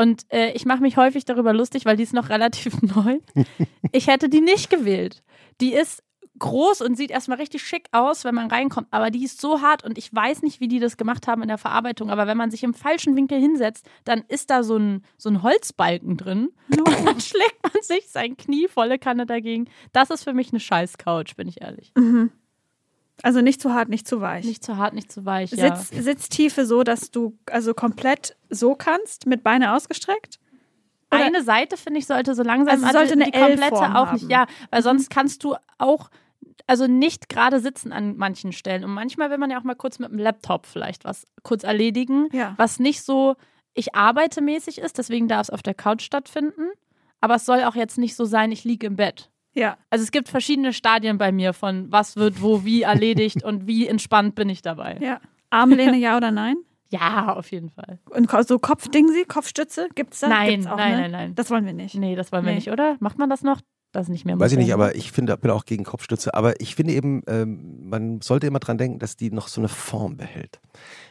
und 0.00 0.24
äh, 0.32 0.52
ich 0.52 0.64
mache 0.64 0.80
mich 0.80 0.96
häufig 0.96 1.26
darüber 1.26 1.52
lustig, 1.52 1.84
weil 1.84 1.98
die 1.98 2.04
ist 2.04 2.14
noch 2.14 2.30
relativ 2.30 2.80
neu. 2.94 3.18
Ich 3.92 4.06
hätte 4.06 4.30
die 4.30 4.40
nicht 4.40 4.70
gewählt. 4.70 5.22
Die 5.60 5.74
ist 5.74 6.02
groß 6.38 6.80
und 6.80 6.96
sieht 6.96 7.10
erstmal 7.10 7.36
richtig 7.36 7.62
schick 7.62 7.86
aus, 7.92 8.24
wenn 8.24 8.34
man 8.34 8.50
reinkommt, 8.50 8.88
aber 8.92 9.10
die 9.10 9.24
ist 9.24 9.42
so 9.42 9.60
hart 9.60 9.84
und 9.84 9.98
ich 9.98 10.14
weiß 10.14 10.40
nicht, 10.40 10.58
wie 10.58 10.68
die 10.68 10.78
das 10.78 10.96
gemacht 10.96 11.26
haben 11.26 11.42
in 11.42 11.48
der 11.48 11.58
Verarbeitung, 11.58 12.08
aber 12.08 12.26
wenn 12.26 12.38
man 12.38 12.50
sich 12.50 12.62
im 12.62 12.72
falschen 12.72 13.14
Winkel 13.14 13.38
hinsetzt, 13.38 13.84
dann 14.04 14.24
ist 14.26 14.48
da 14.48 14.62
so 14.62 14.78
ein, 14.78 15.04
so 15.18 15.28
ein 15.28 15.42
Holzbalken 15.42 16.16
drin 16.16 16.48
und 16.70 17.06
dann 17.06 17.20
schlägt 17.20 17.62
man 17.62 17.82
sich 17.82 18.08
sein 18.08 18.38
Knie 18.38 18.68
volle 18.68 18.98
Kanne 18.98 19.26
dagegen. 19.26 19.68
Das 19.92 20.08
ist 20.08 20.24
für 20.24 20.32
mich 20.32 20.50
eine 20.50 20.60
scheiß 20.60 20.96
Couch, 20.96 21.36
bin 21.36 21.46
ich 21.46 21.60
ehrlich. 21.60 21.92
Also 23.22 23.40
nicht 23.40 23.60
zu 23.60 23.72
hart, 23.74 23.88
nicht 23.88 24.06
zu 24.08 24.20
weich. 24.20 24.44
Nicht 24.44 24.64
zu 24.64 24.76
hart, 24.76 24.94
nicht 24.94 25.10
zu 25.12 25.24
weich. 25.24 25.50
Ja. 25.52 25.76
Sitz, 25.76 26.04
Sitztiefe 26.04 26.66
so, 26.66 26.82
dass 26.82 27.10
du 27.10 27.36
also 27.46 27.74
komplett 27.74 28.36
so 28.48 28.74
kannst, 28.74 29.26
mit 29.26 29.42
Beine 29.42 29.74
ausgestreckt? 29.74 30.38
Oder- 31.12 31.24
eine 31.24 31.42
Seite, 31.42 31.76
finde 31.76 31.98
ich, 31.98 32.06
sollte 32.06 32.34
so 32.34 32.42
langsam 32.42 32.74
Also 32.84 32.96
sollte 32.96 33.16
die 33.16 33.22
eine 33.24 33.32
komplette 33.32 33.62
L-Form 33.74 33.96
auch 33.96 34.12
nicht, 34.12 34.30
ja, 34.30 34.46
weil 34.70 34.82
sonst 34.82 35.10
kannst 35.10 35.42
du 35.44 35.56
auch 35.78 36.08
also 36.66 36.86
nicht 36.86 37.28
gerade 37.28 37.58
sitzen 37.58 37.92
an 37.92 38.16
manchen 38.16 38.52
Stellen 38.52 38.84
und 38.84 38.92
manchmal 38.92 39.28
will 39.30 39.38
man 39.38 39.50
ja 39.50 39.58
auch 39.58 39.64
mal 39.64 39.74
kurz 39.74 39.98
mit 39.98 40.10
dem 40.10 40.18
Laptop 40.18 40.66
vielleicht 40.66 41.04
was 41.04 41.26
kurz 41.42 41.64
erledigen, 41.64 42.28
Ja. 42.32 42.54
was 42.58 42.78
nicht 42.78 43.02
so 43.02 43.34
ich 43.74 43.94
arbeite 43.94 44.40
mäßig 44.40 44.78
ist, 44.78 44.98
deswegen 44.98 45.26
darf 45.26 45.42
es 45.42 45.50
auf 45.50 45.62
der 45.62 45.74
Couch 45.74 46.02
stattfinden, 46.02 46.70
aber 47.20 47.36
es 47.36 47.44
soll 47.44 47.64
auch 47.64 47.74
jetzt 47.74 47.98
nicht 47.98 48.14
so 48.14 48.24
sein, 48.24 48.52
ich 48.52 48.62
liege 48.64 48.86
im 48.86 48.96
Bett. 48.96 49.30
Ja. 49.54 49.76
Also 49.90 50.02
es 50.04 50.10
gibt 50.10 50.28
verschiedene 50.28 50.72
Stadien 50.72 51.18
bei 51.18 51.32
mir 51.32 51.52
von 51.52 51.90
was 51.90 52.16
wird 52.16 52.40
wo 52.40 52.64
wie 52.64 52.82
erledigt 52.82 53.42
und 53.42 53.66
wie 53.66 53.86
entspannt 53.88 54.34
bin 54.34 54.48
ich 54.48 54.62
dabei. 54.62 54.98
Ja. 55.00 55.20
Armlehne, 55.50 55.96
ja 55.96 56.16
oder 56.16 56.30
nein? 56.30 56.56
Ja, 56.92 57.34
auf 57.36 57.52
jeden 57.52 57.70
Fall. 57.70 58.00
Und 58.10 58.28
so 58.48 58.58
Kopfdingsi, 58.58 59.24
Kopfstütze, 59.24 59.88
gibt's 59.94 60.18
das? 60.18 60.28
Nein, 60.28 60.48
Gibt's 60.50 60.66
auch, 60.66 60.76
nein, 60.76 60.90
ne? 60.90 61.00
nein, 61.02 61.10
nein. 61.12 61.34
Das 61.36 61.48
wollen 61.48 61.64
wir 61.64 61.72
nicht. 61.72 61.94
Nee, 61.94 62.16
das 62.16 62.32
wollen 62.32 62.44
wir 62.44 62.50
Nee. 62.50 62.56
nicht, 62.56 62.70
oder? 62.72 62.96
Macht 62.98 63.16
man 63.16 63.30
das 63.30 63.42
noch? 63.42 63.60
Das 63.92 64.06
ist 64.06 64.08
nicht 64.08 64.24
mehr 64.24 64.40
Weiß 64.40 64.50
ich 64.50 64.58
nicht, 64.58 64.72
aber 64.74 64.96
ich 64.96 65.12
finde, 65.12 65.36
bin 65.36 65.52
auch 65.52 65.66
gegen 65.66 65.84
Kopfstütze. 65.84 66.34
Aber 66.34 66.60
ich 66.60 66.74
finde 66.74 66.92
eben, 66.94 67.22
ähm, 67.28 67.88
man 67.88 68.20
sollte 68.22 68.48
immer 68.48 68.58
dran 68.58 68.76
denken, 68.76 68.98
dass 68.98 69.16
die 69.16 69.30
noch 69.30 69.46
so 69.46 69.60
eine 69.60 69.68
Form 69.68 70.16
behält. 70.16 70.60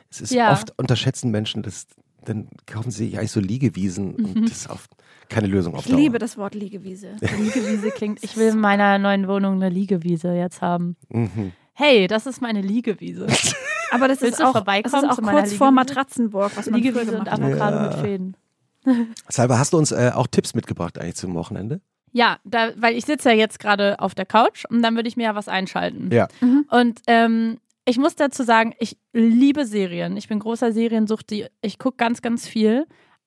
Es 0.10 0.20
ist 0.20 0.34
Ja. 0.34 0.52
oft 0.52 0.78
unterschätzen 0.78 1.32
Menschen, 1.32 1.64
dass 1.64 1.88
dann 2.26 2.48
kaufen 2.66 2.92
sie 2.92 3.06
sich 3.06 3.18
eigentlich 3.18 3.32
so 3.32 3.40
Liegewiesen 3.40 4.16
Mhm. 4.18 4.26
und 4.26 4.50
das 4.50 4.58
ist 4.60 4.70
oft 4.70 4.92
keine 5.30 5.48
Lösung 5.48 5.76
auf 5.76 5.86
Ich 5.86 5.92
Dauer. 5.92 6.00
liebe 6.00 6.18
das 6.20 6.38
Wort 6.38 6.56
Liegewiese. 6.56 7.16
Liegewiese 7.22 7.92
klingt. 7.92 8.24
Ich 8.24 8.36
will 8.38 8.50
in 8.50 8.60
meiner 8.60 8.98
neuen 8.98 9.28
Wohnung 9.28 9.56
eine 9.56 9.70
Liegewiese 9.70 10.34
jetzt 10.34 10.62
haben. 10.62 10.96
Mhm. 11.10 11.52
Hey, 11.74 12.08
das 12.08 12.26
ist 12.26 12.42
meine 12.42 12.62
Liegewiese. 12.62 13.28
Aber 13.92 14.08
das 14.08 14.22
Willst 14.22 14.40
ist 14.40 14.46
auch, 14.46 14.54
das 14.64 14.86
ist 14.94 14.94
auch 15.10 15.18
kurz 15.22 15.54
vor? 15.54 15.72
Matratzenburg, 15.72 16.52
was 16.56 16.70
man 16.70 16.80
Liegewiese 16.82 17.18
und. 17.18 17.28
Avocado 17.28 17.78
Ja. 17.78 17.84
mit 17.84 17.94
Fäden. 17.96 18.38
Salva, 19.30 19.58
hast 19.58 19.74
du 19.74 19.78
uns 19.78 19.92
äh, 19.92 20.12
auch 20.14 20.28
Tipps 20.28 20.54
mitgebracht 20.54 20.98
eigentlich 21.00 21.16
zum 21.16 21.34
Wochenende? 21.36 21.82
Ja, 22.12 22.38
da, 22.44 22.72
weil 22.76 22.96
ich 22.96 23.06
sitze 23.06 23.30
ja 23.30 23.36
jetzt 23.36 23.60
gerade 23.60 24.00
auf 24.00 24.16
der 24.16 24.26
Couch 24.26 24.66
und 24.70 24.82
dann 24.82 24.96
würde 24.96 25.08
ich 25.08 25.16
mir 25.18 25.24
ja 25.26 25.36
was 25.36 25.48
einschalten. 25.48 26.10
Ja. 26.12 26.28
Und 26.70 27.02
ähm, 27.08 27.58
ich 27.90 27.98
muss 27.98 28.16
dazu 28.16 28.44
sagen, 28.44 28.76
ich 28.80 28.98
liebe 29.14 29.66
Serien. 29.66 30.16
Ich 30.16 30.28
bin 30.28 30.40
großer 30.40 30.72
Seriensucht. 30.72 31.32
Ich 31.62 31.80
gucke 31.80 31.98
ganz, 31.98 32.22
ganz 32.22 32.48
viel. 32.48 32.86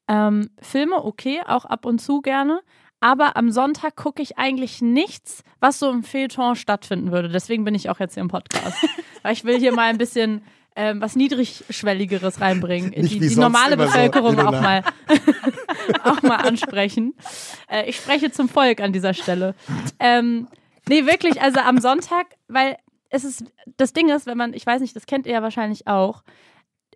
Ähm, 0.08 0.50
Filme, 0.60 1.04
okay, 1.04 1.40
auch 1.44 1.64
ab 1.64 1.84
und 1.84 2.00
zu 2.00 2.20
gerne. 2.20 2.60
Aber 3.00 3.36
am 3.36 3.50
Sonntag 3.50 3.96
gucke 3.96 4.22
ich 4.22 4.38
eigentlich 4.38 4.80
nichts, 4.80 5.42
was 5.58 5.80
so 5.80 5.90
im 5.90 6.04
Feuilleton 6.04 6.54
stattfinden 6.54 7.10
würde. 7.10 7.28
Deswegen 7.28 7.64
bin 7.64 7.74
ich 7.74 7.90
auch 7.90 7.98
jetzt 7.98 8.14
hier 8.14 8.20
im 8.20 8.28
Podcast. 8.28 8.76
weil 9.22 9.32
ich 9.32 9.42
will 9.42 9.58
hier 9.58 9.72
mal 9.72 9.90
ein 9.90 9.98
bisschen 9.98 10.42
ähm, 10.76 11.00
was 11.00 11.16
Niedrigschwelligeres 11.16 12.40
reinbringen. 12.40 12.90
Nicht 12.90 13.14
die 13.14 13.18
die 13.18 13.34
normale 13.34 13.74
immer 13.74 13.88
so, 13.88 13.92
Bevölkerung 13.92 14.38
auch 14.38 14.52
mal, 14.52 14.84
auch 16.04 16.22
mal 16.22 16.36
ansprechen. 16.36 17.14
Äh, 17.68 17.90
ich 17.90 17.96
spreche 17.96 18.30
zum 18.30 18.48
Volk 18.48 18.80
an 18.80 18.92
dieser 18.92 19.12
Stelle. 19.12 19.56
Ähm, 19.98 20.46
nee, 20.88 21.04
wirklich, 21.04 21.42
also 21.42 21.58
am 21.58 21.78
Sonntag, 21.78 22.26
weil 22.46 22.76
es 23.12 23.24
ist, 23.24 23.44
das 23.76 23.92
Ding 23.92 24.08
ist, 24.08 24.26
wenn 24.26 24.38
man, 24.38 24.54
ich 24.54 24.66
weiß 24.66 24.80
nicht, 24.80 24.96
das 24.96 25.06
kennt 25.06 25.26
ihr 25.26 25.32
ja 25.34 25.42
wahrscheinlich 25.42 25.86
auch, 25.86 26.22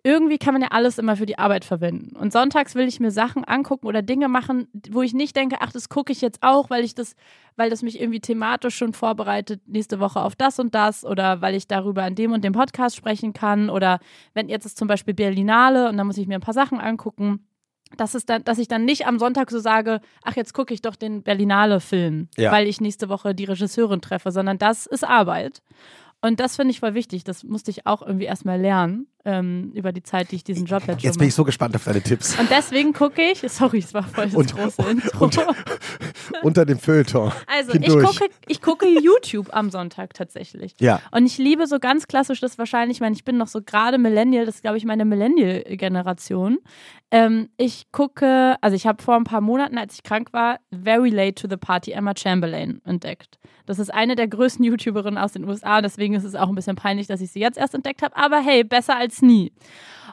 irgendwie 0.03 0.37
kann 0.37 0.53
man 0.53 0.61
ja 0.61 0.69
alles 0.69 0.99
immer 0.99 1.15
für 1.17 1.25
die 1.25 1.37
Arbeit 1.37 1.65
verwenden. 1.65 2.15
Und 2.15 2.31
sonntags 2.31 2.75
will 2.75 2.87
ich 2.87 2.99
mir 2.99 3.11
Sachen 3.11 3.43
angucken 3.43 3.87
oder 3.87 4.01
Dinge 4.01 4.29
machen, 4.29 4.67
wo 4.91 5.01
ich 5.01 5.13
nicht 5.13 5.35
denke, 5.35 5.57
ach, 5.59 5.71
das 5.71 5.89
gucke 5.89 6.11
ich 6.13 6.21
jetzt 6.21 6.43
auch, 6.43 6.69
weil 6.69 6.83
ich 6.83 6.95
das, 6.95 7.15
weil 7.55 7.69
das 7.69 7.81
mich 7.81 7.99
irgendwie 7.99 8.21
thematisch 8.21 8.77
schon 8.77 8.93
vorbereitet 8.93 9.61
nächste 9.67 9.99
Woche 9.99 10.21
auf 10.21 10.35
das 10.35 10.59
und 10.59 10.75
das 10.75 11.03
oder 11.03 11.41
weil 11.41 11.55
ich 11.55 11.67
darüber 11.67 12.07
in 12.07 12.15
dem 12.15 12.31
und 12.31 12.43
dem 12.43 12.53
Podcast 12.53 12.95
sprechen 12.95 13.33
kann 13.33 13.69
oder 13.69 13.99
wenn 14.33 14.49
jetzt 14.49 14.65
ist 14.65 14.77
zum 14.77 14.87
Beispiel 14.87 15.13
Berlinale 15.13 15.89
und 15.89 15.97
dann 15.97 16.07
muss 16.07 16.17
ich 16.17 16.27
mir 16.27 16.35
ein 16.35 16.41
paar 16.41 16.53
Sachen 16.53 16.79
angucken. 16.79 17.45
Das 17.97 18.15
ist 18.15 18.29
dann, 18.29 18.43
dass 18.43 18.59
ich 18.59 18.67
dann 18.67 18.85
nicht 18.85 19.07
am 19.07 19.17
Sonntag 19.17 19.49
so 19.49 19.59
sage, 19.59 19.99
ach, 20.23 20.35
jetzt 20.35 20.53
gucke 20.53 20.73
ich 20.73 20.81
doch 20.81 20.95
den 20.95 21.23
Berlinale-Film, 21.23 22.27
Ja. 22.37 22.51
weil 22.51 22.67
ich 22.67 22.81
nächste 22.81 23.09
Woche 23.09 23.33
die 23.33 23.45
Regisseurin 23.45 24.01
treffe, 24.01 24.31
sondern 24.31 24.57
das 24.57 24.85
ist 24.85 25.03
Arbeit. 25.03 25.61
Und 26.21 26.39
das 26.39 26.55
finde 26.55 26.71
ich 26.71 26.79
voll 26.79 26.93
wichtig. 26.95 27.23
Das 27.23 27.43
musste 27.43 27.69
ich 27.69 27.85
auch 27.85 28.01
irgendwie 28.01 28.25
erstmal 28.25 28.59
lernen 28.59 29.05
ähm, 29.23 29.71
über 29.75 29.91
die 29.91 30.01
Zeit, 30.01 30.31
die 30.31 30.37
ich 30.37 30.43
diesen 30.43 30.65
Job 30.65 30.81
jetzt 30.87 31.01
schon 31.01 31.07
Jetzt 31.09 31.19
bin 31.19 31.27
ich 31.27 31.35
so 31.35 31.43
gespannt 31.43 31.75
auf 31.75 31.83
deine 31.83 32.01
Tipps. 32.01 32.37
Und 32.39 32.49
deswegen 32.49 32.91
gucke 32.93 33.21
ich, 33.21 33.39
sorry, 33.51 33.79
es 33.79 33.93
war 33.93 34.01
voll 34.03 34.25
das 34.25 34.33
Und- 34.33 34.55
große 34.55 34.81
Intro. 34.89 35.25
und- 35.25 35.37
Unter 36.43 36.65
dem 36.65 36.79
Feuilleton. 36.79 37.31
also 37.47 37.73
ich 37.73 37.87
gucke, 37.87 38.25
ich 38.47 38.61
gucke 38.61 38.87
YouTube 38.87 39.49
am 39.55 39.69
Sonntag 39.69 40.13
tatsächlich. 40.13 40.73
Ja. 40.79 41.01
Und 41.11 41.25
ich 41.25 41.37
liebe 41.37 41.67
so 41.67 41.79
ganz 41.79 42.07
klassisch 42.07 42.39
das 42.39 42.57
wahrscheinlich, 42.57 42.97
ich 42.97 43.01
meine, 43.01 43.15
ich 43.15 43.23
bin 43.23 43.37
noch 43.37 43.47
so 43.47 43.61
gerade 43.61 43.97
Millennial, 43.97 44.45
das 44.45 44.55
ist, 44.55 44.61
glaube 44.61 44.77
ich, 44.77 44.85
meine 44.85 45.05
Millennial-Generation. 45.05 46.57
Ähm, 47.09 47.49
ich 47.57 47.91
gucke, 47.91 48.57
also 48.59 48.75
ich 48.75 48.85
habe 48.85 49.01
vor 49.01 49.15
ein 49.15 49.23
paar 49.23 49.39
Monaten, 49.39 49.77
als 49.77 49.95
ich 49.95 50.03
krank 50.03 50.33
war, 50.33 50.59
Very 50.71 51.09
Late 51.09 51.35
to 51.35 51.47
the 51.49 51.55
Party 51.55 51.91
Emma 51.91 52.13
Chamberlain 52.17 52.81
entdeckt. 52.83 53.39
Das 53.65 53.79
ist 53.79 53.93
eine 53.93 54.15
der 54.15 54.27
größten 54.27 54.65
YouTuberinnen 54.65 55.17
aus 55.17 55.33
den 55.33 55.47
USA, 55.47 55.81
deswegen 55.81 56.15
ist 56.15 56.25
es 56.25 56.35
auch 56.35 56.49
ein 56.49 56.55
bisschen 56.55 56.75
peinlich, 56.75 57.07
dass 57.07 57.21
ich 57.21 57.31
sie 57.31 57.39
jetzt 57.39 57.57
erst 57.57 57.75
entdeckt 57.75 58.01
habe. 58.01 58.17
Aber 58.17 58.39
hey, 58.39 58.63
besser 58.63 58.97
als 58.97 59.21
nie. 59.21 59.53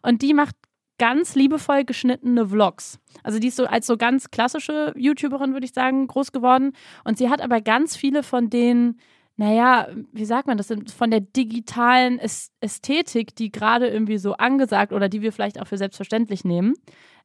Und 0.03 0.23
die 0.23 0.35
macht 0.35 0.55
ganz 0.99 1.35
liebevoll 1.35 1.85
geschnittene 1.85 2.49
Vlogs. 2.49 3.01
Also 3.23 3.39
die 3.39 3.49
ist 3.49 3.57
so 3.57 3.67
als 3.67 3.87
so 3.87 3.97
ganz 3.97 4.31
klassische 4.31 4.93
YouTuberin, 4.97 5.53
würde 5.53 5.67
ich 5.67 5.73
sagen, 5.73 6.07
groß 6.07 6.31
geworden. 6.31 6.73
Und 7.03 7.19
sie 7.19 7.29
hat 7.29 7.41
aber 7.41 7.61
ganz 7.61 7.97
viele 7.97 8.23
von 8.23 8.51
den, 8.51 9.01
naja, 9.37 9.88
wie 10.12 10.25
sagt 10.25 10.47
man 10.47 10.57
das, 10.59 10.68
denn, 10.68 10.87
von 10.87 11.11
der 11.11 11.20
digitalen 11.20 12.20
Äs- 12.20 12.51
Ästhetik, 12.61 13.35
die 13.35 13.51
gerade 13.51 13.88
irgendwie 13.88 14.18
so 14.18 14.35
angesagt 14.35 14.92
oder 14.92 15.09
die 15.09 15.23
wir 15.23 15.33
vielleicht 15.33 15.61
auch 15.61 15.66
für 15.66 15.77
selbstverständlich 15.79 16.44
nehmen, 16.44 16.75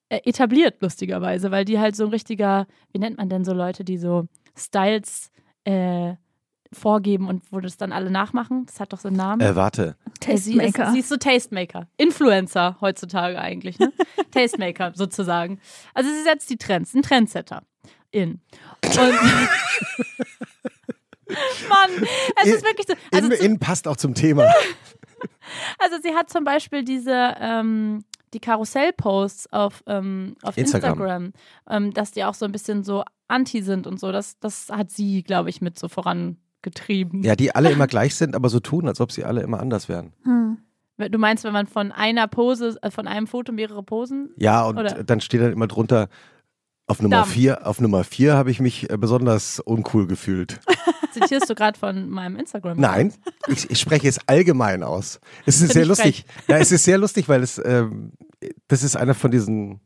äh, 0.09 0.19
etabliert, 0.25 0.81
lustigerweise, 0.81 1.51
weil 1.51 1.65
die 1.65 1.77
halt 1.79 1.95
so 1.95 2.05
ein 2.05 2.09
richtiger, 2.09 2.65
wie 2.91 2.99
nennt 2.99 3.17
man 3.17 3.29
denn 3.29 3.45
so 3.45 3.53
Leute, 3.53 3.83
die 3.83 3.97
so 3.97 4.25
Styles 4.57 5.29
äh, 5.65 6.15
vorgeben 6.73 7.27
und 7.27 7.43
wo 7.51 7.59
das 7.59 7.77
dann 7.77 7.91
alle 7.91 8.09
nachmachen? 8.11 8.65
Das 8.65 8.79
hat 8.79 8.91
doch 8.93 8.99
so 8.99 9.07
einen 9.09 9.17
Namen. 9.17 9.41
Äh, 9.41 9.55
warte. 9.55 9.95
Äh, 10.25 10.37
Sie 10.37 10.53
ist, 10.57 10.61
Tastemaker. 10.73 10.91
sie 10.91 10.99
ist 10.99 11.09
so 11.09 11.17
Tastemaker. 11.17 11.87
Influencer 11.97 12.77
heutzutage 12.81 13.39
eigentlich, 13.39 13.77
ne? 13.79 13.91
Tastemaker 14.31 14.91
sozusagen. 14.95 15.59
Also 15.93 16.09
sie 16.11 16.23
setzt 16.23 16.49
die 16.49 16.57
Trends, 16.57 16.93
ein 16.95 17.01
Trendsetter 17.03 17.61
in. 18.11 18.41
Und 18.83 18.93
Mann, 21.69 22.07
es 22.43 22.47
ist 22.47 22.65
wirklich 22.65 22.87
so. 22.87 22.93
Also, 23.11 23.31
in, 23.31 23.51
in 23.53 23.59
passt 23.59 23.87
auch 23.87 23.97
zum 23.97 24.13
Thema. 24.13 24.43
also 25.79 25.97
sie 26.01 26.13
hat 26.15 26.29
zum 26.29 26.43
Beispiel 26.43 26.83
diese 26.83 27.35
ähm, 27.39 28.03
die 28.33 28.39
Karussell-Posts 28.39 29.53
auf, 29.53 29.83
ähm, 29.87 30.35
auf 30.43 30.57
Instagram. 30.57 30.91
Instagram, 30.91 31.33
ähm, 31.69 31.93
dass 31.93 32.11
die 32.11 32.23
auch 32.23 32.33
so 32.33 32.45
ein 32.45 32.51
bisschen 32.51 32.83
so 32.83 33.03
anti 33.27 33.61
sind 33.61 33.87
und 33.87 33.99
so. 33.99 34.11
Das, 34.11 34.39
das 34.39 34.69
hat 34.69 34.91
sie, 34.91 35.23
glaube 35.23 35.49
ich, 35.49 35.61
mit 35.61 35.79
so 35.79 35.87
vorangetrieben. 35.87 37.23
Ja, 37.23 37.35
die 37.35 37.53
alle 37.55 37.71
immer 37.71 37.87
gleich 37.87 38.15
sind, 38.15 38.35
aber 38.35 38.49
so 38.49 38.59
tun, 38.59 38.87
als 38.87 39.01
ob 39.01 39.11
sie 39.11 39.23
alle 39.23 39.41
immer 39.41 39.59
anders 39.59 39.89
wären. 39.89 40.13
Hm. 40.23 40.57
Du 40.97 41.17
meinst, 41.17 41.45
wenn 41.45 41.53
man 41.53 41.65
von 41.65 41.93
einer 41.93 42.27
Pose, 42.27 42.77
äh, 42.81 42.91
von 42.91 43.07
einem 43.07 43.25
Foto 43.25 43.53
mehrere 43.53 43.83
Posen 43.83 44.31
Ja, 44.35 44.65
und 44.65 44.77
Oder- 44.77 45.03
dann 45.03 45.21
steht 45.21 45.41
dann 45.41 45.53
immer 45.53 45.67
drunter, 45.67 46.09
auf 46.89 47.01
Nummer 47.01 47.17
Dampf. 47.17 47.31
vier, 47.31 47.65
auf 47.67 47.79
Nummer 47.79 48.03
vier 48.03 48.33
habe 48.35 48.51
ich 48.51 48.59
mich 48.59 48.89
äh, 48.89 48.97
besonders 48.97 49.59
uncool 49.59 50.07
gefühlt. 50.07 50.59
Zitierst 51.13 51.49
du 51.49 51.55
gerade 51.55 51.77
von 51.77 52.09
meinem 52.09 52.35
Instagram? 52.37 52.77
Nein, 52.79 53.13
ich, 53.47 53.69
ich 53.69 53.79
spreche 53.79 54.07
es 54.07 54.19
allgemein 54.27 54.83
aus. 54.83 55.19
Es 55.45 55.55
ist 55.55 55.61
Find 55.61 55.73
sehr 55.73 55.85
lustig. 55.85 56.25
Ja, 56.47 56.57
es 56.57 56.71
ist 56.71 56.83
sehr 56.83 56.97
lustig, 56.97 57.27
weil 57.29 57.41
es, 57.41 57.59
ähm, 57.63 58.11
das 58.67 58.83
ist 58.83 58.95
einer 58.95 59.15
von 59.15 59.31
diesen, 59.31 59.79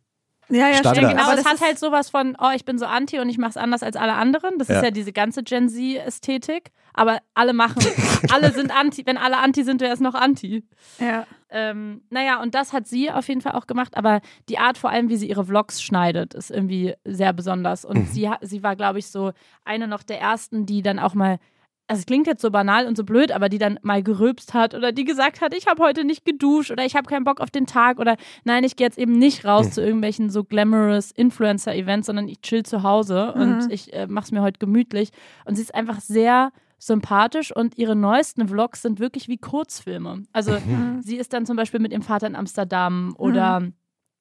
Ja, 0.49 0.67
ja, 0.67 0.73
Standard. 0.75 0.95
stimmt. 0.97 1.11
Genau, 1.13 1.23
Aber 1.23 1.37
es 1.37 1.43
das 1.43 1.53
hat 1.53 1.61
halt 1.61 1.79
sowas 1.79 2.09
von, 2.09 2.35
oh, 2.39 2.51
ich 2.55 2.65
bin 2.65 2.77
so 2.77 2.85
anti 2.85 3.19
und 3.19 3.29
ich 3.29 3.37
mache 3.37 3.51
es 3.51 3.57
anders 3.57 3.83
als 3.83 3.95
alle 3.95 4.13
anderen. 4.13 4.57
Das 4.59 4.67
Ja. 4.67 4.77
ist 4.77 4.83
ja 4.83 4.91
diese 4.91 5.13
ganze 5.13 5.43
Gen 5.43 5.69
Z-Ästhetik. 5.69 6.71
Aber 6.93 7.19
alle 7.33 7.53
machen, 7.53 7.81
alle 8.31 8.51
sind 8.51 8.71
anti. 8.75 9.05
Wenn 9.05 9.17
alle 9.17 9.37
anti 9.37 9.63
sind, 9.63 9.81
wäre 9.81 9.93
es 9.93 9.99
noch 9.99 10.15
anti. 10.15 10.63
ja. 10.99 11.25
Ähm, 11.55 12.01
naja, 12.09 12.41
und 12.41 12.55
das 12.55 12.73
hat 12.73 12.87
sie 12.87 13.11
auf 13.11 13.27
jeden 13.27 13.41
Fall 13.41 13.51
auch 13.51 13.67
gemacht. 13.67 13.95
Aber 13.95 14.21
die 14.49 14.57
Art 14.57 14.75
vor 14.75 14.89
allem, 14.89 15.09
wie 15.09 15.17
sie 15.17 15.29
ihre 15.29 15.45
Vlogs 15.45 15.83
schneidet, 15.83 16.33
ist 16.33 16.49
irgendwie 16.49 16.95
sehr 17.05 17.31
besonders. 17.31 17.85
Und 17.85 17.97
Mhm. 17.99 18.05
sie, 18.07 18.27
sie 18.41 18.63
war, 18.63 18.75
glaube 18.75 18.97
ich, 18.97 19.05
so 19.07 19.33
eine 19.63 19.87
noch 19.87 20.01
der 20.01 20.19
ersten, 20.19 20.65
die 20.65 20.81
dann 20.81 20.97
auch 20.97 21.13
mal 21.13 21.37
also 21.85 21.99
es 21.99 22.05
klingt 22.05 22.27
jetzt 22.27 22.41
so 22.41 22.49
banal 22.49 22.87
und 22.87 22.95
so 22.95 23.03
blöd, 23.03 23.31
aber 23.33 23.49
die 23.49 23.57
dann 23.57 23.77
mal 23.83 24.01
gerülpst 24.01 24.53
hat 24.53 24.73
oder 24.73 24.93
die 24.93 25.03
gesagt 25.03 25.41
hat, 25.41 25.53
ich 25.53 25.67
habe 25.67 25.83
heute 25.83 26.05
nicht 26.05 26.23
geduscht 26.25 26.71
oder 26.71 26.85
ich 26.85 26.95
habe 26.95 27.07
keinen 27.09 27.25
Bock 27.25 27.41
auf 27.41 27.51
den 27.51 27.65
Tag 27.67 27.99
oder 27.99 28.15
nein, 28.45 28.63
ich 28.63 28.77
gehe 28.77 28.87
jetzt 28.87 28.97
eben 28.97 29.11
nicht 29.19 29.43
raus 29.43 29.71
zu 29.71 29.81
irgendwelchen 29.81 30.29
so 30.29 30.45
glamorous 30.45 31.11
Influencer-Events, 31.11 32.05
sondern 32.07 32.29
ich 32.29 32.39
chill 32.41 32.63
zu 32.63 32.83
Hause 32.83 33.33
und 33.33 33.69
ich 33.69 33.91
äh, 33.93 34.07
mache 34.07 34.23
es 34.23 34.31
mir 34.31 34.41
heute 34.41 34.59
gemütlich. 34.59 35.09
Und 35.45 35.55
sie 35.55 35.61
ist 35.61 35.75
einfach 35.75 35.99
sehr 35.99 36.53
sympathisch 36.85 37.55
und 37.55 37.77
ihre 37.77 37.95
neuesten 37.95 38.47
Vlogs 38.47 38.81
sind 38.81 38.99
wirklich 38.99 39.27
wie 39.27 39.37
Kurzfilme. 39.37 40.23
Also 40.33 40.57
sie 41.01 41.17
ist 41.17 41.33
dann 41.33 41.45
zum 41.45 41.55
Beispiel 41.55 41.79
mit 41.79 41.91
ihrem 41.91 42.01
Vater 42.01 42.27
in 42.27 42.35
Amsterdam 42.35 43.15
oder 43.17 43.67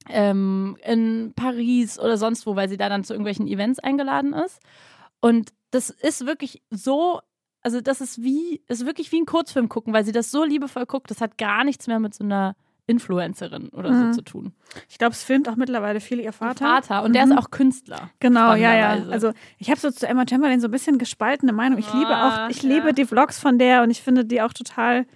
ähm, 0.09 0.77
in 0.85 1.33
Paris 1.35 1.99
oder 1.99 2.17
sonst 2.17 2.47
wo, 2.47 2.57
weil 2.57 2.69
sie 2.69 2.77
da 2.77 2.89
dann 2.89 3.05
zu 3.05 3.13
irgendwelchen 3.13 3.47
Events 3.47 3.79
eingeladen 3.79 4.33
ist. 4.33 4.61
Und 5.21 5.53
das 5.71 5.91
ist 5.91 6.27
wirklich 6.27 6.63
so, 6.71 7.21
also 7.63 7.81
das 7.81 8.01
ist 8.01 8.23
wie, 8.23 8.63
ist 8.69 8.87
wirklich 8.87 9.13
wie 9.13 9.21
ein 9.21 9.27
Kurzfilm 9.27 9.69
gucken, 9.69 9.93
weil 9.93 10.05
sie 10.05 10.13
das 10.13 10.31
so 10.31 10.45
liebevoll 10.45 10.87
guckt. 10.87 11.11
Das 11.11 11.21
hat 11.21 11.39
gar 11.39 11.65
nichts 11.65 11.87
mehr 11.87 12.01
mit 12.01 12.15
so 12.15 12.25
einer 12.25 12.57
Influencerin 12.87 13.69
oder 13.69 13.91
Mhm. 13.91 14.13
so 14.13 14.21
zu 14.21 14.23
tun. 14.25 14.53
Ich 14.89 14.99
glaube, 14.99 15.13
es 15.13 15.23
filmt 15.23 15.49
auch 15.49 15.57
mittlerweile 15.57 16.01
viel 16.01 16.21
ihr 16.21 16.33
Vater. 16.33 16.65
Vater. 16.67 17.03
Und 17.05 17.15
der 17.15 17.27
Mhm. 17.27 17.33
ist 17.33 17.39
auch 17.39 17.51
Künstler. 17.51 18.11
Genau, 18.21 18.55
ja, 18.55 18.75
ja. 18.75 19.05
Also 19.11 19.33
ich 19.59 19.71
habe 19.71 19.79
so 19.81 19.91
zu 19.91 20.07
Emma 20.09 20.25
Chamberlain 20.29 20.61
so 20.61 20.69
ein 20.69 20.73
bisschen 20.73 20.99
gespaltene 20.99 21.53
Meinung. 21.53 21.79
Ich 21.79 21.93
liebe 21.93 22.15
Ah, 22.15 22.47
auch, 22.47 22.51
ich 22.51 22.63
ja. 22.63 22.69
liebe 22.69 22.93
die 22.93 23.05
Vlogs 23.05 23.39
von 23.39 23.59
der 23.59 23.83
und 23.83 23.91
ich 23.91 24.03
finde 24.03 24.25
die 24.25 24.43
auch 24.43 24.53
total 24.53 25.07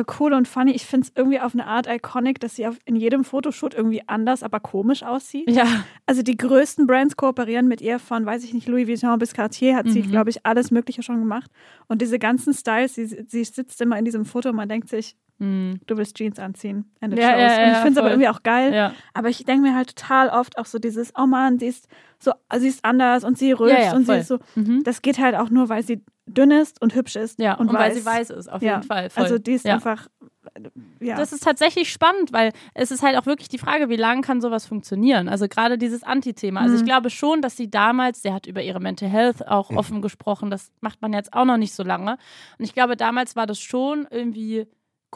äh, 0.00 0.04
cool 0.18 0.32
und 0.32 0.48
funny. 0.48 0.72
Ich 0.72 0.86
finde 0.86 1.06
es 1.06 1.12
irgendwie 1.16 1.40
auf 1.40 1.52
eine 1.54 1.66
Art 1.66 1.86
iconic, 1.88 2.40
dass 2.40 2.56
sie 2.56 2.66
auf, 2.66 2.76
in 2.84 2.96
jedem 2.96 3.24
Fotoshoot 3.24 3.74
irgendwie 3.74 4.02
anders, 4.06 4.42
aber 4.42 4.60
komisch 4.60 5.02
aussieht. 5.02 5.50
Ja, 5.50 5.66
Also 6.06 6.22
die 6.22 6.36
größten 6.36 6.86
Brands 6.86 7.16
kooperieren 7.16 7.66
mit 7.68 7.80
ihr 7.80 7.98
von, 7.98 8.26
weiß 8.26 8.44
ich 8.44 8.52
nicht, 8.54 8.68
Louis 8.68 8.86
Vuitton 8.88 9.18
bis 9.18 9.32
Cartier 9.34 9.76
hat 9.76 9.88
sie, 9.88 10.02
Mhm. 10.02 10.10
glaube 10.10 10.30
ich, 10.30 10.44
alles 10.44 10.70
Mögliche 10.70 11.02
schon 11.02 11.18
gemacht. 11.20 11.50
Und 11.88 12.02
diese 12.02 12.18
ganzen 12.18 12.52
Styles, 12.54 12.94
sie, 12.94 13.06
sie 13.06 13.44
sitzt 13.44 13.80
immer 13.80 13.98
in 13.98 14.04
diesem 14.04 14.24
Foto 14.24 14.50
und 14.50 14.56
man 14.56 14.68
denkt 14.68 14.88
sich, 14.88 15.16
hm. 15.40 15.80
du 15.88 15.96
willst 15.96 16.16
Jeans 16.16 16.38
anziehen. 16.38 16.84
Ende 17.00 17.20
Ja, 17.20 17.30
ja, 17.36 17.38
ja, 17.38 17.64
und 17.66 17.72
ich 17.72 17.76
finde 17.78 17.90
es 17.92 17.98
aber 17.98 18.10
irgendwie 18.10 18.28
auch 18.28 18.42
geil. 18.44 18.72
Aber 19.14 19.28
ich 19.28 19.44
denke 19.44 19.62
mir 19.62 19.74
halt 19.74 19.96
total 19.96 20.28
oft 20.28 20.58
auch 20.58 20.66
so 20.66 20.78
dieses, 20.78 21.12
oh 21.18 21.26
Mann, 21.26 21.58
sie 21.58 21.66
ist 21.66 21.88
so, 22.20 22.32
sie 22.56 22.68
ist 22.68 22.84
anders 22.84 23.24
und 23.24 23.36
sie 23.36 23.50
rülpst 23.52 23.76
und 23.94 24.04
voll. 24.06 24.14
sie 24.16 24.20
ist 24.20 24.28
so. 24.28 24.38
Mhm. 24.54 24.82
Das 24.84 25.02
geht 25.02 25.18
halt 25.18 25.34
auch 25.34 25.50
nur, 25.50 25.68
weil 25.68 25.82
sie 25.82 26.02
dünn 26.26 26.50
ist 26.50 26.80
und 26.80 26.94
hübsch 26.94 27.16
ist. 27.16 27.38
Ja, 27.38 27.54
und, 27.54 27.68
und, 27.68 27.74
weil 27.76 27.92
sie 27.92 28.04
weiß 28.04 28.30
ist, 28.30 28.50
auf 28.50 28.62
ja. 28.62 28.74
jeden 28.76 28.84
Fall. 28.84 29.10
Voll. 29.10 29.22
Also 29.24 29.38
die 29.38 29.52
ist 29.52 29.64
ja. 29.66 29.74
einfach, 29.74 30.08
äh, 30.54 30.70
ja. 31.00 31.16
Das 31.16 31.32
ist 31.32 31.42
tatsächlich 31.42 31.92
spannend, 31.92 32.32
weil 32.32 32.52
es 32.72 32.90
ist 32.90 33.02
halt 33.02 33.16
auch 33.16 33.26
wirklich 33.26 33.48
die 33.48 33.58
Frage, 33.58 33.88
wie 33.90 33.96
lange 33.96 34.22
kann 34.22 34.40
sowas 34.40 34.64
funktionieren? 34.66 35.28
Also 35.28 35.48
gerade 35.48 35.76
dieses 35.76 36.02
Anti-Thema. 36.02 36.60
Also 36.60 36.76
ich 36.76 36.80
Mhm. 36.82 36.86
glaube 36.86 37.10
schon, 37.10 37.42
dass 37.42 37.56
sie 37.56 37.70
damals, 37.70 38.22
der 38.22 38.32
hat 38.34 38.46
über 38.46 38.62
ihre 38.62 38.80
Mental 38.80 39.08
Health 39.08 39.46
auch 39.46 39.70
Mhm. 39.70 39.76
offen 39.76 40.02
gesprochen, 40.02 40.50
das 40.50 40.72
macht 40.80 41.02
man 41.02 41.12
jetzt 41.12 41.32
auch 41.34 41.44
noch 41.44 41.58
nicht 41.58 41.74
so 41.74 41.82
lange. 41.82 42.12
Und 42.58 42.64
ich 42.64 42.72
glaube, 42.74 42.96
damals 42.96 43.36
war 43.36 43.46
das 43.46 43.60
schon 43.60 44.06
irgendwie 44.10 44.66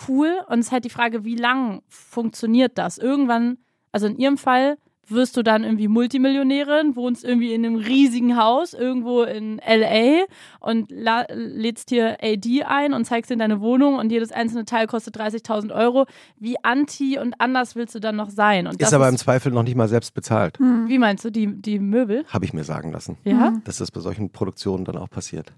cool. 0.08 0.40
Und 0.48 0.58
es 0.60 0.66
ist 0.66 0.72
halt 0.72 0.84
die 0.84 0.90
Frage, 0.90 1.24
wie 1.24 1.36
lang 1.36 1.82
funktioniert 1.88 2.76
das? 2.78 2.98
Irgendwann, 2.98 3.58
also 3.92 4.06
in 4.06 4.16
ihrem 4.18 4.36
Fall, 4.38 4.76
wirst 5.10 5.36
du 5.36 5.42
dann 5.42 5.64
irgendwie 5.64 5.88
Multimillionärin, 5.88 6.96
wohnst 6.96 7.24
irgendwie 7.24 7.52
in 7.52 7.64
einem 7.64 7.76
riesigen 7.76 8.36
Haus 8.36 8.74
irgendwo 8.74 9.22
in 9.22 9.60
LA 9.66 10.24
und 10.60 10.90
lädst 10.90 11.90
hier 11.90 12.18
AD 12.22 12.64
ein 12.64 12.92
und 12.92 13.04
zeigst 13.04 13.30
in 13.30 13.38
deine 13.38 13.60
Wohnung 13.60 13.96
und 13.96 14.10
jedes 14.10 14.32
einzelne 14.32 14.64
Teil 14.64 14.86
kostet 14.86 15.16
30.000 15.16 15.74
Euro. 15.74 16.06
Wie 16.38 16.56
anti 16.62 17.18
und 17.18 17.40
anders 17.40 17.76
willst 17.76 17.94
du 17.94 18.00
dann 18.00 18.16
noch 18.16 18.30
sein? 18.30 18.66
Und 18.66 18.80
ist 18.80 18.92
aber 18.92 19.06
ist, 19.06 19.12
im 19.12 19.18
Zweifel 19.18 19.52
noch 19.52 19.62
nicht 19.62 19.76
mal 19.76 19.88
selbst 19.88 20.14
bezahlt. 20.14 20.58
Hm. 20.58 20.88
Wie 20.88 20.98
meinst 20.98 21.24
du, 21.24 21.30
die, 21.30 21.46
die 21.60 21.78
Möbel? 21.78 22.24
Habe 22.28 22.44
ich 22.44 22.52
mir 22.52 22.64
sagen 22.64 22.92
lassen. 22.92 23.18
Ja? 23.24 23.54
Dass 23.64 23.78
das 23.78 23.90
bei 23.90 24.00
solchen 24.00 24.30
Produktionen 24.30 24.84
dann 24.84 24.96
auch 24.96 25.10
passiert. 25.10 25.52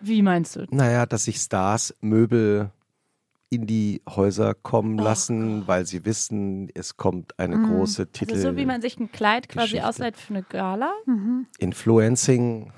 Wie 0.00 0.22
meinst 0.22 0.56
du? 0.56 0.66
Naja, 0.70 1.06
dass 1.06 1.24
sich 1.24 1.36
Stars 1.38 1.94
Möbel 2.00 2.70
in 3.50 3.66
die 3.66 4.02
Häuser 4.08 4.54
kommen 4.54 4.98
oh 5.00 5.04
lassen, 5.04 5.66
weil 5.66 5.86
sie 5.86 6.04
wissen, 6.04 6.68
es 6.74 6.96
kommt 6.96 7.38
eine 7.38 7.56
mhm. 7.56 7.68
große 7.68 8.08
Titel. 8.08 8.34
Also 8.34 8.50
so 8.50 8.56
wie 8.56 8.66
man 8.66 8.80
sich 8.80 8.98
ein 8.98 9.12
Kleid 9.12 9.48
quasi 9.48 9.80
ausleiht 9.80 10.16
für 10.16 10.34
eine 10.34 10.42
Gala. 10.42 10.92
Mhm. 11.06 11.46
Influencing 11.58 12.72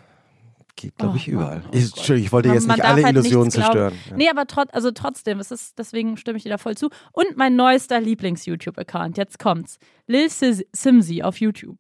geht, 0.76 0.96
glaube 0.98 1.16
ich, 1.16 1.28
oh, 1.28 1.32
überall. 1.32 1.62
Oh, 1.66 1.70
ich, 1.72 2.10
ich, 2.10 2.32
wollte 2.32 2.50
jetzt 2.50 2.68
man 2.68 2.76
nicht 2.76 2.84
alle 2.84 3.02
halt 3.02 3.16
Illusionen 3.16 3.50
zerstören. 3.50 3.94
Ja. 4.10 4.16
Nee, 4.16 4.28
aber 4.28 4.46
trot, 4.46 4.68
also 4.72 4.90
trotzdem, 4.90 5.40
es 5.40 5.50
ist, 5.50 5.78
deswegen 5.78 6.16
stimme 6.16 6.36
ich 6.36 6.44
dir 6.44 6.50
da 6.50 6.58
voll 6.58 6.76
zu. 6.76 6.90
Und 7.12 7.36
mein 7.36 7.56
neuester 7.56 8.00
Lieblings-YouTube-Account, 8.00 9.16
jetzt 9.16 9.38
kommt's. 9.38 9.78
Lil 10.06 10.28
Simsy 10.30 11.22
auf 11.22 11.40
YouTube. 11.40 11.78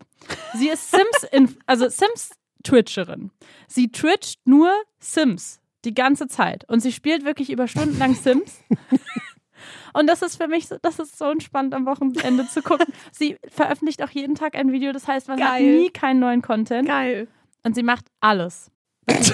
Sie 0.54 0.68
ist 0.68 0.90
Sims, 0.90 1.28
in, 1.30 1.54
also 1.66 1.88
Sims-Twitcherin. 1.88 3.30
Sie 3.68 3.92
twitcht 3.92 4.40
nur 4.46 4.72
Sims 4.98 5.60
die 5.86 5.94
ganze 5.94 6.26
Zeit. 6.26 6.68
Und 6.68 6.80
sie 6.80 6.92
spielt 6.92 7.24
wirklich 7.24 7.50
über 7.50 7.68
Stunden 7.68 7.98
lang 7.98 8.14
Sims. 8.14 8.60
Und 9.94 10.08
das 10.08 10.20
ist 10.20 10.36
für 10.36 10.48
mich, 10.48 10.68
das 10.82 10.98
ist 10.98 11.16
so 11.16 11.30
entspannt 11.30 11.72
am 11.72 11.86
Wochenende 11.86 12.46
zu 12.46 12.60
gucken. 12.60 12.86
Sie 13.12 13.38
veröffentlicht 13.48 14.02
auch 14.02 14.10
jeden 14.10 14.34
Tag 14.34 14.54
ein 14.54 14.70
Video, 14.70 14.92
das 14.92 15.08
heißt, 15.08 15.28
man 15.28 15.38
Geil. 15.38 15.48
hat 15.48 15.60
nie 15.60 15.88
keinen 15.88 16.20
neuen 16.20 16.42
Content. 16.42 16.86
Geil. 16.86 17.28
Und 17.62 17.74
sie 17.74 17.82
macht 17.82 18.04
alles. 18.20 18.70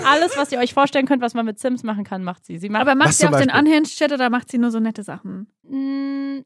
alles, 0.05 0.37
was 0.37 0.53
ihr 0.53 0.59
euch 0.59 0.75
vorstellen 0.75 1.07
könnt, 1.07 1.23
was 1.23 1.35
man 1.35 1.47
mit 1.47 1.59
Sims 1.59 1.83
machen 1.83 2.05
kann, 2.05 2.23
macht 2.23 2.45
sie. 2.45 2.59
sie 2.59 2.69
macht 2.69 2.83
Aber 2.83 2.95
macht 2.95 3.15
sie 3.15 3.27
auch 3.27 3.37
den 3.37 3.51
Unhinged-Chat 3.51 4.13
oder 4.13 4.31
macht 4.31 4.51
sie 4.51 4.59
nur 4.59 4.71
so 4.71 4.79
nette 4.79 5.03
Sachen? 5.03 5.49
Mm, 5.63 6.41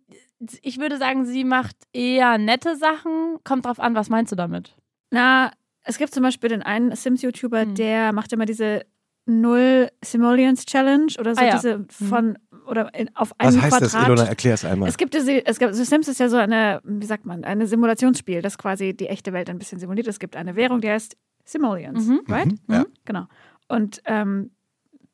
ich 0.62 0.78
würde 0.78 0.96
sagen, 0.96 1.26
sie 1.26 1.44
macht 1.44 1.76
eher 1.92 2.38
nette 2.38 2.76
Sachen. 2.76 3.38
Kommt 3.44 3.66
drauf 3.66 3.80
an, 3.80 3.94
was 3.94 4.08
meinst 4.08 4.32
du 4.32 4.36
damit? 4.36 4.76
Na, 5.10 5.50
es 5.82 5.98
gibt 5.98 6.14
zum 6.14 6.22
Beispiel 6.22 6.48
den 6.48 6.62
einen 6.62 6.94
Sims-YouTuber, 6.94 7.62
hm. 7.62 7.74
der 7.74 8.12
macht 8.12 8.32
immer 8.32 8.46
diese 8.46 8.86
Null 9.26 9.90
Simoleons 10.02 10.64
Challenge 10.64 11.12
oder 11.18 11.34
so 11.34 11.40
ah, 11.40 11.44
ja. 11.44 11.56
diese 11.56 11.78
mhm. 11.78 11.88
von 11.88 12.38
oder 12.66 12.92
in, 12.94 13.14
auf 13.14 13.38
einem 13.38 13.56
Was 13.56 13.62
heißt 13.62 13.70
Quadrat. 13.78 13.94
das, 13.94 14.06
Ilona? 14.06 14.24
Erklär 14.24 14.54
es 14.54 14.64
einmal. 14.64 14.88
Es 14.88 14.96
gibt 14.96 15.14
diese, 15.14 15.44
es 15.44 15.58
gibt, 15.58 15.74
The 15.74 15.84
Sims 15.84 16.08
ist 16.08 16.18
ja 16.18 16.28
so 16.28 16.36
eine, 16.36 16.80
wie 16.84 17.06
sagt 17.06 17.26
man, 17.26 17.44
ein 17.44 17.64
Simulationsspiel, 17.66 18.42
das 18.42 18.58
quasi 18.58 18.94
die 18.94 19.08
echte 19.08 19.32
Welt 19.32 19.50
ein 19.50 19.58
bisschen 19.58 19.78
simuliert. 19.78 20.06
Es 20.08 20.18
gibt 20.18 20.36
eine 20.36 20.56
Währung, 20.56 20.80
die 20.80 20.90
heißt 20.90 21.16
Simoleons, 21.44 22.06
mhm. 22.06 22.20
right? 22.28 22.46
Mhm, 22.46 22.74
ja. 22.74 22.84
Genau. 23.04 23.26
Und 23.68 24.00
ähm, 24.04 24.50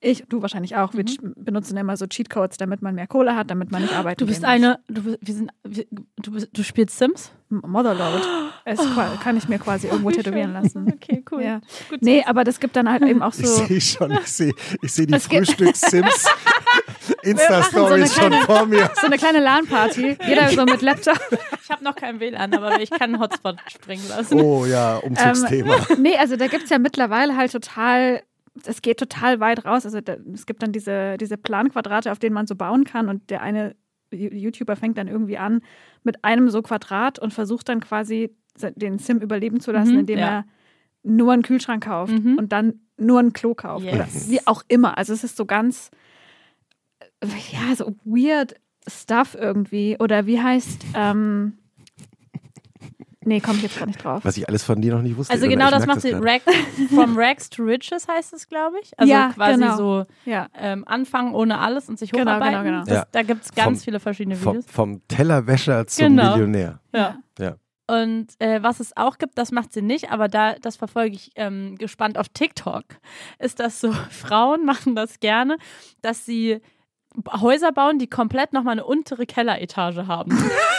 ich, 0.03 0.25
du 0.29 0.43
wahrscheinlich 0.43 0.77
auch, 0.77 0.95
wir 0.95 1.05
mhm. 1.05 1.35
benutzen 1.37 1.77
immer 1.77 1.97
so 1.97 2.07
Cheatcodes, 2.07 2.57
damit 2.57 2.83
man 2.83 2.95
mehr 2.95 3.07
Kohle 3.07 3.37
hat, 3.37 3.51
damit 3.51 3.71
man 3.71 3.83
nicht 3.83 3.95
arbeiten 3.95 4.19
Du 4.19 4.27
bist 4.27 4.45
eine, 4.45 4.81
du, 4.89 5.05
wir 5.05 5.35
sind, 5.35 5.53
wir, 5.63 5.87
du, 6.17 6.33
du 6.53 6.63
spielst 6.65 6.99
Sims? 6.99 7.33
Motherload. 7.49 8.23
Es 8.65 8.79
oh. 8.79 9.19
kann 9.21 9.37
ich 9.37 9.49
mir 9.49 9.59
quasi 9.59 9.89
irgendwo 9.89 10.13
tätowieren 10.13 10.53
lassen. 10.53 10.87
Okay, 11.03 11.25
cool. 11.33 11.43
Ja. 11.43 11.61
nee, 12.01 12.23
aber 12.25 12.45
das 12.45 12.61
gibt 12.61 12.77
dann 12.77 12.89
halt 12.89 13.03
eben 13.03 13.23
auch 13.23 13.33
so. 13.33 13.43
Ich 13.43 13.69
sehe 13.69 13.81
schon, 13.81 14.13
ich 14.13 14.29
sehe 14.29 14.53
ich 14.81 14.93
seh 14.93 15.05
die 15.05 15.19
Frühstücks-Sims. 15.19 16.27
Insta-Stories 17.23 18.15
so 18.15 18.21
schon 18.21 18.33
vor 18.45 18.67
mir. 18.67 18.89
So 19.01 19.07
eine 19.07 19.19
kleine 19.19 19.41
LAN-Party. 19.41 20.19
Jeder 20.29 20.49
so 20.51 20.65
mit 20.65 20.81
Laptop. 20.83 21.19
Ich 21.63 21.71
habe 21.71 21.83
noch 21.83 21.97
kein 21.97 22.21
WLAN, 22.21 22.55
aber 22.55 22.81
ich 22.81 22.91
kann 22.91 23.15
einen 23.15 23.21
Hotspot 23.21 23.57
springen 23.69 24.09
lassen. 24.09 24.41
Oh 24.41 24.65
ja, 24.65 24.99
Umzugsthema. 24.99 25.75
Ähm, 25.91 26.03
nee, 26.03 26.17
also 26.17 26.37
da 26.37 26.47
gibt 26.47 26.65
es 26.65 26.71
ja 26.71 26.79
mittlerweile 26.79 27.37
halt 27.37 27.51
total 27.51 28.23
es 28.67 28.83
geht 28.83 28.99
total 28.99 29.41
weit 29.41 29.65
raus. 29.65 29.85
Also 29.85 30.01
da, 30.01 30.17
es 30.33 30.47
gibt 30.47 30.63
dann 30.63 30.73
diese, 30.73 31.17
diese 31.19 31.37
Planquadrate, 31.37 32.13
auf 32.13 32.19
denen 32.19 32.35
man 32.35 32.47
so 32.47 32.55
bauen 32.55 32.85
kann 32.85 33.09
und 33.09 33.31
der 33.31 33.43
eine 33.43 33.75
YouTuber 34.11 34.77
fängt 34.77 34.99
dann 34.99 35.09
irgendwie 35.09 35.39
an 35.39 35.63
mit 36.03 36.23
einem 36.25 36.51
so 36.51 36.61
Quadrat 36.61 37.19
und 37.19 37.33
versucht 37.33 37.69
dann 37.69 37.81
quasi 37.81 38.37
den 38.61 38.99
Sim 38.99 39.19
überleben 39.19 39.61
zu 39.61 39.73
lassen, 39.73 39.95
mhm, 39.95 40.01
indem 40.01 40.19
ja. 40.19 40.27
er 40.27 40.45
nur 41.03 41.33
einen 41.33 41.43
Kühlschrank 41.43 41.85
kauft 41.85 42.13
mhm. 42.13 42.37
und 42.37 42.53
dann 42.53 42.81
nur 42.99 43.21
ein 43.21 43.33
Klo 43.33 43.55
kauft 43.55 43.87
yes. 43.87 43.95
oder 43.95 44.07
wie 44.31 44.47
auch 44.47 44.63
immer. 44.69 44.99
Also 44.99 45.15
es 45.15 45.25
ist 45.25 45.37
so 45.37 45.47
ganz, 45.47 45.91
ja, 47.51 47.75
so 47.75 47.97
weird 48.05 48.55
Stuff 48.87 49.35
irgendwie. 49.39 49.97
Oder 49.99 50.27
wie 50.27 50.41
heißt, 50.41 50.85
ähm, 50.95 51.55
Nee, 53.25 53.41
komme 53.41 53.57
ich 53.59 53.62
jetzt 53.62 53.79
gar 53.79 53.87
nicht 53.87 54.03
drauf. 54.03 54.25
Was 54.25 54.37
ich 54.37 54.49
alles 54.49 54.64
von 54.64 54.81
dir 54.81 54.95
noch 54.95 55.03
nicht 55.03 55.16
wusste. 55.16 55.33
Also 55.33 55.47
genau 55.49 55.70
das 55.70 55.87
macht 55.87 56.01
sie. 56.01 56.12
Rack, 56.12 56.43
from 56.95 57.16
Rags 57.16 57.49
to 57.51 57.62
Riches 57.62 58.09
heißt 58.09 58.33
es, 58.33 58.49
glaube 58.49 58.77
ich. 58.83 58.99
Also 58.99 59.12
ja, 59.12 59.33
quasi 59.35 59.61
genau. 59.61 59.77
so 59.77 60.07
ja. 60.25 60.49
ähm, 60.55 60.85
anfangen 60.87 61.35
ohne 61.35 61.59
alles 61.59 61.89
und 61.89 61.99
sich 61.99 62.11
genau, 62.11 62.25
hocharbeiten. 62.25 62.64
Genau, 62.64 62.64
genau, 62.64 62.85
genau. 62.85 63.01
Das, 63.01 63.11
Da 63.12 63.23
gibt 63.23 63.45
es 63.45 63.53
ganz 63.53 63.79
vom, 63.79 63.85
viele 63.85 64.01
verschiedene 64.01 64.41
Videos. 64.41 64.64
Vom, 64.66 64.97
vom 64.97 65.09
Tellerwäscher 65.09 65.87
zum 65.87 66.09
genau. 66.09 66.33
Millionär. 66.33 66.81
Ja. 66.93 67.18
ja. 67.39 67.57
Und 67.87 68.29
äh, 68.39 68.62
was 68.62 68.81
es 68.81 68.97
auch 68.97 69.18
gibt, 69.18 69.37
das 69.37 69.53
macht 69.53 69.73
sie 69.73 69.83
nicht, 69.83 70.11
aber 70.11 70.29
da, 70.29 70.55
das 70.55 70.77
verfolge 70.77 71.16
ich 71.16 71.33
ähm, 71.35 71.77
gespannt 71.77 72.16
auf 72.16 72.29
TikTok, 72.29 72.85
ist 73.39 73.61
das 73.61 73.81
so, 73.81 73.93
Frauen 74.11 74.64
machen 74.64 74.95
das 74.95 75.20
gerne, 75.20 75.57
dass 76.01 76.25
sie 76.25 76.61
Häuser 77.41 77.73
bauen, 77.73 77.99
die 77.99 78.09
komplett 78.09 78.53
nochmal 78.53 78.73
eine 78.73 78.85
untere 78.85 79.27
Kelleretage 79.27 80.07
haben. 80.07 80.33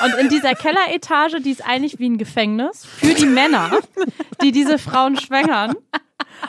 Und 0.04 0.16
in 0.20 0.30
dieser 0.30 0.56
Kelleretage, 0.56 1.42
die 1.42 1.52
ist 1.52 1.66
eigentlich 1.66 2.00
wie 2.00 2.10
ein 2.10 2.18
Gefängnis 2.18 2.86
für 2.86 3.14
die 3.14 3.26
Männer, 3.26 3.72
die 4.42 4.52
diese 4.52 4.78
Frauen 4.78 5.18
schwängern 5.18 5.76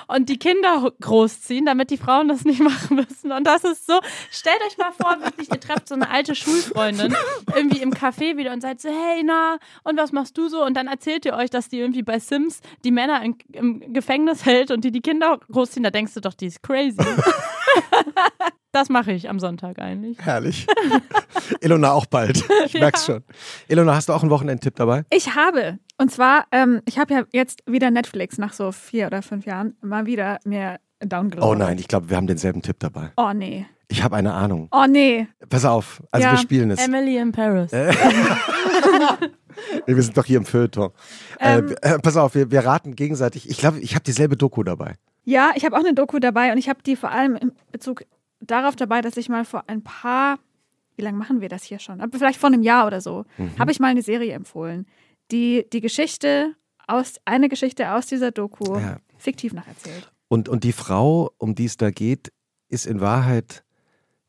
und 0.06 0.28
die 0.28 0.38
Kinder 0.38 0.92
großziehen, 1.00 1.66
damit 1.66 1.90
die 1.90 1.96
Frauen 1.96 2.28
das 2.28 2.44
nicht 2.44 2.60
machen 2.60 2.96
müssen. 2.96 3.32
Und 3.32 3.46
das 3.46 3.64
ist 3.64 3.86
so, 3.86 3.98
stellt 4.30 4.60
euch 4.66 4.78
mal 4.78 4.92
vor, 4.92 5.16
wirklich, 5.20 5.50
ihr 5.50 5.60
trefft 5.60 5.88
so 5.88 5.94
eine 5.94 6.10
alte 6.10 6.34
Schulfreundin 6.34 7.14
irgendwie 7.54 7.80
im 7.80 7.92
Café 7.92 8.36
wieder 8.36 8.52
und 8.52 8.60
seid 8.60 8.80
so, 8.80 8.88
hey, 8.88 9.22
na, 9.24 9.58
und 9.82 9.96
was 9.96 10.12
machst 10.12 10.36
du 10.38 10.48
so? 10.48 10.64
Und 10.64 10.74
dann 10.74 10.86
erzählt 10.86 11.24
ihr 11.24 11.34
euch, 11.34 11.50
dass 11.50 11.68
die 11.68 11.78
irgendwie 11.78 12.02
bei 12.02 12.18
Sims 12.18 12.60
die 12.84 12.90
Männer 12.90 13.22
in, 13.22 13.36
im 13.52 13.92
Gefängnis 13.92 14.44
hält 14.44 14.70
und 14.70 14.84
die 14.84 14.92
die 14.92 15.00
Kinder 15.00 15.38
großziehen. 15.50 15.84
Da 15.84 15.90
denkst 15.90 16.14
du 16.14 16.20
doch, 16.20 16.34
die 16.34 16.46
ist 16.46 16.62
crazy. 16.62 16.96
Das 18.74 18.88
mache 18.88 19.12
ich 19.12 19.30
am 19.30 19.38
Sonntag 19.38 19.78
eigentlich. 19.78 20.18
Herrlich. 20.18 20.66
Ilona 21.60 21.92
auch 21.92 22.06
bald. 22.06 22.44
Ich 22.66 22.74
merk's 22.80 23.06
ja. 23.06 23.14
schon. 23.14 23.24
Ilona, 23.68 23.94
hast 23.94 24.08
du 24.08 24.12
auch 24.12 24.22
einen 24.22 24.30
Wochenendtipp 24.30 24.74
dabei? 24.74 25.04
Ich 25.10 25.36
habe. 25.36 25.78
Und 25.96 26.10
zwar, 26.10 26.46
ähm, 26.50 26.82
ich 26.84 26.98
habe 26.98 27.14
ja 27.14 27.22
jetzt 27.32 27.62
wieder 27.66 27.92
Netflix 27.92 28.36
nach 28.36 28.52
so 28.52 28.72
vier 28.72 29.06
oder 29.06 29.22
fünf 29.22 29.46
Jahren 29.46 29.76
mal 29.80 30.06
wieder 30.06 30.40
mir 30.44 30.80
downgeloadet. 30.98 31.48
Oh 31.48 31.54
nein, 31.54 31.78
ich 31.78 31.86
glaube, 31.86 32.10
wir 32.10 32.16
haben 32.16 32.26
denselben 32.26 32.62
Tipp 32.62 32.80
dabei. 32.80 33.12
Oh 33.16 33.32
nee. 33.32 33.64
Ich 33.86 34.02
habe 34.02 34.16
eine 34.16 34.32
Ahnung. 34.32 34.66
Oh 34.72 34.86
nee. 34.88 35.28
Pass 35.48 35.64
auf, 35.64 36.02
also 36.10 36.26
ja. 36.26 36.32
wir 36.32 36.38
spielen 36.38 36.72
es. 36.72 36.84
Emily 36.84 37.16
in 37.16 37.30
Paris. 37.30 37.72
Äh. 37.72 37.92
wir 39.86 40.02
sind 40.02 40.16
doch 40.16 40.24
hier 40.24 40.38
im 40.38 40.46
Feuilleton. 40.46 40.90
Äh, 41.38 41.58
ähm, 41.58 41.74
äh, 41.80 41.98
pass 42.00 42.16
auf, 42.16 42.34
wir, 42.34 42.50
wir 42.50 42.64
raten 42.64 42.96
gegenseitig. 42.96 43.48
Ich 43.48 43.58
glaube, 43.58 43.78
ich 43.78 43.94
habe 43.94 44.02
dieselbe 44.02 44.36
Doku 44.36 44.64
dabei. 44.64 44.94
Ja, 45.24 45.52
ich 45.54 45.64
habe 45.64 45.76
auch 45.76 45.80
eine 45.80 45.94
Doku 45.94 46.18
dabei 46.18 46.52
und 46.52 46.58
ich 46.58 46.68
habe 46.68 46.82
die 46.82 46.96
vor 46.96 47.10
allem 47.10 47.36
in 47.36 47.52
Bezug 47.72 48.04
darauf 48.40 48.76
dabei, 48.76 49.00
dass 49.00 49.16
ich 49.16 49.28
mal 49.28 49.44
vor 49.44 49.64
ein 49.68 49.82
paar, 49.82 50.38
wie 50.96 51.02
lange 51.02 51.16
machen 51.16 51.40
wir 51.40 51.48
das 51.48 51.64
hier 51.64 51.78
schon? 51.78 52.00
Aber 52.00 52.18
vielleicht 52.18 52.38
vor 52.38 52.48
einem 52.48 52.62
Jahr 52.62 52.86
oder 52.86 53.00
so, 53.00 53.24
mhm. 53.38 53.58
habe 53.58 53.72
ich 53.72 53.80
mal 53.80 53.88
eine 53.88 54.02
Serie 54.02 54.32
empfohlen, 54.34 54.86
die 55.30 55.66
die 55.72 55.80
Geschichte 55.80 56.54
aus, 56.86 57.14
eine 57.24 57.48
Geschichte 57.48 57.92
aus 57.92 58.06
dieser 58.06 58.30
Doku 58.30 58.78
ja. 58.78 58.98
fiktiv 59.16 59.52
nacherzählt. 59.52 60.12
Und, 60.28 60.48
und 60.48 60.64
die 60.64 60.72
Frau, 60.72 61.30
um 61.38 61.54
die 61.54 61.66
es 61.66 61.76
da 61.76 61.90
geht, 61.90 62.32
ist 62.68 62.86
in 62.86 63.00
Wahrheit 63.00 63.64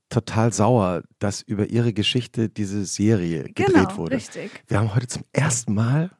total 0.10 0.54
sauer, 0.54 1.04
dass 1.20 1.42
über 1.42 1.70
ihre 1.70 1.94
Geschichte 1.94 2.48
diese 2.48 2.86
Serie 2.86 3.44
gedreht 3.44 3.74
genau, 3.74 3.98
wurde. 3.98 4.16
Richtig. 4.18 4.52
Wir 4.68 4.80
haben 4.80 4.94
heute 4.96 5.08
zum 5.08 5.24
ersten 5.34 5.74
Mal 5.74 6.12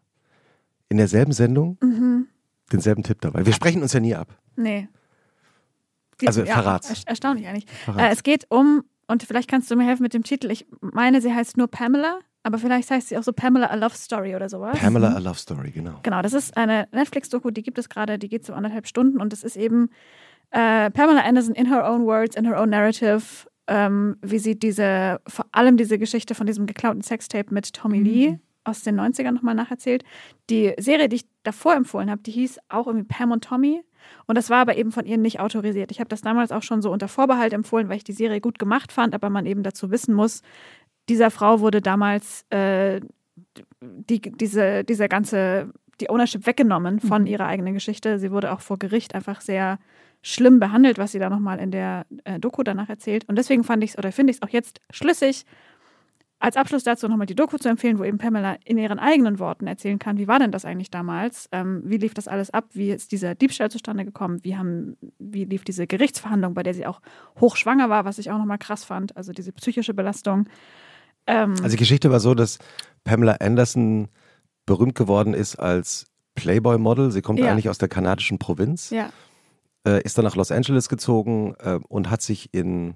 in 0.90 0.98
derselben 0.98 1.34
Sendung 1.34 1.78
mhm. 1.82 2.28
Denselben 2.72 3.04
Tipp 3.04 3.22
dabei. 3.22 3.46
Wir 3.46 3.54
sprechen 3.54 3.82
uns 3.82 3.94
ja 3.94 4.00
nie 4.00 4.16
ab. 4.16 4.28
Nee. 4.56 4.88
Die, 6.22 6.28
also 6.28 6.44
ja, 6.44 6.54
verrat's. 6.54 6.90
Er, 6.90 7.10
erstaunlich 7.10 7.48
eigentlich. 7.48 7.66
Äh, 7.88 8.12
es 8.12 8.24
geht 8.24 8.46
um, 8.50 8.84
und 9.08 9.24
vielleicht 9.24 9.50
kannst 9.50 9.70
du 9.70 9.76
mir 9.76 9.86
helfen 9.86 10.04
mit 10.04 10.14
dem 10.14 10.24
Titel, 10.24 10.50
ich 10.50 10.66
meine, 10.82 11.22
sie 11.22 11.34
heißt 11.34 11.58
nur 11.58 11.68
Pamela, 11.68 12.20
aber 12.44 12.58
vielleicht 12.58 12.92
heißt 12.92 13.10
sie 13.10 13.18
auch 13.18 13.24
so 13.24 13.34
Pamela 13.34 13.68
A 13.68 13.76
Love 13.76 13.96
Story 13.96 14.36
oder 14.36 14.50
sowas. 14.50 14.78
Pamela 14.80 15.14
A 15.14 15.20
Love 15.20 15.38
Story, 15.38 15.72
genau. 15.72 16.00
Genau, 16.04 16.22
das 16.22 16.34
ist 16.34 16.56
eine 16.56 16.88
Netflix-Doku, 16.92 17.52
die 17.52 17.64
gibt 17.64 17.78
es 17.78 17.90
gerade, 17.90 18.18
die 18.18 18.30
geht 18.30 18.46
so 18.46 18.54
anderthalb 18.54 18.88
Stunden 18.88 19.20
und 19.20 19.34
das 19.34 19.44
ist 19.44 19.58
eben 19.58 19.90
äh, 20.52 20.90
Pamela 20.92 21.22
Anderson 21.22 21.56
in 21.56 21.68
her 21.68 21.90
own 21.90 22.06
words, 22.06 22.36
in 22.36 22.46
her 22.46 22.60
own 22.60 22.70
narrative, 22.70 23.48
ähm, 23.68 24.18
wie 24.22 24.40
sie 24.40 24.58
diese, 24.58 25.20
vor 25.28 25.46
allem 25.52 25.76
diese 25.76 25.98
Geschichte 25.98 26.36
von 26.36 26.46
diesem 26.46 26.66
geklauten 26.66 27.02
Sextape 27.02 27.54
mit 27.54 27.74
Tommy 27.74 28.00
mhm. 28.00 28.06
Lee 28.06 28.40
aus 28.64 28.82
den 28.82 29.00
90ern 29.00 29.32
nochmal 29.32 29.56
nacherzählt. 29.56 30.04
Die 30.50 30.74
Serie, 30.78 31.10
die 31.10 31.18
ich 31.18 31.26
davor 31.46 31.76
empfohlen 31.76 32.10
habe, 32.12 32.22
die 32.22 32.32
hieß 32.32 32.60
auch 32.70 32.88
irgendwie 32.88 33.06
Pam 33.08 33.32
und 33.32 33.44
Tommy. 33.44 33.82
Und 34.28 34.38
das 34.38 34.50
war 34.50 34.60
aber 34.60 34.78
eben 34.78 34.92
von 34.92 35.06
ihr 35.06 35.18
nicht 35.18 35.40
autorisiert. 35.40 35.92
Ich 35.92 36.00
habe 36.00 36.10
das 36.10 36.22
damals 36.22 36.52
auch 36.52 36.64
schon 36.64 36.82
so 36.82 36.92
unter 36.92 37.08
Vorbehalt 37.08 37.54
empfohlen, 37.54 37.90
weil 37.90 37.98
ich 37.98 38.04
die 38.04 38.14
Serie 38.14 38.42
gut 38.42 38.60
gemacht 38.60 38.92
fand, 38.92 39.16
aber 39.16 39.30
man 39.30 39.46
eben 39.46 39.64
dazu 39.64 39.90
wissen 39.92 40.14
muss, 40.14 40.42
dieser 41.10 41.32
Frau 41.32 41.60
wurde 41.60 41.82
damals 41.82 42.46
äh, 42.52 43.02
die, 43.82 44.22
diese, 44.22 44.84
dieser 44.84 45.08
ganze, 45.08 45.72
die 46.02 46.10
Ownership 46.10 46.46
weggenommen 46.46 47.00
von 47.00 47.24
Mhm. 47.24 47.28
ihrer 47.28 47.46
eigenen 47.48 47.74
Geschichte. 47.74 48.20
Sie 48.20 48.32
wurde 48.32 48.52
auch 48.52 48.62
vor 48.62 48.78
Gericht 48.78 49.16
einfach 49.16 49.42
sehr 49.42 49.80
schlimm 50.22 50.60
behandelt, 50.60 50.98
was 50.98 51.12
sie 51.12 51.20
da 51.20 51.30
nochmal 51.30 51.60
in 51.60 51.72
der 51.72 52.06
äh, 52.24 52.40
Doku 52.40 52.64
danach 52.64 52.90
erzählt. 52.90 53.28
Und 53.30 53.38
deswegen 53.38 53.64
fand 53.64 53.84
ich 53.84 53.92
es 53.92 53.98
oder 53.98 54.12
finde 54.12 54.32
ich 54.32 54.38
es 54.38 54.42
auch 54.44 54.50
jetzt 54.50 54.82
schlüssig, 54.90 55.46
als 56.46 56.58
Abschluss 56.58 56.84
dazu 56.84 57.08
nochmal 57.08 57.26
die 57.26 57.34
Doku 57.34 57.58
zu 57.58 57.68
empfehlen, 57.70 57.98
wo 57.98 58.04
eben 58.04 58.20
Pamela 58.20 58.58
in 58.66 58.78
ihren 58.78 59.00
eigenen 59.00 59.40
Worten 59.40 59.66
erzählen 59.66 59.98
kann, 59.98 60.20
wie 60.20 60.28
war 60.28 60.38
denn 60.38 60.52
das 60.52 60.64
eigentlich 60.64 60.92
damals? 60.92 61.50
Ähm, 61.52 61.82
wie 61.84 61.98
lief 61.98 62.14
das 62.14 62.28
alles 62.28 62.52
ab? 62.52 62.66
Wie 62.74 62.92
ist 62.92 63.12
dieser 63.12 63.34
Diebstahl 63.34 63.72
zustande 63.72 64.06
gekommen? 64.06 64.44
Wie, 64.44 64.56
haben, 64.56 64.96
wie 65.18 65.46
lief 65.46 65.64
diese 65.64 65.88
Gerichtsverhandlung, 65.88 66.54
bei 66.54 66.62
der 66.62 66.76
sie 66.76 66.86
auch 66.86 67.02
hochschwanger 67.42 67.90
war, 67.90 68.06
was 68.06 68.20
ich 68.20 68.30
auch 68.30 68.38
nochmal 68.38 68.60
krass 68.60 68.84
fand, 68.84 69.18
also 69.18 69.32
diese 69.32 69.52
psychische 69.54 69.96
Belastung. 69.96 70.48
Ähm, 71.26 71.54
Also 71.56 71.70
die 71.70 71.78
Geschichte 71.78 72.12
war 72.12 72.20
so, 72.20 72.36
dass 72.36 72.60
Pamela 73.04 73.38
Anderson 73.40 74.08
berühmt 74.68 74.94
geworden 74.94 75.34
ist 75.34 75.56
als 75.56 76.06
Playboy-Model. 76.36 77.10
Sie 77.10 77.24
kommt 77.24 77.40
Ja. 77.40 77.52
eigentlich 77.52 77.70
aus 77.70 77.80
der 77.80 77.90
kanadischen 77.90 78.38
Provinz, 78.38 78.92
ja, 78.92 79.10
äh, 79.88 80.02
ist 80.04 80.18
dann 80.18 80.26
nach 80.26 80.36
Los 80.36 80.52
Angeles 80.52 80.90
gezogen 80.90 81.56
äh, 81.60 81.80
und 81.88 82.12
hat 82.12 82.22
sich 82.22 82.54
in 82.54 82.94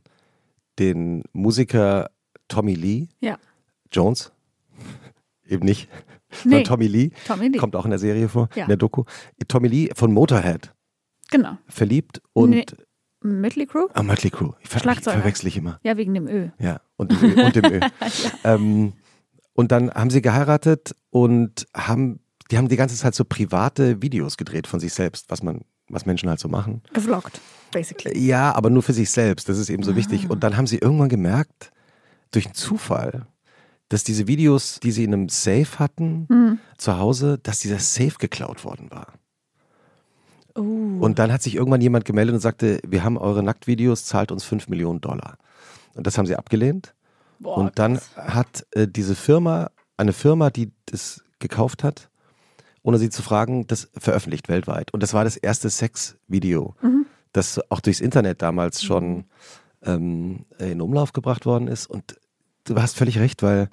den 0.77 1.23
Musiker 1.33 2.11
Tommy 2.49 2.73
Lee 2.73 3.07
Ja. 3.21 3.37
Jones, 3.91 4.31
eben 5.47 5.65
nicht, 5.65 5.89
nee, 6.43 6.51
sondern 6.51 6.63
Tommy 6.65 6.87
Lee, 6.87 7.11
Tommy 7.25 7.47
Lee. 7.47 7.57
kommt 7.57 7.75
auch 7.75 7.85
in 7.85 7.91
der 7.91 7.99
Serie 7.99 8.27
vor, 8.29 8.49
Ja. 8.55 8.63
in 8.63 8.67
der 8.67 8.77
Doku. 8.77 9.05
Tommy 9.47 9.67
Lee 9.69 9.89
von 9.95 10.11
Motorhead 10.11 10.73
Genau. 11.31 11.57
verliebt 11.67 12.21
und 12.33 12.49
Nee. 12.51 12.65
Mötley 13.21 13.65
Crew? 13.65 13.87
Ah, 13.93 14.01
Mötley 14.03 14.29
Crew. 14.29 14.51
Ich 14.61 14.69
ver 14.69 14.79
verwechsel 14.79 15.47
ich 15.47 15.57
immer. 15.57 15.79
Ja, 15.83 15.97
wegen 15.97 16.13
dem 16.13 16.27
Ö. 16.27 16.49
Ja, 16.57 16.79
und 16.95 17.11
dem 17.11 17.37
Ö. 17.37 17.43
Und, 17.43 17.55
dem 17.55 17.65
Ö. 17.65 17.79
ähm, 18.45 18.93
und 19.53 19.71
dann 19.73 19.91
haben 19.91 20.09
sie 20.09 20.21
geheiratet 20.21 20.95
und 21.09 21.67
haben, 21.75 22.21
die 22.49 22.57
haben 22.57 22.69
die 22.69 22.77
ganze 22.77 22.95
Zeit 22.95 23.15
so 23.15 23.25
private 23.25 24.01
Videos 24.01 24.37
gedreht 24.37 24.67
von 24.67 24.79
sich 24.79 24.93
selbst, 24.93 25.29
was 25.29 25.43
man, 25.43 25.61
was 25.89 26.05
Menschen 26.05 26.29
halt 26.29 26.39
so 26.39 26.47
machen. 26.47 26.81
Gevloggt, 26.93 27.41
basically. 27.73 28.17
Ja, 28.17 28.55
aber 28.55 28.69
nur 28.69 28.83
für 28.83 28.93
sich 28.93 29.11
selbst. 29.11 29.49
Das 29.49 29.57
ist 29.57 29.69
eben 29.69 29.83
so 29.83 29.91
Ah. 29.91 29.95
wichtig. 29.97 30.29
Und 30.29 30.41
dann 30.45 30.55
haben 30.55 30.65
sie 30.67 30.77
irgendwann 30.77 31.09
gemerkt, 31.09 31.71
durch 32.31 32.45
einen 32.45 32.55
Zufall, 32.55 33.27
dass 33.89 34.03
diese 34.03 34.27
Videos, 34.27 34.79
die 34.79 34.91
sie 34.91 35.03
in 35.03 35.13
einem 35.13 35.29
Safe 35.29 35.79
hatten, 35.79 36.25
Mhm. 36.29 36.59
zu 36.77 36.97
Hause, 36.97 37.39
dass 37.41 37.59
dieser 37.59 37.79
Safe 37.79 38.15
geklaut 38.19 38.63
worden 38.63 38.91
war. 38.91 39.07
Uh. 40.57 40.99
Und 40.99 41.19
dann 41.19 41.31
hat 41.31 41.41
sich 41.41 41.55
irgendwann 41.55 41.81
jemand 41.81 42.05
gemeldet 42.05 42.33
und 42.35 42.41
sagte, 42.41 42.79
wir 42.85 43.03
haben 43.03 43.17
eure 43.17 43.43
Nacktvideos, 43.43 44.05
zahlt 44.05 44.31
uns 44.31 44.43
5 44.43 44.67
Millionen 44.67 45.01
Dollar. 45.01 45.37
Und 45.95 46.07
das 46.07 46.17
haben 46.17 46.25
sie 46.25 46.35
abgelehnt. 46.35 46.93
Boah, 47.39 47.57
und 47.57 47.79
dann 47.79 47.97
krass. 47.97 48.11
hat 48.35 48.67
äh, 48.71 48.87
diese 48.87 49.15
Firma, 49.15 49.71
eine 49.97 50.13
Firma, 50.13 50.49
die 50.49 50.71
das 50.87 51.23
gekauft 51.39 51.83
hat, 51.83 52.09
ohne 52.83 52.97
sie 52.97 53.09
zu 53.09 53.21
fragen, 53.21 53.67
das 53.67 53.89
veröffentlicht 53.97 54.49
weltweit. 54.49 54.93
Und 54.93 55.03
das 55.03 55.13
war 55.13 55.23
das 55.23 55.37
erste 55.37 55.69
Sexvideo, 55.69 56.75
Mhm. 56.81 57.05
das 57.31 57.59
auch 57.71 57.79
durchs 57.79 58.01
Internet 58.01 58.41
damals 58.41 58.83
schon 58.83 59.25
ähm, 59.83 60.45
in 60.59 60.81
Umlauf 60.81 61.13
gebracht 61.13 61.45
worden 61.45 61.67
ist. 61.67 61.87
Und 61.87 62.19
du 62.65 62.75
hast 62.81 62.95
völlig 62.97 63.17
recht, 63.19 63.43
weil 63.43 63.69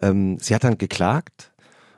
ähm, 0.00 0.38
sie 0.40 0.54
hat 0.54 0.64
dann 0.64 0.78
geklagt. 0.78 1.52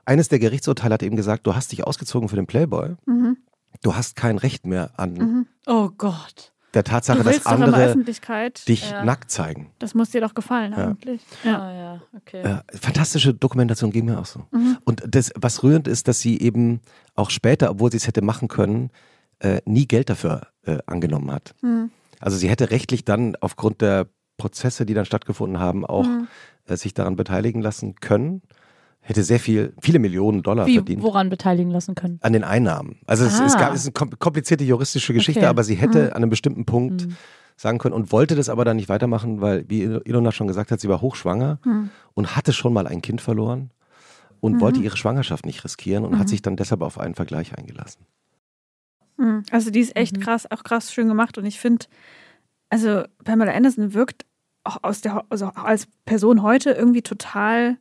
Eines 0.05 0.29
der 0.29 0.39
Gerichtsurteile 0.39 0.95
hat 0.95 1.03
eben 1.03 1.17
gesagt, 1.17 1.47
du 1.47 1.55
hast 1.55 1.71
dich 1.73 1.85
ausgezogen 1.87 2.29
für 2.29 2.37
den 2.37 2.47
Playboy. 2.47 2.97
Mhm. 3.07 3.37
Du 3.83 3.95
hast 3.95 4.17
kein 4.17 4.39
Recht 4.39 4.67
mehr 4.67 4.91
an 4.97 5.15
Mhm. 5.15 5.47
Oh 5.67 5.89
Gott. 5.97 6.53
der 6.75 6.85
Tatsache, 6.85 7.23
dass 7.23 7.45
andere 7.45 7.77
Öffentlichkeit. 7.85 8.67
dich 8.67 8.91
Ja. 8.91 9.05
nackt 9.05 9.31
zeigen. 9.31 9.71
Das 9.79 9.95
muss 9.95 10.09
dir 10.11 10.23
doch 10.23 10.33
gefallen 10.35 10.73
Ja. 10.73 10.89
eigentlich. 10.89 11.21
Ja. 11.45 11.61
Ah 11.63 11.73
ja, 11.75 12.03
okay. 12.17 12.43
Ja, 12.43 12.63
fantastische 12.81 13.35
Dokumentation 13.35 13.91
ging 13.93 14.07
mir 14.07 14.19
auch 14.19 14.25
so. 14.27 14.47
Mhm. 14.53 14.79
Und 14.85 15.03
das, 15.07 15.33
was 15.37 15.63
rührend 15.63 15.87
ist, 15.87 16.09
dass 16.09 16.21
sie 16.21 16.41
eben 16.41 16.81
auch 17.15 17.29
später, 17.31 17.71
obwohl 17.71 17.91
sie 17.91 17.99
es 17.99 18.07
hätte 18.07 18.23
machen 18.23 18.49
können, 18.49 18.91
äh, 19.41 19.61
nie 19.67 19.87
Geld 19.87 20.09
dafür 20.09 20.47
äh, 20.65 20.79
angenommen 20.87 21.31
hat. 21.31 21.55
Mhm. 21.61 21.91
Also 22.23 22.37
sie 22.39 22.49
hätte 22.49 22.71
rechtlich 22.71 23.05
dann 23.05 23.37
aufgrund 23.41 23.81
der 23.83 24.07
Prozesse, 24.39 24.87
die 24.87 24.95
dann 24.95 25.05
stattgefunden 25.05 25.59
haben, 25.61 25.85
auch 25.85 26.07
Mhm. 26.07 26.29
äh, 26.67 26.77
sich 26.77 26.95
daran 26.95 27.17
beteiligen 27.17 27.61
lassen 27.61 27.97
können. 27.97 28.43
Hätte 29.01 29.25
sehr 29.25 29.41
viel, 29.41 29.75
viele 29.81 29.99
Millionen 29.99 30.43
Dollar 30.43 30.67
Wie, 30.67 30.75
verdient. 30.77 31.03
woran 31.03 31.29
beteiligen 31.29 31.71
lassen 31.73 31.95
können? 31.97 32.19
An 32.23 32.33
den 32.33 32.45
Einnahmen. 32.45 33.01
Also 33.07 33.25
es, 33.25 33.39
es, 33.41 33.55
Ah. 33.57 33.59
gab, 33.59 33.75
es 33.75 33.81
ist 33.85 33.87
eine 34.01 34.11
kom- 34.11 34.17
komplizierte 34.17 34.63
juristische 34.65 35.13
Geschichte, 35.13 35.41
Okay. 35.41 35.49
aber 35.49 35.65
sie 35.65 35.75
hätte 35.75 35.99
Mhm. 36.05 36.07
an 36.11 36.13
einem 36.15 36.31
bestimmten 36.31 36.65
Punkt 36.65 37.03
Hm. 37.03 37.17
sagen 37.57 37.79
können 37.79 37.95
und 37.95 38.13
wollte 38.13 38.37
das 38.37 38.49
aber 38.49 38.65
dann 38.65 38.77
nicht 38.77 38.89
weitermachen, 38.89 39.41
weil, 39.41 39.69
wie 39.69 39.83
Ilona 39.83 40.31
schon 40.33 40.47
gesagt 40.47 40.71
hat, 40.71 40.81
sie 40.81 40.89
war 40.89 41.01
hochschwanger 41.01 41.59
Mhm. 41.65 41.91
und 42.15 42.37
hatte 42.37 42.53
schon 42.53 42.73
mal 42.73 42.87
ein 42.87 43.03
Kind 43.03 43.21
verloren 43.21 43.71
und 44.41 44.55
Mhm. 44.55 44.61
wollte 44.61 44.81
ihre 44.81 44.97
Schwangerschaft 44.97 45.47
nicht 45.47 45.65
riskieren 45.65 46.05
und 46.05 46.13
Mhm. 46.13 46.19
hat 46.21 46.29
sich 46.29 46.41
dann 46.41 46.55
deshalb 46.57 46.81
auf 46.83 46.99
einen 46.99 47.15
Vergleich 47.17 47.59
eingelassen. 47.59 48.07
Mhm. 49.23 49.43
Also 49.51 49.71
die 49.71 49.81
ist 49.81 49.97
echt 49.97 50.17
Mhm. 50.17 50.21
krass, 50.21 50.51
auch 50.51 50.63
krass 50.65 50.93
schön 50.93 51.09
gemacht 51.09 51.39
und 51.39 51.45
ich 51.47 51.59
finde, 51.61 51.87
also 52.69 53.05
Pamela 53.25 53.53
Anderson 53.53 53.95
wirkt 53.95 54.25
auch 54.65 54.79
aus 54.83 55.01
der, 55.01 55.25
also 55.29 55.47
als 55.55 55.87
Person 56.05 56.43
heute 56.43 56.71
irgendwie 56.71 57.03
total 57.03 57.77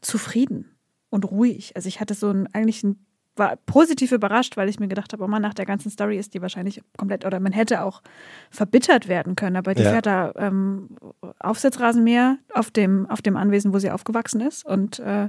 zufrieden 0.00 0.76
und 1.10 1.24
ruhig. 1.30 1.74
Also 1.76 1.88
ich 1.88 2.00
hatte 2.00 2.14
so 2.14 2.30
ein, 2.30 2.48
eigentlich 2.54 2.82
ein, 2.82 3.04
war 3.36 3.56
positiv 3.66 4.12
überrascht, 4.12 4.56
weil 4.56 4.68
ich 4.68 4.78
mir 4.78 4.88
gedacht 4.88 5.12
habe, 5.12 5.24
oh 5.24 5.26
Mann, 5.26 5.42
nach 5.42 5.54
der 5.54 5.64
ganzen 5.66 5.90
Story 5.90 6.18
ist 6.18 6.34
die 6.34 6.42
wahrscheinlich 6.42 6.82
komplett, 6.96 7.24
oder 7.24 7.40
man 7.40 7.52
hätte 7.52 7.82
auch 7.82 8.02
verbittert 8.50 9.08
werden 9.08 9.36
können, 9.36 9.56
aber 9.56 9.74
die 9.74 9.82
Ja. 9.82 9.90
fährt 9.90 10.06
da 10.06 10.32
ähm, 10.36 10.90
Aufsitzrasenmäher 11.38 12.38
auf 12.54 12.70
dem, 12.70 13.06
auf 13.08 13.22
dem 13.22 13.36
Anwesen, 13.36 13.72
wo 13.72 13.78
sie 13.78 13.90
aufgewachsen 13.90 14.40
ist 14.42 14.64
und 14.66 14.98
äh, 15.00 15.28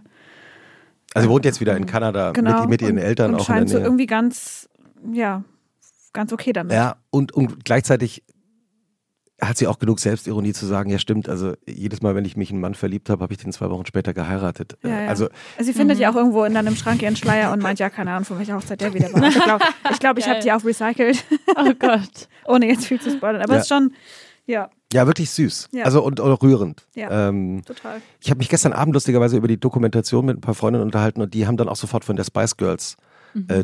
Also 1.14 1.28
sie 1.28 1.30
wohnt 1.30 1.46
jetzt 1.46 1.62
wieder 1.62 1.76
in 1.78 1.86
Kanada 1.86 2.32
genau. 2.32 2.62
mit, 2.62 2.70
mit 2.70 2.82
ihren 2.82 2.98
und, 2.98 3.04
Eltern 3.04 3.32
und 3.32 3.36
auch 3.36 3.40
in 3.42 3.46
scheint 3.46 3.70
so 3.70 3.74
der 3.76 3.82
Nähe. 3.82 3.88
irgendwie 3.88 4.06
ganz, 4.08 4.70
ja, 5.12 5.44
ganz 6.14 6.32
okay 6.34 6.54
damit. 6.54 6.74
Ja, 6.74 6.96
und, 7.10 7.32
und 7.34 7.66
gleichzeitig 7.66 8.24
hat 9.42 9.58
sie 9.58 9.68
auch 9.68 9.80
genug 9.80 10.00
Selbstironie 10.00 10.54
zu 10.54 10.66
sagen, 10.66 10.90
ja 10.90 11.00
stimmt, 11.00 11.28
also 11.28 11.54
jedes 11.68 12.02
Mal, 12.02 12.16
wenn 12.16 12.24
ich 12.24 12.38
mich 12.38 12.50
in 12.50 12.56
einen 12.58 12.62
Mann 12.62 12.76
verliebt 12.76 13.10
habe, 13.10 13.24
habe 13.24 13.34
ich 13.34 13.40
den 13.40 13.52
zwei 13.52 13.70
Wochen 13.70 13.86
später 13.86 14.14
geheiratet. 14.14 14.78
Ja, 14.84 15.02
ja. 15.02 15.08
Also 15.10 15.26
Also 15.58 15.72
sie 15.72 15.74
findet 15.74 15.98
Mhm. 15.98 16.02
ja 16.04 16.12
auch 16.12 16.16
irgendwo 16.16 16.46
in 16.46 16.56
einem 16.56 16.76
Schrank 16.78 17.02
ihren 17.02 17.16
Schleier 17.18 17.52
und 17.52 17.62
meint, 17.62 17.80
ja, 17.80 17.90
keine 17.90 18.12
Ahnung, 18.12 18.24
von 18.26 18.38
welcher 18.38 18.56
Hochzeit 18.56 18.80
der 18.80 18.94
wieder 18.94 19.12
war. 19.12 19.28
Ich 19.28 19.34
glaube, 19.44 19.66
ich, 19.92 20.00
glaub, 20.00 20.18
ich 20.18 20.30
habe 20.30 20.40
die 20.40 20.52
auch 20.52 20.64
recycelt, 20.64 21.26
Oh 21.58 21.74
Gott. 21.78 22.30
ohne 22.46 22.68
jetzt 22.68 22.86
viel 22.86 23.02
zu 23.02 23.10
spoilern. 23.12 23.42
Aber 23.42 23.54
Ja. 23.54 23.58
es 23.60 23.64
ist 23.66 23.70
schon, 23.70 23.94
ja, 24.46 24.70
ja, 24.94 25.08
wirklich 25.08 25.32
süß. 25.32 25.70
Ja. 25.72 25.84
Also 25.86 26.04
und, 26.04 26.20
und 26.20 26.32
rührend. 26.44 26.86
Ja. 26.96 27.30
Ähm, 27.30 27.64
total. 27.66 28.02
Ich 28.22 28.30
habe 28.30 28.38
mich 28.38 28.48
gestern 28.50 28.72
Abend 28.72 28.94
lustigerweise 28.94 29.36
über 29.36 29.48
die 29.48 29.60
Dokumentation 29.60 30.26
mit 30.26 30.38
ein 30.38 30.42
paar 30.42 30.54
Freundinnen 30.54 30.86
unterhalten 30.86 31.22
und 31.22 31.34
die 31.34 31.48
haben 31.48 31.58
dann 31.58 31.68
auch 31.68 31.76
sofort 31.76 32.06
von 32.06 32.16
der 32.16 32.24
Spice 32.24 32.56
Girls 32.56 32.96
äh, 32.96 33.04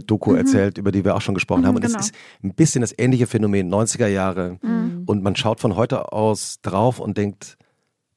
Doku 0.05 0.34
erzählt, 0.34 0.78
über 0.78 0.91
die 0.91 1.03
wir 1.05 1.15
auch 1.15 1.22
schon 1.22 1.36
gesprochen 1.36 1.61
Mhm, 1.61 1.65
haben. 1.67 1.76
Und 1.76 1.82
genau. 1.86 1.99
es 1.99 2.07
ist 2.07 2.15
ein 2.43 2.53
bisschen 2.53 2.82
das 2.82 2.93
ähnliche 2.97 3.28
Phänomen, 3.28 3.70
90er 3.74 4.07
Jahre. 4.07 4.57
Mhm. 4.61 5.03
Und 5.05 5.24
man 5.24 5.36
schaut 5.36 5.59
von 5.59 5.76
heute 5.76 6.11
aus 6.11 6.59
drauf 6.61 6.99
und 6.99 7.17
denkt, 7.17 7.57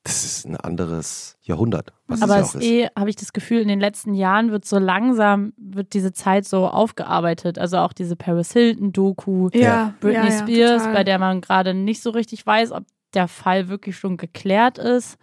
das 0.05 0.25
ist 0.25 0.47
ein 0.47 0.57
anderes 0.57 1.37
Jahrhundert, 1.43 1.93
was 2.09 2.23
Aber 2.23 2.33
es 2.33 2.37
ja 2.39 2.43
es 2.43 2.51
auch 2.51 2.55
ist. 2.61 2.65
eh, 2.67 2.89
habe 2.99 3.09
ich 3.11 3.15
das 3.15 3.33
Gefühl, 3.33 3.61
in 3.61 3.69
den 3.69 3.79
letzten 3.79 4.15
Jahren 4.15 4.51
wird 4.51 4.65
so 4.65 4.79
langsam, 4.79 5.53
wird 5.57 5.93
diese 5.95 6.13
Zeit 6.13 6.45
so 6.45 6.67
aufgearbeitet. 6.67 7.57
Also 7.57 7.77
auch 7.79 7.93
diese 7.93 8.17
Paris 8.17 8.53
Hilton-Doku, 8.53 9.51
Ja, 9.55 9.95
Britney 10.01 10.31
ja, 10.31 10.39
Spears, 10.39 10.85
bei 10.93 11.05
der 11.05 11.21
man 11.21 11.41
gerade 11.41 11.73
nicht 11.73 12.03
so 12.03 12.11
richtig 12.11 12.45
weiß, 12.45 12.73
ob 12.73 12.85
der 13.15 13.29
Fall 13.29 13.69
wirklich 13.69 13.97
schon 13.97 14.17
geklärt 14.17 14.79
ist. 14.79 15.19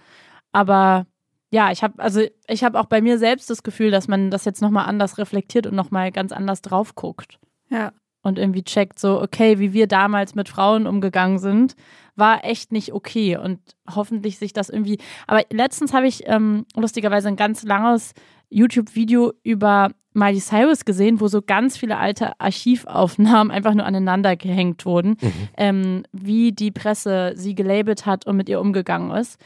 Aber 0.54 1.06
ja, 1.52 1.72
ich 1.72 1.84
habe 1.84 2.02
also 2.02 2.22
ich 2.48 2.64
habe 2.64 2.80
auch 2.80 2.86
bei 2.86 3.02
mir 3.02 3.18
selbst 3.18 3.50
das 3.50 3.64
Gefühl, 3.64 3.92
dass 3.92 4.08
man 4.08 4.30
das 4.32 4.46
jetzt 4.46 4.62
nochmal 4.62 4.86
anders 4.86 5.18
reflektiert 5.18 5.66
und 5.68 5.76
nochmal 5.76 6.12
ganz 6.12 6.32
anders 6.32 6.62
drauf 6.62 6.96
guckt. 6.96 7.40
Ja, 7.70 7.92
und 8.22 8.38
irgendwie 8.38 8.64
checkt, 8.64 9.00
so, 9.00 9.22
okay, 9.22 9.60
wie 9.60 9.74
wir 9.74 9.88
damals 9.88 10.36
mit 10.36 10.50
Frauen 10.50 10.88
umgegangen 10.88 11.40
sind, 11.40 11.76
war 12.16 12.44
echt 12.44 12.72
nicht 12.72 12.94
okay. 12.94 13.38
Und 13.38 13.60
hoffentlich 13.96 14.38
sich 14.38 14.52
das 14.52 14.70
irgendwie. 14.70 14.98
Aber 15.26 15.44
letztens 15.52 15.94
habe 15.94 16.08
ich 16.08 16.24
ähm, 16.26 16.66
lustigerweise 16.76 17.30
ein 17.30 17.38
ganz 17.38 17.64
langes 17.64 18.14
YouTube-Video 18.50 19.32
über 19.44 19.92
Miley 20.14 20.40
Cyrus 20.42 20.84
gesehen, 20.86 21.22
wo 21.22 21.28
so 21.28 21.42
ganz 21.42 21.78
viele 21.78 21.98
alte 21.98 22.38
Archivaufnahmen 22.40 23.52
einfach 23.56 23.74
nur 23.74 23.86
aneinander 23.86 24.36
gehängt 24.36 24.86
wurden, 24.86 25.18
Mhm. 25.22 25.32
ähm, 25.58 26.04
wie 26.12 26.52
die 26.52 26.72
Presse 26.72 27.34
sie 27.36 27.56
gelabelt 27.56 28.06
hat 28.06 28.26
und 28.26 28.36
mit 28.36 28.50
ihr 28.50 28.60
umgegangen 28.60 29.12
ist. 29.12 29.40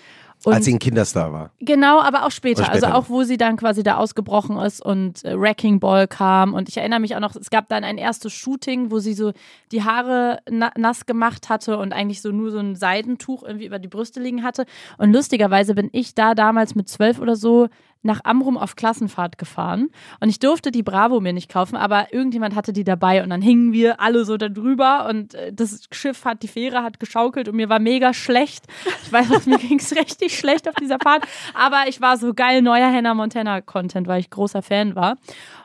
Und 0.46 0.54
Als 0.54 0.66
sie 0.66 0.74
ein 0.74 0.80
Kinderstar 0.80 1.32
war. 1.32 1.52
Genau, 1.60 2.02
aber 2.02 2.26
auch 2.26 2.32
später. 2.32 2.66
Später 2.66 2.88
also 2.88 2.88
auch, 2.88 3.10
wo 3.10 3.24
sie 3.24 3.38
dann 3.38 3.56
quasi 3.56 3.82
da 3.82 3.96
ausgebrochen 3.96 4.58
ist 4.58 4.84
und 4.84 5.24
äh, 5.24 5.40
Wrecking 5.40 5.80
Ball 5.80 6.08
kam. 6.08 6.54
Und 6.54 6.68
ich 6.68 6.78
erinnere 6.78 7.00
mich 7.00 7.16
auch 7.16 7.22
noch, 7.22 7.36
es 7.36 7.50
gab 7.50 7.70
dann 7.70 7.84
ein 7.84 7.98
erstes 7.98 8.34
Shooting, 8.34 8.92
wo 8.92 9.00
sie 9.00 9.14
so 9.14 9.32
die 9.72 9.84
Haare 9.84 10.40
na 10.50 10.72
nass 10.78 11.06
gemacht 11.06 11.50
hatte 11.50 11.78
und 11.78 11.94
eigentlich 11.94 12.22
so 12.22 12.32
nur 12.32 12.52
so 12.52 12.60
ein 12.60 12.76
Seidentuch 12.76 13.44
irgendwie 13.44 13.66
über 13.66 13.80
die 13.80 13.88
Brüste 13.88 14.20
liegen 14.20 14.44
hatte. 14.44 14.66
Und 14.98 15.14
lustigerweise 15.14 15.76
bin 15.76 15.90
ich 15.94 16.14
da 16.14 16.36
damals 16.36 16.76
mit 16.76 16.90
zwölf 16.90 17.20
oder 17.20 17.36
so 17.36 17.70
nach 18.04 18.22
Amrum 18.24 18.58
auf 18.58 18.76
Klassenfahrt 18.76 19.38
gefahren 19.38 19.90
und 20.20 20.30
ich 20.30 20.40
durfte 20.40 20.72
die 20.72 20.84
Bravo 20.84 21.20
mir 21.20 21.34
nicht 21.34 21.50
kaufen, 21.50 21.76
aber 21.76 22.14
irgendjemand 22.14 22.56
hatte 22.56 22.74
die 22.74 22.84
dabei 22.84 23.24
und 23.24 23.30
dann 23.30 23.42
hingen 23.42 23.74
wir 23.74 24.00
alle 24.00 24.26
so 24.26 24.38
da 24.38 24.50
drüber 24.50 25.08
und 25.10 25.34
äh, 25.34 25.52
das 25.54 25.88
Schiff 25.92 26.26
hat, 26.26 26.44
die 26.44 26.48
Fähre 26.48 26.84
hat 26.84 27.00
geschaukelt 27.00 27.48
und 27.48 27.56
mir 27.56 27.70
war 27.70 27.80
mega 27.80 28.14
schlecht. 28.14 28.66
Ich 29.04 29.12
weiß, 29.12 29.30
was 29.30 29.46
mir 29.46 29.58
ging 29.60 29.80
es 29.80 29.96
richtig 29.96 30.38
schlecht 30.38 30.68
auf 30.68 30.76
dieser 30.76 30.98
Fahrt, 31.00 31.26
aber 31.54 31.84
ich 31.88 32.02
war 32.02 32.18
so 32.18 32.34
geil, 32.34 32.62
neuer 32.62 32.92
Hannah 32.92 33.14
Montana 33.14 33.62
Content, 33.62 34.08
weil 34.08 34.20
ich 34.20 34.30
großer 34.30 34.62
Fan 34.62 34.96
war. 34.96 35.18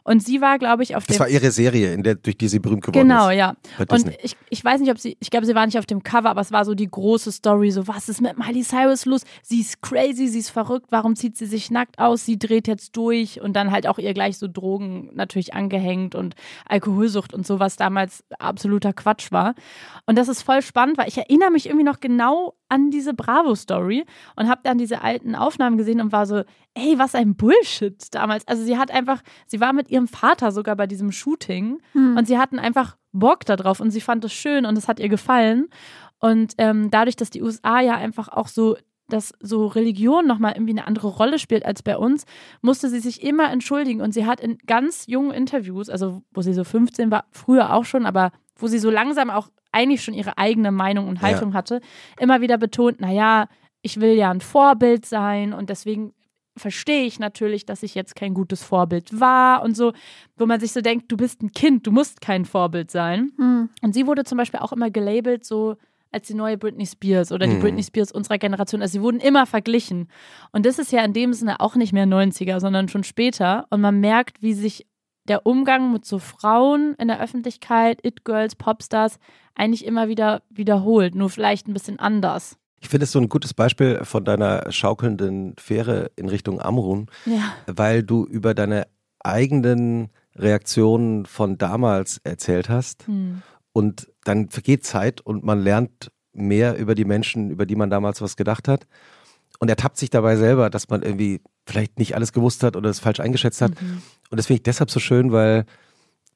Und 0.09 0.25
sie 0.25 0.41
war, 0.41 0.59
glaube 0.59 0.83
ich, 0.83 0.97
auf 0.97 1.07
Das 1.07 1.17
dem 1.17 1.21
war 1.21 1.29
ihre 1.29 1.51
Serie, 1.51 1.93
in 1.93 2.03
der, 2.03 2.15
durch 2.15 2.39
die 2.39 2.49
sie 2.49 2.59
berühmt 2.61 2.83
geworden 2.83 3.07
Genau, 3.09 3.29
ist. 3.29 3.37
ja. 3.37 3.55
Bei 3.77 3.85
Und 3.95 4.11
ich, 4.23 4.37
ich 4.49 4.65
weiß 4.65 4.81
nicht, 4.81 4.91
ob 4.91 4.99
sie, 4.99 5.17
ich 5.21 5.31
glaube, 5.31 5.45
sie 5.45 5.55
war 5.55 5.67
nicht 5.67 5.79
auf 5.79 5.85
dem 5.87 6.03
Cover, 6.03 6.31
aber 6.31 6.41
es 6.41 6.51
war 6.51 6.65
so 6.65 6.75
die 6.75 6.89
große 6.89 7.31
Story, 7.31 7.71
so 7.71 7.87
was 7.87 8.09
ist 8.09 8.21
mit 8.23 8.39
Miley 8.39 8.63
Cyrus 8.63 9.05
los? 9.05 9.23
Sie 9.43 9.61
ist 9.61 9.83
crazy, 9.83 10.29
sie 10.29 10.39
ist 10.39 10.51
verrückt, 10.51 10.87
warum 10.91 11.15
zieht 11.15 11.37
sie 11.37 11.45
sich 11.47 11.71
nackt 11.71 11.99
aus? 11.99 12.25
Sie 12.25 12.39
dreht 12.39 12.67
jetzt 12.69 12.97
durch 12.97 13.41
und 13.41 13.53
dann 13.55 13.71
halt 13.71 13.87
auch 13.87 13.99
ihr 13.99 14.15
gleich 14.15 14.39
so 14.39 14.49
Drogen 14.49 15.11
natürlich 15.15 15.53
angehängt 15.55 16.15
und 16.15 16.35
Alkoholsucht 16.67 17.35
und 17.35 17.47
so, 17.47 17.61
was 17.61 17.77
damals 17.77 18.25
absoluter 18.39 18.93
Quatsch 18.95 19.31
war. 19.31 19.55
Und 20.07 20.17
das 20.17 20.29
ist 20.29 20.43
voll 20.43 20.63
spannend, 20.63 20.97
weil 20.99 21.09
ich 21.09 21.19
erinnere 21.19 21.51
mich 21.51 21.67
irgendwie 21.67 21.85
noch 21.85 22.01
genau 22.01 22.55
an 22.69 22.91
diese 22.91 23.15
Bravo-Story 23.15 24.05
und 24.37 24.49
habe 24.49 24.61
dann 24.65 24.79
diese 24.79 25.03
alten 25.03 25.35
Aufnahmen 25.35 25.79
gesehen 25.79 26.01
und 26.01 26.13
war 26.13 26.27
so, 26.27 26.43
ey, 26.75 26.99
was 26.99 27.15
ein 27.15 27.35
Bullshit 27.35 27.97
damals. 28.15 28.47
Also 28.47 28.63
sie 28.63 28.79
hat 28.79 28.91
einfach, 28.91 29.23
sie 29.47 29.61
war 29.61 29.73
mit 29.73 29.91
ihrem 29.91 30.09
Vater 30.09 30.53
sogar 30.53 30.77
bei 30.77 30.87
diesem 30.87 31.13
Shooting 31.13 31.81
und 32.17 32.27
sie 32.27 32.39
hatten 32.39 32.59
einfach 32.59 32.97
Bock 33.13 33.45
darauf 33.45 33.81
und 33.81 33.91
sie 33.91 34.01
fand 34.01 34.25
es 34.25 34.33
schön 34.33 34.67
und 34.67 34.77
es 34.77 34.89
hat 34.89 35.01
ihr 35.01 35.09
gefallen. 35.09 35.69
Und 36.21 36.55
ähm, 36.59 36.91
dadurch, 36.91 37.17
dass 37.17 37.31
die 37.31 37.43
USA 37.43 37.81
ja 37.81 37.95
einfach 37.95 38.29
auch 38.29 38.49
so 38.49 38.77
dass 39.09 39.33
so 39.41 39.67
Religion 39.67 40.27
nochmal 40.27 40.53
irgendwie 40.53 40.73
eine 40.73 40.87
andere 40.87 41.09
Rolle 41.09 41.39
spielt 41.39 41.65
als 41.65 41.83
bei 41.83 41.97
uns, 41.97 42.25
musste 42.61 42.89
sie 42.89 43.01
sich 43.01 43.23
immer 43.23 43.51
entschuldigen. 43.51 44.03
Und 44.03 44.13
sie 44.13 44.27
hat 44.27 44.41
in 44.41 44.59
ganz 44.67 45.07
jungen 45.07 45.31
Interviews, 45.31 45.89
also 45.89 46.23
wo 46.33 46.43
sie 46.43 46.53
so 46.53 46.63
15 46.63 47.11
war, 47.11 47.25
früher 47.33 47.73
auch 47.73 47.85
schon, 47.85 48.07
aber 48.07 48.33
wo 48.57 48.67
sie 48.67 48.79
so 48.79 48.91
langsam 48.91 49.31
auch 49.31 49.49
eigentlich 49.73 50.03
schon 50.03 50.15
ihre 50.15 50.39
eigene 50.39 50.73
Meinung 50.73 51.09
und 51.09 51.23
Haltung 51.23 51.55
hatte, 51.55 51.81
immer 52.19 52.41
wieder 52.41 52.59
betont, 52.59 53.01
naja, 53.01 53.49
ich 53.83 54.01
will 54.01 54.13
ja 54.15 54.31
ein 54.31 54.41
Vorbild 54.41 55.07
sein 55.07 55.53
und 55.53 55.71
deswegen 55.71 56.13
verstehe 56.57 57.05
ich 57.05 57.21
natürlich, 57.21 57.67
dass 57.67 57.83
ich 57.85 57.95
jetzt 57.95 58.17
kein 58.17 58.35
gutes 58.35 58.63
Vorbild 58.65 59.21
war 59.21 59.63
und 59.63 59.77
so, 59.77 59.93
wo 60.37 60.47
man 60.47 60.59
sich 60.59 60.73
so 60.73 60.81
denkt, 60.81 61.11
du 61.13 61.17
bist 61.17 61.43
ein 61.43 61.53
Kind, 61.53 61.87
du 61.87 61.93
musst 61.93 62.21
kein 62.21 62.45
Vorbild 62.45 62.91
sein. 62.91 63.31
Hm. 63.37 63.69
Und 63.81 63.95
sie 63.95 64.07
wurde 64.07 64.25
zum 64.25 64.39
Beispiel 64.39 64.59
auch 64.61 64.73
immer 64.73 64.91
gelabelt 64.91 65.45
so 65.45 65.77
als 66.11 66.27
die 66.27 66.35
neue 66.35 66.57
Britney 66.57 66.87
Spears 66.87 67.33
oder 67.33 67.47
die 67.47 67.57
Mhm. 67.57 67.61
Britney 67.61 67.83
Spears 67.83 68.11
unserer 68.13 68.39
Generation. 68.39 68.81
Also 68.81 68.93
sie 68.93 69.03
wurden 69.03 69.21
immer 69.21 69.45
verglichen. 69.47 70.09
Und 70.53 70.65
das 70.65 70.79
ist 70.79 70.91
ja 70.91 71.05
in 71.05 71.13
dem 71.13 71.33
Sinne 71.35 71.61
auch 71.61 71.77
nicht 71.77 71.93
mehr 71.93 72.07
90er, 72.07 72.61
sondern 72.61 72.89
schon 72.89 73.05
später. 73.05 73.67
Und 73.71 73.83
man 73.83 74.01
merkt, 74.01 74.43
wie 74.43 74.55
sich 74.55 74.87
der 75.29 75.47
Umgang 75.47 75.93
mit 75.93 76.05
so 76.05 76.19
Frauen 76.19 76.95
in 76.99 77.09
der 77.09 77.21
Öffentlichkeit, 77.21 78.05
It-Girls, 78.05 78.57
Popstars, 78.57 79.19
eigentlich 79.55 79.85
immer 79.85 80.09
wieder 80.09 80.43
wiederholt, 80.51 81.15
nur 81.15 81.31
vielleicht 81.31 81.69
ein 81.69 81.73
bisschen 81.75 81.99
anders. 81.99 82.57
Ich 82.81 82.89
finde 82.89 83.05
es 83.05 83.13
so 83.13 83.19
ein 83.19 83.29
gutes 83.29 83.55
Beispiel 83.55 84.05
von 84.05 84.25
deiner 84.25 84.71
schaukelnden 84.71 85.55
Fähre 85.59 86.11
in 86.17 86.29
Richtung 86.29 86.61
Amrun, 86.61 87.07
Ja. 87.27 87.53
weil 87.67 88.03
du 88.03 88.25
über 88.25 88.55
deine 88.55 88.87
eigenen 89.19 90.11
Reaktionen 90.37 91.27
von 91.27 91.59
damals 91.59 92.19
erzählt 92.25 92.69
hast. 92.69 93.07
Hm. 93.07 93.43
Und 93.73 94.09
dann 94.25 94.49
vergeht 94.51 94.85
Zeit 94.85 95.21
und 95.21 95.45
man 95.45 95.61
lernt 95.61 96.11
mehr 96.33 96.77
über 96.77 96.95
die 96.95 97.05
Menschen, 97.05 97.51
über 97.51 97.67
die 97.67 97.77
man 97.77 97.91
damals 97.91 98.23
was 98.23 98.37
gedacht 98.37 98.69
hat. 98.69 98.87
Und 99.61 99.69
ertappt 99.69 99.97
sich 99.97 100.11
dabei 100.11 100.37
selber, 100.37 100.71
dass 100.71 100.89
man 100.89 101.03
irgendwie 101.03 101.41
vielleicht 101.67 101.99
nicht 101.99 102.15
alles 102.15 102.33
gewusst 102.33 102.63
hat 102.63 102.77
oder 102.77 102.91
es 102.91 103.01
falsch 103.01 103.19
eingeschätzt 103.21 103.61
hat. 103.61 103.81
Mhm. 103.81 104.03
Und 104.31 104.37
das 104.39 104.47
finde 104.47 104.59
ich 104.59 104.63
deshalb 104.63 104.91
so 104.91 105.01
schön, 105.01 105.33
weil 105.33 105.65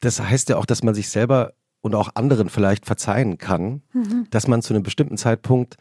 das 0.01 0.20
heißt 0.20 0.49
ja 0.49 0.57
auch, 0.57 0.66
dass 0.66 0.83
man 0.83 0.95
sich 0.95 1.09
selber 1.09 1.53
und 1.83 1.95
auch 1.95 2.11
anderen 2.14 2.49
vielleicht 2.49 2.85
verzeihen 2.87 3.39
kann, 3.39 3.83
Mhm. 3.93 4.27
dass 4.31 4.49
man 4.49 4.62
zu 4.62 4.75
einem 4.75 4.83
bestimmten 4.83 5.16
Zeitpunkt 5.16 5.77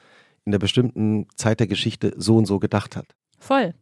in 0.46 0.52
der 0.52 0.60
bestimmten 0.60 1.28
Zeit 1.36 1.60
der 1.60 1.68
Geschichte 1.68 2.14
so 2.18 2.38
und 2.38 2.46
so 2.46 2.60
gedacht 2.60 2.96
hat. 2.96 3.06
Voll. 3.40 3.74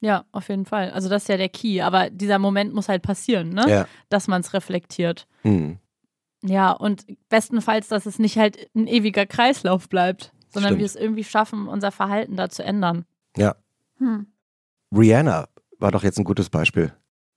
Ja, 0.00 0.24
auf 0.32 0.48
jeden 0.48 0.64
Fall. 0.64 0.90
Also 0.92 1.08
das 1.08 1.22
ist 1.22 1.28
ja 1.28 1.36
der 1.36 1.48
Key. 1.48 1.82
Aber 1.82 2.10
dieser 2.10 2.38
Moment 2.38 2.72
muss 2.74 2.88
halt 2.88 3.02
passieren, 3.02 3.50
ne? 3.50 3.64
Ja. 3.68 3.86
Dass 4.08 4.28
man 4.28 4.40
es 4.40 4.54
reflektiert. 4.54 5.26
Hm. 5.42 5.78
Ja, 6.42 6.72
und 6.72 7.04
bestenfalls, 7.28 7.88
dass 7.88 8.06
es 8.06 8.18
nicht 8.18 8.38
halt 8.38 8.70
ein 8.74 8.86
ewiger 8.86 9.26
Kreislauf 9.26 9.88
bleibt, 9.88 10.32
sondern 10.50 10.70
Stimmt. 10.70 10.78
wir 10.80 10.86
es 10.86 10.96
irgendwie 10.96 11.24
schaffen, 11.24 11.68
unser 11.68 11.90
Verhalten 11.92 12.36
da 12.36 12.48
zu 12.50 12.62
ändern. 12.62 13.04
Ja. 13.36 13.54
Hm. 13.98 14.26
Rihanna 14.94 15.48
war 15.78 15.90
doch 15.92 16.02
jetzt 16.02 16.18
ein 16.18 16.24
gutes 16.24 16.50
Beispiel. 16.50 16.92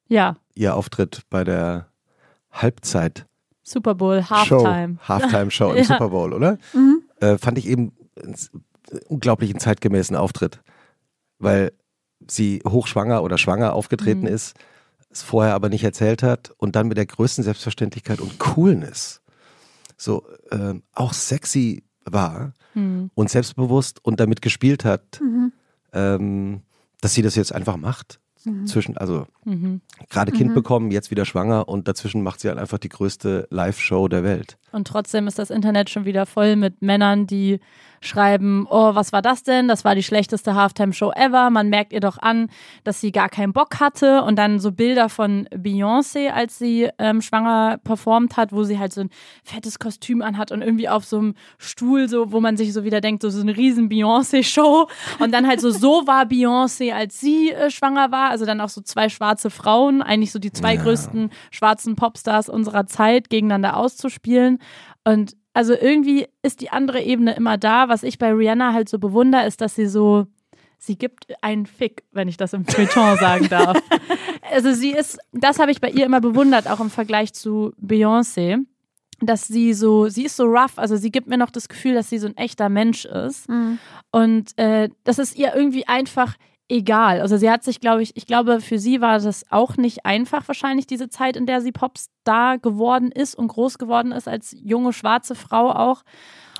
Ja, 0.07 0.36
Ihr 0.55 0.76
Auftritt 0.76 1.22
bei 1.30 1.43
der 1.43 1.88
Halbzeit 2.51 3.26
Super 3.64 3.95
Bowl, 3.95 4.22
Halftime. 4.30 4.97
Show, 5.01 5.07
Halftime 5.07 5.51
Show 5.51 5.72
im 5.72 5.78
Ja. 5.78 5.84
Super 5.86 6.09
Bowl, 6.09 6.34
oder? 6.34 6.57
Mhm. 6.74 7.03
Äh, 7.20 7.38
fand 7.38 7.57
ich 7.57 7.68
eben 7.68 7.93
einen 8.22 8.36
unglaublichen 9.07 9.59
zeitgemäßen 9.59 10.16
Auftritt, 10.16 10.61
weil 11.39 11.72
sie 12.28 12.61
hochschwanger 12.68 13.24
oder 13.24 13.38
schwanger 13.38 13.74
aufgetreten 13.74 14.22
Mhm. 14.22 14.28
ist, 14.28 14.55
es 15.09 15.22
vorher 15.24 15.53
aber 15.53 15.70
nicht 15.70 15.84
erzählt 15.84 16.24
hat 16.24 16.53
und 16.57 16.76
dann 16.76 16.88
mit 16.88 16.97
der 16.97 17.05
größten 17.05 17.43
Selbstverständlichkeit 17.43 18.20
und 18.20 18.39
Coolness 18.39 19.22
so 19.95 20.26
ähm, 20.51 20.84
auch 20.93 21.14
sexy 21.14 21.84
war 22.06 22.54
Hm. 22.74 23.10
und 23.16 23.30
selbstbewusst 23.30 24.04
und 24.04 24.20
damit 24.20 24.41
gespielt 24.41 24.86
hat, 24.86 25.20
Mhm. 25.22 25.51
ähm, 25.93 26.62
dass 27.01 27.14
sie 27.14 27.22
das 27.22 27.36
jetzt 27.36 27.54
einfach 27.54 27.78
macht. 27.78 28.20
Mhm. 28.45 28.66
Zwischen, 28.68 28.97
also 28.97 29.28
Mhm. 29.46 29.82
gerade 30.10 30.32
Kind 30.32 30.52
Mhm. 30.52 30.56
bekommen, 30.56 30.91
jetzt 30.91 31.12
wieder 31.12 31.26
schwanger 31.26 31.68
und 31.68 31.88
dazwischen 31.88 32.24
macht 32.24 32.39
sie 32.39 32.50
halt 32.50 32.58
einfach 32.60 32.78
die 32.78 32.89
größte 32.89 33.48
Live-Show 33.50 34.08
der 34.08 34.24
Welt. 34.24 34.58
Und 34.72 34.88
trotzdem 34.88 35.28
ist 35.28 35.38
das 35.38 35.50
Internet 35.52 35.89
schon 35.89 36.06
wieder 36.06 36.26
voll 36.26 36.56
mit 36.56 36.82
Männern, 36.82 37.28
die 37.28 37.60
schreiben, 38.02 38.68
oh, 38.70 38.96
was 38.96 39.14
war 39.14 39.22
das 39.22 39.44
denn? 39.44 39.68
Das 39.68 39.86
war 39.86 39.96
die 39.96 40.04
schlechteste 40.04 40.56
Halftime-Show 40.56 41.12
ever. 41.16 41.50
Man 41.50 41.70
merkt 41.70 41.94
ihr 41.94 42.00
doch 42.02 42.18
an, 42.18 42.50
dass 42.84 43.00
sie 43.00 43.12
gar 43.12 43.30
keinen 43.30 43.54
Bock 43.54 43.80
hatte. 43.80 44.24
Und 44.24 44.36
dann 44.38 44.60
so 44.60 44.72
Bilder 44.72 45.08
von 45.10 45.48
Beyoncé, 45.56 46.30
als 46.30 46.58
sie 46.58 46.89
ähm, 46.98 47.22
schwanger 47.22 47.78
performt 47.84 48.36
hat, 48.36 48.52
wo 48.52 48.64
sie 48.64 48.78
halt 48.80 48.91
so 48.94 49.02
ein 49.02 49.10
fettes 49.44 49.80
Kostüm 49.80 50.22
anhat 50.22 50.52
und 50.52 50.62
irgendwie 50.62 50.89
auf 50.89 51.06
so 51.06 51.20
einem 51.20 51.36
Stuhl, 51.58 52.10
so, 52.10 52.32
wo 52.32 52.41
man 52.41 52.58
sich 52.58 52.74
so 52.74 52.84
wieder 52.84 53.00
denkt, 53.00 53.22
so, 53.22 53.30
so 53.30 53.41
eine 53.41 53.56
riesen 53.56 53.89
Beyoncé-Show. 53.89 54.88
Und 55.20 55.32
dann 55.34 55.48
halt 55.48 55.62
so, 55.62 55.70
so 55.70 56.06
war 56.06 56.26
Beyoncé, 56.26 56.91
als 56.91 57.20
sie 57.20 57.52
äh, 57.52 57.70
schwanger 57.70 58.12
war. 58.12 58.32
Also 58.32 58.46
dann 58.46 58.60
auch 58.60 58.70
so 58.70 58.82
zwei 58.82 59.08
schwarze 59.08 59.33
Frauen, 59.50 60.02
eigentlich 60.02 60.32
so 60.32 60.40
die 60.40 60.52
zwei 60.52 60.76
Ja. 60.76 60.84
größten 60.84 61.30
schwarzen 61.52 61.96
Popstars 61.96 62.50
unserer 62.50 62.86
Zeit 62.88 63.30
gegeneinander 63.30 63.78
auszuspielen. 63.78 64.60
Und 65.04 65.36
also 65.54 65.74
irgendwie 65.74 66.28
ist 66.42 66.62
die 66.62 66.70
andere 66.72 67.02
Ebene 67.02 67.36
immer 67.36 67.58
da. 67.58 67.90
Was 67.90 68.04
ich 68.04 68.18
bei 68.18 68.32
Rihanna 68.34 68.74
halt 68.74 68.90
so 68.90 68.98
bewundere, 69.00 69.46
ist, 69.46 69.62
dass 69.62 69.76
sie 69.76 69.86
so, 69.88 70.26
sie 70.80 70.98
gibt 70.98 71.28
einen 71.44 71.66
Fick, 71.66 72.04
wenn 72.12 72.28
ich 72.28 72.38
das 72.38 72.54
im 72.54 72.66
Feuilleton 72.66 73.18
sagen 73.20 73.48
darf. 73.50 73.78
Also 74.52 74.74
sie 74.74 74.92
ist, 74.92 75.20
das 75.32 75.60
habe 75.60 75.72
ich 75.72 75.80
bei 75.82 75.90
ihr 75.90 76.06
immer 76.06 76.22
bewundert, 76.22 76.68
auch 76.70 76.80
im 76.80 76.90
Vergleich 76.90 77.34
zu 77.34 77.74
Beyoncé. 77.82 78.58
Dass 79.20 79.48
sie 79.48 79.74
so, 79.74 80.10
sie 80.10 80.24
ist 80.26 80.36
so 80.36 80.44
rough, 80.46 80.78
also 80.78 80.98
sie 80.98 81.12
gibt 81.12 81.28
mir 81.28 81.38
noch 81.38 81.52
das 81.52 81.70
Gefühl, 81.70 81.94
dass 81.94 82.10
sie 82.10 82.18
so 82.18 82.28
ein 82.28 82.36
echter 82.36 82.68
Mensch 82.68 83.06
ist. 83.06 83.48
Mhm. 83.48 83.78
Und 84.12 84.58
äh, 84.58 84.90
das 85.06 85.18
ist 85.20 85.38
ihr 85.38 85.56
irgendwie 85.56 85.88
einfach 85.88 86.36
egal. 86.70 87.22
Also 87.22 87.38
sie 87.38 87.49
hat 87.49 87.64
sich, 87.64 87.80
glaube 87.80 88.01
ich, 88.03 88.16
ich 88.16 88.26
glaube, 88.26 88.61
für 88.61 88.80
sie 88.80 89.01
war 89.01 89.20
das 89.20 89.45
auch 89.51 89.78
nicht 89.78 90.05
einfach 90.05 90.47
wahrscheinlich, 90.47 90.88
diese 90.88 91.09
Zeit, 91.09 91.36
in 91.36 91.45
der 91.45 91.61
sie 91.61 91.72
Popstar 91.72 92.57
geworden 92.57 93.11
ist 93.11 93.36
und 93.36 93.47
groß 93.47 93.78
geworden 93.78 94.11
ist, 94.11 94.28
als 94.28 94.55
junge 94.64 94.93
schwarze 94.93 95.36
Frau 95.36 95.72
auch. 95.72 96.03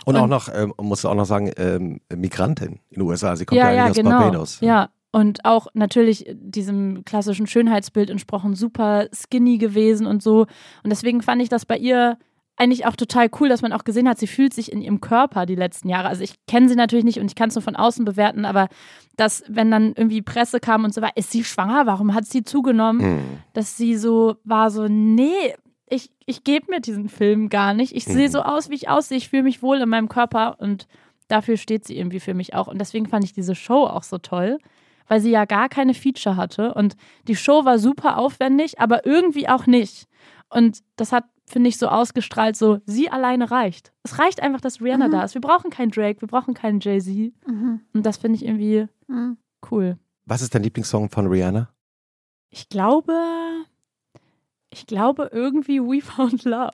Und, 0.06 0.16
Und- 0.16 0.22
auch 0.22 0.28
noch, 0.28 0.50
ähm, 0.54 0.74
muss 0.82 1.06
auch 1.06 1.16
noch 1.16 1.26
sagen, 1.26 1.52
ähm, 1.58 2.02
Migrantin 2.14 2.80
in 2.90 3.00
den 3.00 3.02
USA. 3.02 3.36
Sie 3.36 3.46
kommt 3.46 3.60
ja, 3.60 3.68
eigentlich 3.70 3.92
aus 3.92 3.96
genau. 3.98 4.10
Barbados. 4.10 4.60
Ja, 4.62 4.90
und 5.12 5.46
auch 5.46 5.68
natürlich 5.74 6.26
diesem 6.34 7.06
klassischen 7.06 7.48
Schönheitsbild 7.48 8.10
entsprochen, 8.10 8.56
super 8.56 9.08
skinny 9.14 9.58
gewesen 9.60 10.08
und 10.08 10.22
so. 10.24 10.42
Und 10.84 10.90
deswegen 10.90 11.22
fand 11.22 11.42
ich 11.42 11.50
das 11.50 11.66
bei 11.66 11.78
ihr 11.78 12.18
eigentlich 12.56 12.86
auch 12.86 12.96
total 12.96 13.30
cool, 13.40 13.50
dass 13.50 13.62
man 13.64 13.74
auch 13.74 13.84
gesehen 13.84 14.08
hat, 14.08 14.20
sie 14.20 14.28
fühlt 14.28 14.54
sich 14.54 14.72
in 14.72 14.82
ihrem 14.82 15.02
Körper 15.02 15.46
die 15.46 15.56
letzten 15.56 15.90
Jahre. 15.90 16.08
Also 16.08 16.24
ich 16.24 16.36
kenne 16.48 16.70
sie 16.70 16.76
natürlich 16.76 17.06
nicht 17.06 17.20
und 17.20 17.26
ich 17.26 17.36
kann 17.36 17.50
es 17.50 17.56
nur 17.56 17.64
von 17.64 17.76
außen 17.76 18.06
bewerten, 18.06 18.46
aber 18.46 18.68
dass, 19.18 19.44
wenn 19.48 19.72
dann 19.72 19.94
irgendwie 19.96 20.22
Presse 20.22 20.60
kam 20.60 20.84
und 20.84 20.94
so 20.94 21.02
war, 21.02 21.16
ist 21.18 21.32
sie 21.32 21.44
schwanger? 21.44 21.86
Warum 21.88 22.14
hat 22.14 22.26
sie 22.26 22.44
zugenommen? 22.44 23.02
Hm. 23.02 23.24
Dass 23.54 23.76
sie 23.78 23.96
so 23.96 24.36
war, 24.44 24.70
so, 24.70 24.88
nee, 24.88 25.56
ich, 25.90 26.12
ich 26.26 26.44
gebe 26.44 26.72
mir 26.72 26.80
diesen 26.80 27.10
Film 27.10 27.50
gar 27.50 27.74
nicht. 27.74 27.96
Ich 27.96 28.06
sehe 28.06 28.28
Mhm. 28.28 28.32
so 28.32 28.42
aus, 28.42 28.70
wie 28.70 28.76
ich 28.76 28.90
aussehe. 28.90 29.18
Ich 29.18 29.30
fühle 29.30 29.44
mich 29.44 29.62
wohl 29.62 29.78
in 29.82 29.90
meinem 29.90 30.10
Körper 30.10 30.56
und 30.60 30.88
dafür 31.28 31.58
steht 31.58 31.86
sie 31.86 31.98
irgendwie 31.98 32.20
für 32.20 32.34
mich 32.34 32.54
auch. 32.54 32.68
Und 32.68 32.80
deswegen 32.80 33.08
fand 33.08 33.24
ich 33.26 33.34
diese 33.34 33.56
Show 33.56 33.86
auch 33.86 34.04
so 34.04 34.18
toll, 34.20 34.58
weil 35.08 35.20
sie 35.20 35.32
ja 35.32 35.46
gar 35.46 35.70
keine 35.70 35.94
Feature 35.94 36.36
hatte. 36.38 36.74
Und 36.74 36.96
die 37.28 37.36
Show 37.36 37.66
war 37.66 37.78
super 37.80 38.18
aufwendig, 38.18 38.80
aber 38.80 39.06
irgendwie 39.06 39.50
auch 39.50 39.66
nicht. 39.68 40.08
Und 40.50 40.80
das 40.96 41.12
hat, 41.12 41.26
finde 41.46 41.70
ich, 41.70 41.78
so 41.78 41.88
ausgestrahlt, 41.88 42.56
so, 42.56 42.80
sie 42.86 43.10
alleine 43.10 43.52
reicht. 43.52 43.92
Es 44.04 44.18
reicht 44.20 44.42
einfach, 44.42 44.62
dass 44.62 44.82
Rihanna 44.82 45.08
Mhm. 45.08 45.12
da 45.12 45.24
ist. 45.24 45.34
Wir 45.34 45.42
brauchen 45.42 45.70
keinen 45.70 45.92
Drake, 45.92 46.22
wir 46.22 46.28
brauchen 46.28 46.54
keinen 46.54 46.80
Jay-Z. 46.80 47.34
Mhm. 47.48 47.82
Und 47.94 48.06
das 48.06 48.18
finde 48.18 48.38
ich 48.38 48.46
irgendwie 48.46 48.88
Mhm. 49.08 49.38
cool. 49.72 49.98
Was 50.26 50.42
ist 50.42 50.56
dein 50.56 50.64
Lieblingssong 50.64 51.10
von 51.10 51.28
Rihanna? 51.28 51.70
Ich 52.50 52.70
glaube, 52.70 53.14
ich 54.70 54.88
glaube 54.88 55.30
irgendwie 55.34 55.80
We 55.82 56.02
Found 56.02 56.46
Love. 56.46 56.72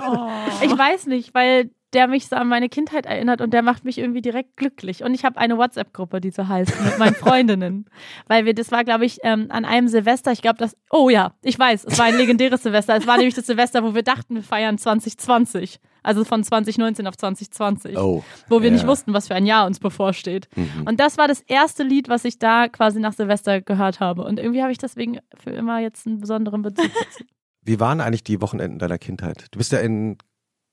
Oh. 0.00 0.28
Ich 0.62 0.76
weiß 0.76 1.06
nicht, 1.06 1.32
weil 1.34 1.70
der 1.92 2.08
mich 2.08 2.28
so 2.28 2.36
an 2.36 2.48
meine 2.48 2.68
Kindheit 2.68 3.06
erinnert 3.06 3.40
und 3.40 3.52
der 3.52 3.62
macht 3.62 3.84
mich 3.84 3.98
irgendwie 3.98 4.20
direkt 4.20 4.56
glücklich. 4.56 5.04
Und 5.04 5.14
ich 5.14 5.24
habe 5.24 5.38
eine 5.38 5.56
WhatsApp-Gruppe, 5.56 6.20
die 6.20 6.30
so 6.30 6.48
heißt, 6.48 6.72
mit 6.84 6.98
meinen 6.98 7.14
Freundinnen. 7.16 7.86
Weil 8.26 8.44
wir, 8.44 8.54
das 8.54 8.72
war, 8.72 8.84
glaube 8.84 9.04
ich, 9.04 9.20
ähm, 9.22 9.46
an 9.50 9.64
einem 9.64 9.88
Silvester, 9.88 10.32
ich 10.32 10.42
glaube, 10.42 10.58
das, 10.58 10.76
oh 10.90 11.08
ja, 11.08 11.32
ich 11.42 11.58
weiß, 11.58 11.84
es 11.84 11.98
war 11.98 12.06
ein 12.06 12.16
legendäres 12.16 12.62
Silvester. 12.62 12.96
Es 12.96 13.06
war 13.06 13.16
nämlich 13.16 13.34
das 13.34 13.46
Silvester, 13.46 13.82
wo 13.84 13.94
wir 13.94 14.02
dachten, 14.02 14.34
wir 14.34 14.42
feiern 14.42 14.78
2020. 14.78 15.80
Also 16.02 16.24
von 16.24 16.44
2019 16.44 17.06
auf 17.08 17.16
2020. 17.16 17.96
Oh. 17.98 18.22
Wo 18.48 18.62
wir 18.62 18.68
ja. 18.68 18.74
nicht 18.74 18.86
wussten, 18.86 19.12
was 19.12 19.26
für 19.26 19.34
ein 19.34 19.44
Jahr 19.44 19.66
uns 19.66 19.80
bevorsteht. 19.80 20.48
Mhm. 20.54 20.86
Und 20.86 21.00
das 21.00 21.18
war 21.18 21.26
das 21.26 21.40
erste 21.40 21.82
Lied, 21.82 22.08
was 22.08 22.24
ich 22.24 22.38
da 22.38 22.68
quasi 22.68 23.00
nach 23.00 23.12
Silvester 23.12 23.60
gehört 23.60 23.98
habe. 23.98 24.22
Und 24.22 24.38
irgendwie 24.38 24.62
habe 24.62 24.70
ich 24.70 24.78
deswegen 24.78 25.18
für 25.36 25.50
immer 25.50 25.80
jetzt 25.80 26.06
einen 26.06 26.20
besonderen 26.20 26.62
Bezug. 26.62 26.90
Wie 27.62 27.80
waren 27.80 28.00
eigentlich 28.00 28.22
die 28.22 28.40
Wochenenden 28.40 28.78
deiner 28.78 28.98
Kindheit? 28.98 29.46
Du 29.50 29.58
bist 29.58 29.72
ja 29.72 29.80
in 29.80 30.18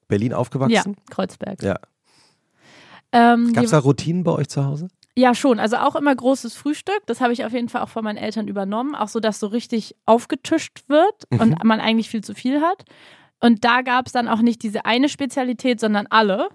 Berlin 0.08 0.32
Ja, 0.32 0.38
aufgewachsen. 0.38 0.96
Kreuzberg. 1.10 1.62
Ja. 1.64 1.76
Ähm, 3.12 3.54
Gab 3.54 3.64
es 3.64 3.72
da 3.72 3.80
Routinen 3.80 4.24
bei 4.24 4.32
euch 4.32 4.50
zu 4.50 4.66
Hause? 4.66 4.88
Ja, 5.16 5.36
schon. 5.36 5.60
Also 5.60 5.78
auch 5.78 5.96
immer 5.96 6.16
großes 6.16 6.56
Frühstück. 6.56 7.02
Das 7.06 7.22
habe 7.22 7.34
ich 7.34 7.46
auf 7.46 7.54
jeden 7.54 7.70
Fall 7.70 7.82
auch 7.84 7.90
von 7.90 8.04
meinen 8.04 8.18
Eltern 8.18 8.48
übernommen. 8.48 8.96
Auch 8.96 9.08
so, 9.10 9.20
dass 9.20 9.40
so 9.40 9.48
richtig 9.48 9.96
aufgetischt 10.08 10.84
wird 10.88 11.24
Mhm. 11.30 11.40
und 11.40 11.64
man 11.64 11.80
eigentlich 11.80 12.10
viel 12.10 12.24
zu 12.24 12.34
viel 12.34 12.62
hat. 12.62 12.84
Und 13.40 13.64
da 13.66 13.82
gab 13.82 14.08
es 14.08 14.14
dann 14.14 14.28
auch 14.28 14.40
nicht 14.42 14.64
diese 14.64 14.86
eine 14.86 15.10
Spezialität, 15.10 15.80
sondern 15.80 16.08
alle. 16.10 16.48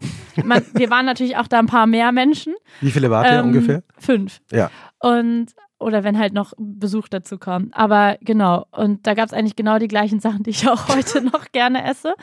Man, 0.43 0.65
wir 0.75 0.91
waren 0.91 1.07
natürlich 1.07 1.37
auch 1.37 1.47
da 1.47 1.59
ein 1.61 1.67
paar 1.67 1.87
mehr 1.87 2.11
Menschen. 2.11 2.55
Wie 2.81 2.91
viele 2.91 3.11
wart 3.11 3.27
ihr 3.31 3.39
Ähm, 3.39 3.47
ungefähr? 3.47 3.83
Fünf. 3.99 4.41
Ja. 4.51 4.71
Und, 4.99 5.49
oder 5.79 6.03
wenn 6.03 6.19
halt 6.19 6.33
noch 6.33 6.55
Besuch 6.59 7.07
dazu 7.09 7.39
kam. 7.39 7.69
Aber 7.73 8.17
genau. 8.23 8.67
Und 8.73 9.07
da 9.07 9.15
gab 9.15 9.27
es 9.27 9.33
eigentlich 9.35 9.55
genau 9.55 9.79
die 9.79 9.87
gleichen 9.87 10.19
Sachen, 10.19 10.43
die 10.43 10.51
ich 10.51 10.69
auch 10.69 10.89
heute 10.97 11.21
noch 11.23 11.53
gerne 11.53 11.85
esse. 11.85 12.15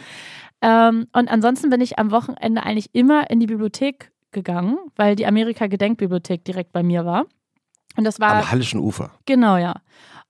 Ähm, 0.62 1.08
und 1.14 1.30
ansonsten 1.30 1.70
bin 1.70 1.82
ich 1.82 2.00
am 2.00 2.12
Wochenende 2.12 2.64
eigentlich 2.64 2.90
immer 2.94 3.30
in 3.30 3.40
die 3.40 3.48
Bibliothek 3.48 4.12
gegangen, 4.32 4.78
weil 4.96 5.16
die 5.16 5.26
Amerika-Gedenkbibliothek 5.26 6.44
direkt 6.44 6.72
bei 6.72 6.84
mir 6.84 7.06
war. 7.06 7.26
Und 7.98 8.04
das 8.04 8.20
war. 8.20 8.36
Am 8.36 8.52
Hallischen 8.52 8.80
Ufer. 8.80 9.12
Genau, 9.26 9.58
ja. 9.58 9.76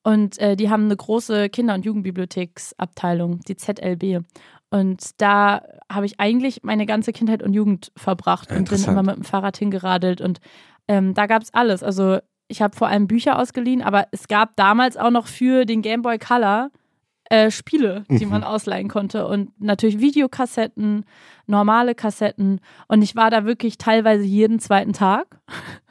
Und 0.04 0.38
äh, 0.38 0.56
die 0.56 0.70
haben 0.70 0.86
eine 0.86 0.96
große 0.96 1.50
Kinder- 1.50 1.74
und 1.74 1.84
Jugendbibliotheksabteilung, 1.84 3.40
die 3.48 3.58
ZLB. 3.58 4.24
Und 4.70 5.20
da 5.20 5.64
habe 5.92 6.06
ich 6.06 6.20
eigentlich 6.20 6.62
meine 6.64 6.86
ganze 6.86 7.12
Kindheit 7.12 7.42
und 7.42 7.54
Jugend 7.54 7.92
verbracht 7.98 8.52
und 8.52 8.70
bin 8.70 8.84
immer 8.84 9.04
mit 9.04 9.16
dem 9.16 9.24
Fahrrad 9.24 9.58
hingeradelt. 9.58 10.22
Und 10.22 10.40
ähm, 10.88 11.16
da 11.16 11.26
gab 11.26 11.42
es 11.42 11.54
alles. 11.54 11.82
Also 11.82 12.20
ich 12.48 12.62
habe 12.62 12.76
vor 12.76 12.88
allem 12.88 13.08
Bücher 13.08 13.40
ausgeliehen, 13.40 13.82
aber 13.82 14.08
es 14.12 14.28
gab 14.28 14.56
damals 14.56 14.98
auch 14.98 15.10
noch 15.10 15.28
für 15.28 15.66
den 15.66 15.82
Game 15.82 16.04
Boy 16.04 16.20
Color 16.20 16.70
äh, 17.30 17.50
Spiele, 17.52 18.04
die 18.10 18.26
Mhm. 18.26 18.32
man 18.32 18.44
ausleihen 18.44 18.88
konnte. 18.88 19.28
Und 19.28 19.50
natürlich 19.60 20.00
Videokassetten, 20.00 21.06
normale 21.48 21.96
Kassetten. 21.96 22.60
Und 22.88 23.02
ich 23.02 23.16
war 23.16 23.30
da 23.30 23.46
wirklich 23.46 23.78
teilweise 23.78 24.24
jeden 24.24 24.60
zweiten 24.60 24.94
Tag. 24.94 25.40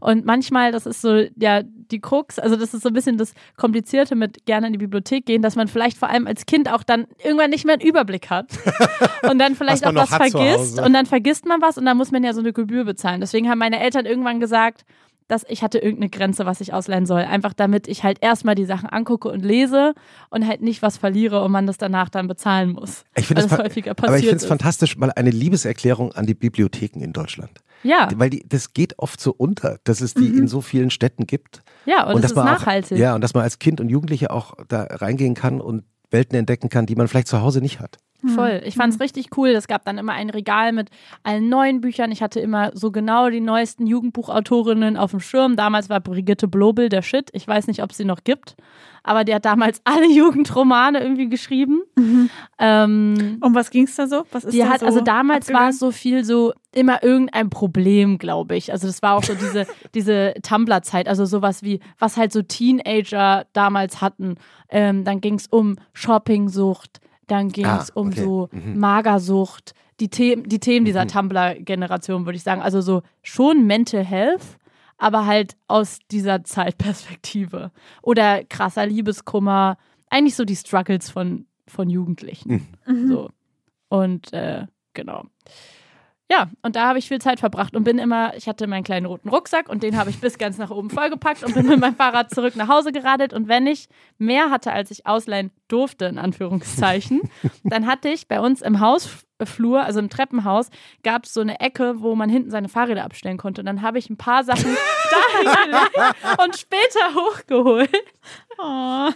Und 0.00 0.26
manchmal, 0.26 0.72
das 0.72 0.84
ist 0.84 1.00
so, 1.00 1.24
ja, 1.36 1.62
die 1.62 2.00
Krux, 2.00 2.38
also 2.38 2.54
das 2.56 2.74
ist 2.74 2.82
so 2.82 2.88
ein 2.88 2.92
bisschen 2.92 3.16
das 3.16 3.32
Komplizierte 3.56 4.14
mit 4.14 4.44
gerne 4.44 4.66
in 4.66 4.72
die 4.74 4.78
Bibliothek 4.78 5.24
gehen, 5.24 5.40
dass 5.40 5.56
man 5.56 5.68
vielleicht 5.68 5.96
vor 5.96 6.10
allem 6.10 6.26
als 6.26 6.44
Kind 6.44 6.70
auch 6.70 6.82
dann 6.82 7.06
irgendwann 7.22 7.50
nicht 7.50 7.64
mehr 7.64 7.74
einen 7.74 7.88
Überblick 7.88 8.28
hat 8.28 8.46
und 9.30 9.38
dann 9.38 9.54
vielleicht 9.54 9.86
auch 9.86 9.94
was 9.94 10.10
vergisst 10.10 10.80
und 10.80 10.92
dann 10.92 11.06
vergisst 11.06 11.46
man 11.46 11.62
was 11.62 11.78
und 11.78 11.86
dann 11.86 11.96
muss 11.96 12.10
man 12.10 12.22
ja 12.22 12.34
so 12.34 12.40
eine 12.40 12.52
Gebühr 12.52 12.84
bezahlen. 12.84 13.20
Deswegen 13.20 13.48
haben 13.48 13.58
meine 13.58 13.80
Eltern 13.80 14.04
irgendwann 14.06 14.38
gesagt, 14.40 14.84
dass 15.28 15.44
ich 15.48 15.62
hatte 15.62 15.78
irgendeine 15.78 16.10
Grenze, 16.10 16.44
was 16.46 16.60
ich 16.60 16.72
ausleihen 16.72 17.06
soll. 17.06 17.22
Einfach 17.22 17.54
damit 17.54 17.88
ich 17.88 18.02
halt 18.02 18.18
erstmal 18.20 18.54
die 18.54 18.66
Sachen 18.66 18.88
angucke 18.88 19.28
und 19.28 19.44
lese 19.44 19.94
und 20.30 20.46
halt 20.46 20.60
nicht 20.60 20.82
was 20.82 20.98
verliere 20.98 21.42
und 21.42 21.50
man 21.50 21.66
das 21.66 21.78
danach 21.78 22.08
dann 22.08 22.28
bezahlen 22.28 22.72
muss. 22.72 23.04
Ich 23.16 23.26
finde 23.26 23.42
es 23.42 23.50
häufiger 23.50 23.92
aber 23.92 24.04
ich 24.04 24.10
passiert 24.10 24.30
finde 24.30 24.44
es 24.44 24.46
fantastisch, 24.46 24.96
mal 24.96 25.12
eine 25.12 25.30
Liebeserklärung 25.30 26.12
an 26.12 26.26
die 26.26 26.34
Bibliotheken 26.34 27.00
in 27.00 27.12
Deutschland. 27.12 27.50
Ja, 27.82 28.08
Weil 28.16 28.30
die, 28.30 28.44
das 28.48 28.72
geht 28.72 28.98
oft 28.98 29.20
so 29.20 29.34
unter, 29.36 29.78
dass 29.84 30.00
es 30.00 30.14
die 30.14 30.26
in 30.26 30.48
so 30.48 30.62
vielen 30.62 30.90
Städten 30.90 31.26
gibt. 31.26 31.62
ja, 31.84 32.06
und, 32.06 32.14
dass 32.14 32.22
das 32.22 32.30
ist 32.32 32.36
nachhaltig. 32.36 32.96
Auch, 32.96 33.00
ja, 33.00 33.14
und 33.14 33.20
dass 33.20 33.34
man 33.34 33.42
als 33.42 33.58
Kind 33.58 33.80
und 33.80 33.90
Jugendliche 33.90 34.30
auch 34.30 34.54
da 34.68 34.84
reingehen 34.84 35.34
kann 35.34 35.60
und 35.60 35.84
Welten 36.10 36.38
entdecken 36.38 36.70
kann, 36.70 36.86
die 36.86 36.96
man 36.96 37.08
vielleicht 37.08 37.28
zu 37.28 37.42
Hause 37.42 37.60
nicht 37.60 37.80
hat. 37.80 37.98
Voll. 38.26 38.62
Ich 38.64 38.74
fand's 38.74 39.00
richtig 39.00 39.36
cool. 39.36 39.48
Es 39.50 39.68
gab 39.68 39.84
dann 39.84 39.98
immer 39.98 40.12
ein 40.12 40.30
Regal 40.30 40.72
mit 40.72 40.88
allen 41.24 41.48
neuen 41.48 41.80
Büchern. 41.82 42.10
Ich 42.10 42.22
hatte 42.22 42.40
immer 42.40 42.70
so 42.74 42.90
genau 42.90 43.28
die 43.28 43.40
neuesten 43.40 43.86
Jugendbuchautorinnen 43.86 44.96
auf 44.96 45.10
dem 45.10 45.20
Schirm. 45.20 45.56
Damals 45.56 45.90
war 45.90 46.00
Brigitte 46.00 46.48
Blobel 46.48 46.88
der 46.88 47.02
Shit. 47.02 47.28
Ich 47.32 47.46
weiß 47.46 47.66
nicht, 47.66 47.82
ob 47.82 47.90
es 47.90 47.98
sie 47.98 48.06
noch 48.06 48.24
gibt. 48.24 48.56
Aber 49.02 49.24
die 49.24 49.34
hat 49.34 49.44
damals 49.44 49.82
alle 49.84 50.06
Jugendromane 50.06 51.02
irgendwie 51.02 51.28
geschrieben. 51.28 51.82
Ähm, 52.58 53.38
Um 53.42 53.54
was 53.54 53.70
ging 53.70 53.84
es 53.84 53.94
da 53.96 54.06
so? 54.06 54.24
Was 54.32 54.44
ist 54.44 54.54
die 54.54 54.64
hat, 54.64 54.80
so 54.80 54.86
also 54.86 55.00
damals 55.02 55.52
war 55.52 55.68
es 55.68 55.78
so 55.78 55.90
viel 55.90 56.24
so 56.24 56.54
immer 56.72 57.02
irgendein 57.02 57.50
Problem, 57.50 58.16
glaube 58.18 58.56
ich. 58.56 58.72
Also 58.72 58.86
das 58.86 59.02
war 59.02 59.14
auch 59.16 59.22
so 59.22 59.34
diese, 59.34 59.66
diese 59.94 60.34
Tumblr-Zeit, 60.42 61.08
also 61.08 61.26
sowas 61.26 61.62
wie, 61.62 61.80
was 61.98 62.16
halt 62.16 62.32
so 62.32 62.40
Teenager 62.40 63.44
damals 63.52 64.00
hatten. 64.00 64.36
Ähm, 64.70 65.04
dann 65.04 65.20
ging 65.20 65.34
es 65.34 65.46
um 65.46 65.76
Shoppingsucht, 65.92 67.00
dann 67.26 67.48
ging 67.50 67.66
es 67.66 67.90
Ah, 67.90 68.00
um 68.00 68.08
okay. 68.08 68.22
so 68.22 68.48
Mhm. 68.52 68.78
Magersucht, 68.78 69.74
die, 70.00 70.10
The 70.12 70.42
die 70.44 70.58
Themen 70.60 70.84
dieser 70.84 71.04
Mhm. 71.04 71.08
Tumblr-Generation, 71.08 72.26
würde 72.26 72.36
ich 72.36 72.42
sagen. 72.42 72.60
Also 72.62 72.80
so 72.80 73.02
schon 73.22 73.66
Mental 73.66 74.04
Health, 74.04 74.58
aber 74.98 75.26
halt 75.26 75.56
aus 75.68 75.98
dieser 76.10 76.44
Zeitperspektive. 76.44 77.70
Oder 78.02 78.44
krasser 78.44 78.86
Liebeskummer, 78.86 79.76
eigentlich 80.10 80.34
so 80.36 80.44
die 80.44 80.56
Struggles 80.56 81.10
von, 81.10 81.46
von 81.66 81.90
Jugendlichen. 81.90 82.68
Mhm. 82.86 83.08
So. 83.08 83.30
Und 83.88 84.32
äh, 84.32 84.66
genau. 84.94 85.24
Ja, 86.30 86.48
und 86.62 86.74
da 86.74 86.88
habe 86.88 86.98
ich 86.98 87.08
viel 87.08 87.20
Zeit 87.20 87.40
verbracht 87.40 87.76
und 87.76 87.84
bin 87.84 87.98
immer, 87.98 88.34
ich 88.34 88.48
hatte 88.48 88.66
meinen 88.66 88.82
kleinen 88.82 89.04
roten 89.04 89.28
Rucksack 89.28 89.68
und 89.68 89.82
den 89.82 89.98
habe 89.98 90.08
ich 90.08 90.20
bis 90.20 90.38
ganz 90.38 90.56
nach 90.56 90.70
oben 90.70 90.88
vollgepackt 90.88 91.44
und 91.44 91.54
bin 91.54 91.66
mit 91.66 91.78
meinem 91.78 91.96
Fahrrad 91.96 92.30
zurück 92.30 92.56
nach 92.56 92.68
Hause 92.68 92.92
geradelt. 92.92 93.34
Und 93.34 93.46
wenn 93.46 93.66
ich 93.66 93.88
mehr 94.16 94.50
hatte, 94.50 94.72
als 94.72 94.90
ich 94.90 95.06
ausleihen 95.06 95.50
durfte, 95.68 96.06
in 96.06 96.16
Anführungszeichen, 96.16 97.20
dann 97.64 97.86
hatte 97.86 98.08
ich 98.08 98.26
bei 98.26 98.40
uns 98.40 98.62
im 98.62 98.80
Hausflur, 98.80 99.82
also 99.82 100.00
im 100.00 100.08
Treppenhaus, 100.08 100.70
gab 101.02 101.24
es 101.24 101.34
so 101.34 101.42
eine 101.42 101.60
Ecke, 101.60 102.00
wo 102.00 102.14
man 102.14 102.30
hinten 102.30 102.50
seine 102.50 102.70
Fahrräder 102.70 103.04
abstellen 103.04 103.36
konnte. 103.36 103.60
Und 103.60 103.66
dann 103.66 103.82
habe 103.82 103.98
ich 103.98 104.08
ein 104.08 104.16
paar 104.16 104.44
Sachen 104.44 104.64
dahin 105.10 105.74
und 106.42 106.56
später 106.56 107.14
hochgeholt. 107.14 107.90
Oh. 108.56 109.10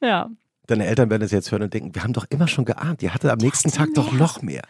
Ja. 0.00 0.30
Deine 0.66 0.86
Eltern 0.86 1.10
werden 1.10 1.22
es 1.22 1.32
jetzt 1.32 1.52
hören 1.52 1.64
und 1.64 1.74
denken, 1.74 1.94
wir 1.94 2.02
haben 2.02 2.14
doch 2.14 2.26
immer 2.30 2.48
schon 2.48 2.64
geahnt, 2.64 3.02
ihr 3.02 3.12
hattet 3.12 3.30
am 3.30 3.38
nächsten 3.38 3.70
Tag 3.70 3.90
doch 3.94 4.12
noch 4.12 4.40
mehr. 4.40 4.62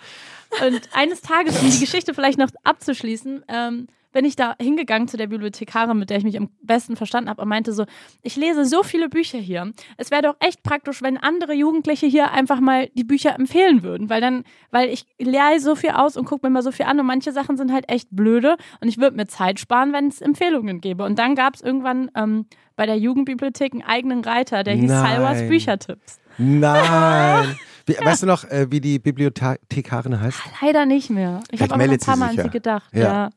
Und 0.64 0.88
eines 0.92 1.20
Tages, 1.22 1.61
um 1.62 1.70
die 1.70 1.80
Geschichte 1.80 2.14
vielleicht 2.14 2.38
noch 2.38 2.51
abzuschließen, 2.64 3.44
ähm, 3.48 3.86
bin 4.12 4.24
ich 4.24 4.36
da 4.36 4.57
hingegangen 4.61 5.09
zu 5.09 5.16
der 5.16 5.28
Bibliothekarin, 5.28 5.98
mit 5.98 6.11
der 6.11 6.18
ich 6.18 6.24
mich 6.24 6.36
am 6.36 6.48
besten 6.62 6.96
verstanden 6.96 7.30
habe 7.30 7.42
und 7.42 7.48
meinte 7.48 7.72
so, 7.72 7.84
ich 8.22 8.36
lese 8.36 8.64
so 8.64 8.82
viele 8.82 9.09
Bücher 9.09 9.38
hier. 9.38 9.72
Es 9.96 10.11
wäre 10.11 10.22
doch 10.22 10.36
echt 10.40 10.62
praktisch, 10.62 11.03
wenn 11.03 11.16
andere 11.16 11.53
Jugendliche 11.55 12.07
hier 12.07 12.32
einfach 12.32 12.61
mal 12.61 12.88
die 12.94 13.05
Bücher 13.05 13.34
empfehlen 13.38 13.82
würden, 13.82 14.11
weil 14.11 14.20
dann, 14.20 14.44
weil 14.70 14.88
ich 14.88 15.07
lerne 15.18 15.61
so 15.61 15.76
viel 15.76 15.90
aus 15.90 16.16
und 16.16 16.24
gucke 16.24 16.46
mir 16.46 16.51
mal 16.51 16.62
so 16.62 16.72
viel 16.72 16.86
an 16.86 16.98
und 16.98 17.07
manche 17.07 17.32
Sachen 17.32 17.57
sind 17.57 17.72
halt 17.72 17.88
echt 17.88 18.09
blöde 18.11 18.57
und 18.80 18.88
ich 18.88 18.98
würde 18.98 19.16
mir 19.16 19.26
Zeit 19.26 19.61
sparen, 19.61 19.92
wenn 19.92 20.09
es 20.09 20.20
Empfehlungen 20.20 20.80
gäbe. 20.80 21.05
Und 21.05 21.18
dann 21.18 21.34
gab 21.34 21.55
es 21.55 21.61
irgendwann 21.61 22.11
ähm, 22.16 22.46
bei 22.76 22.86
der 22.86 22.98
Jugendbibliothek 22.98 23.72
einen 23.72 23.82
eigenen 23.82 24.24
Reiter, 24.24 24.64
der 24.64 24.74
hieß. 24.74 24.90
Salwas 24.90 25.46
Büchertipps. 25.46 26.18
Nein. 26.38 27.57
Wie, 27.87 27.95
weißt 27.99 28.22
du 28.22 28.26
noch, 28.26 28.45
äh, 28.45 28.70
wie 28.70 28.81
die 28.81 28.99
Bibliothekarin 28.99 30.20
heißt? 30.20 30.39
Leider 30.62 30.87
nicht 30.87 31.11
mehr. 31.11 31.41
Ich 31.51 31.61
habe 31.62 31.74
aber 31.74 31.87
noch 31.87 31.93
ein 31.93 31.99
paar 31.99 32.16
Mal 32.16 32.31
sich 32.31 32.39
an 32.39 32.45
sie 32.45 32.49
ja. 32.49 32.53
gedacht. 32.53 32.91
Ja. 32.95 33.03
ja. 33.03 33.31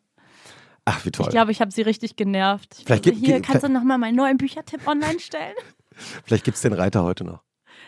Ach, 0.86 1.06
wie 1.06 1.12
toll. 1.12 1.28
Ich 1.28 1.32
glaube, 1.32 1.52
ich 1.52 1.62
habe 1.62 1.72
sie 1.72 1.82
richtig 1.82 2.16
genervt. 2.16 2.76
Ich 2.78 2.86
Vielleicht 2.86 3.06
so, 3.06 3.12
gibt- 3.12 3.26
hier, 3.26 3.42
kannst 3.42 3.64
du 3.64 3.70
nochmal 3.70 3.98
meinen 3.98 4.16
neuen 4.16 4.38
Büchertipp 4.38 4.86
online 4.88 5.20
stellen? 5.20 5.56
Vielleicht 6.26 6.44
gibt 6.44 6.56
es 6.56 6.62
den 6.62 6.74
Reiter 6.74 7.04
heute 7.04 7.24
noch. 7.24 7.42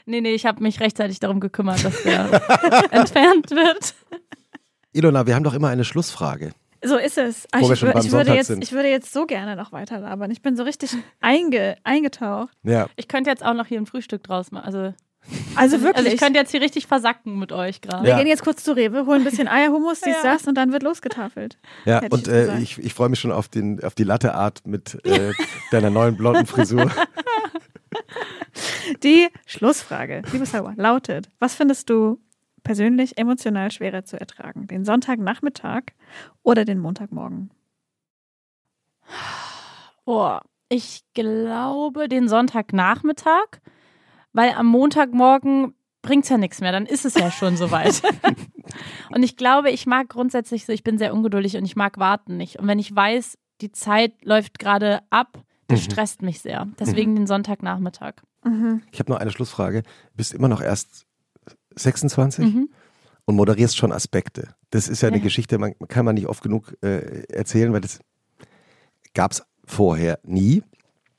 Nee, 0.06 0.22
nee, 0.22 0.34
ich 0.36 0.46
habe 0.46 0.62
mich 0.62 0.80
rechtzeitig 0.80 1.20
darum 1.20 1.40
gekümmert, 1.40 1.84
dass 1.84 2.04
der 2.04 2.30
entfernt 2.92 3.50
wird. 3.52 3.96
Ilona, 4.94 5.26
wir 5.26 5.36
haben 5.36 5.44
doch 5.44 5.54
immer 5.56 5.70
eine 5.70 5.84
Schlussfrage. 5.84 6.52
So 6.84 6.98
ist 6.98 7.18
es. 7.18 7.48
Ah, 7.52 7.62
Wo 7.62 7.68
wir 7.68 7.74
ich, 7.74 7.80
schon 7.80 7.90
wür- 7.90 7.94
beim 7.94 8.06
ich, 8.06 8.12
würde 8.12 8.34
jetzt, 8.36 8.48
sind. 8.48 8.64
ich 8.64 8.72
würde 8.72 8.90
jetzt 8.90 9.12
so 9.12 9.26
gerne 9.26 9.56
noch 9.56 9.72
weiter 9.72 10.00
labern. 10.00 10.30
Ich 10.30 10.42
bin 10.44 10.56
so 10.56 10.62
richtig 10.64 10.96
einge, 11.20 11.78
eingetaucht. 11.84 12.54
Ja. 12.64 12.88
Ich 12.96 13.08
könnte 13.08 13.30
jetzt 13.32 13.44
auch 13.44 13.56
noch 13.56 13.66
hier 13.66 13.80
ein 13.80 13.88
Frühstück 13.88 14.24
draus 14.24 14.52
machen. 14.52 14.66
Also, 14.66 14.94
Also 15.56 15.82
wirklich. 15.82 15.96
also 15.98 16.10
ich 16.10 16.18
könnte 16.20 16.40
jetzt 16.40 16.52
hier 16.52 16.62
richtig 16.62 16.86
versacken 16.88 17.40
mit 17.40 17.52
euch 17.52 17.82
gerade. 17.82 18.04
wir 18.04 18.12
Ja. 18.12 18.18
gehen 18.18 18.28
jetzt 18.28 18.44
kurz 18.44 18.64
zu 18.64 18.74
Rewe, 18.76 19.06
holen 19.06 19.22
ein 19.22 19.24
bisschen 19.24 19.48
Eierhummus, 19.48 20.02
dies, 20.02 20.16
Ja. 20.24 20.34
das 20.34 20.46
und 20.48 20.56
dann 20.56 20.72
wird 20.72 20.84
losgetafelt. 20.84 21.58
Ja, 21.86 21.96
Hätte 22.02 22.06
ich 22.08 22.12
und 22.14 22.28
jetzt 22.28 22.50
äh, 22.50 22.60
ich, 22.60 22.78
ich 22.78 22.94
freue 22.94 23.10
mich 23.10 23.20
schon 23.20 23.32
auf, 23.32 23.48
den, 23.50 23.84
auf 23.84 23.96
die 23.96 24.04
Latteart 24.04 24.68
mit 24.68 25.04
äh, 25.06 25.34
deiner 25.72 25.90
neuen 25.90 26.16
blonden 26.18 26.46
Frisur. 26.46 26.92
Die 29.04 29.30
Schlussfrage, 29.46 30.22
liebe 30.32 30.46
Sauer, 30.46 30.74
lautet: 30.76 31.30
Was 31.40 31.56
findest 31.56 31.90
du 31.90 32.20
persönlich 32.64 33.18
emotional 33.18 33.72
schwerer 33.72 34.04
zu 34.06 34.20
ertragen? 34.20 34.68
Den 34.68 34.86
Sonntagnachmittag 34.86 35.82
oder 36.44 36.66
den 36.66 36.80
Montagmorgen? 36.80 37.50
Oh, 40.06 40.38
Ich 40.70 41.04
glaube 41.14 42.08
den 42.10 42.28
Sonntagnachmittag, 42.28 43.60
weil 44.36 44.52
am 44.52 44.68
Montagmorgen 44.68 45.74
bringt 46.02 46.26
es 46.26 46.30
ja 46.30 46.38
nichts 46.38 46.62
mehr, 46.62 46.72
dann 46.72 46.86
ist 46.86 47.06
es 47.06 47.16
ja 47.16 47.32
schon 47.32 47.58
soweit. 47.58 48.02
und 49.14 49.24
ich 49.24 49.38
glaube, 49.38 49.72
ich 49.72 49.86
mag 49.88 50.10
grundsätzlich 50.10 50.66
so, 50.66 50.72
ich 50.74 50.84
bin 50.84 50.98
sehr 50.98 51.14
ungeduldig 51.14 51.58
und 51.58 51.66
ich 51.66 51.76
mag 51.76 51.98
warten 51.98 52.38
nicht. 52.38 52.60
Und 52.60 52.68
wenn 52.68 52.78
ich 52.80 52.96
weiß, 52.96 53.38
die 53.62 53.72
Zeit 53.72 54.14
läuft 54.24 54.60
gerade 54.60 55.02
ab, 55.10 55.40
das 55.68 55.80
Mhm. 55.80 55.92
stresst 55.92 56.22
mich 56.22 56.42
sehr. 56.42 56.68
Deswegen 56.80 57.16
den 57.16 57.26
Sonntagnachmittag. 57.26 58.14
Mhm. 58.44 58.84
Ich 58.92 59.00
habe 59.00 59.12
noch 59.12 59.20
eine 59.20 59.32
Schlussfrage. 59.32 59.82
Du 59.82 59.90
bist 60.18 60.34
immer 60.34 60.48
noch 60.48 60.62
erst 60.62 61.08
26 61.76 62.54
Mhm. 62.54 62.70
und 63.26 63.36
moderierst 63.36 63.76
schon 63.76 63.92
Aspekte. 63.92 64.50
Das 64.70 64.88
ist 64.88 65.02
ja 65.02 65.08
eine 65.08 65.18
Ja. 65.18 65.24
Geschichte, 65.24 65.58
man 65.58 65.74
kann 65.88 66.06
man 66.06 66.14
nicht 66.16 66.28
oft 66.28 66.44
genug 66.44 66.76
äh, 66.84 67.24
erzählen, 67.34 67.74
weil 67.74 67.82
das 67.82 68.00
gab 69.16 69.32
es 69.32 69.44
vorher 69.66 70.20
nie. 70.24 70.62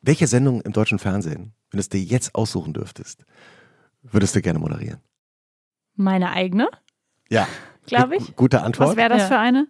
Welche 0.02 0.28
Sendung 0.28 0.60
im 0.60 0.72
deutschen 0.72 1.00
Fernsehen, 1.00 1.52
wenn 1.70 1.78
du 1.78 1.80
es 1.80 1.88
dir 1.88 2.00
jetzt 2.00 2.34
aussuchen 2.34 2.72
dürftest, 2.72 3.24
würdest 4.02 4.34
du 4.36 4.40
gerne 4.42 4.58
moderieren? 4.58 5.00
Meine 5.94 6.30
eigene, 6.30 6.68
Ja. 7.28 7.48
glaube 7.86 8.16
ich. 8.16 8.36
Gute 8.36 8.62
Antwort. 8.62 8.90
Was 8.90 8.96
wäre 8.96 9.08
das 9.08 9.22
Ja. 9.22 9.28
für 9.28 9.38
eine? 9.38 9.66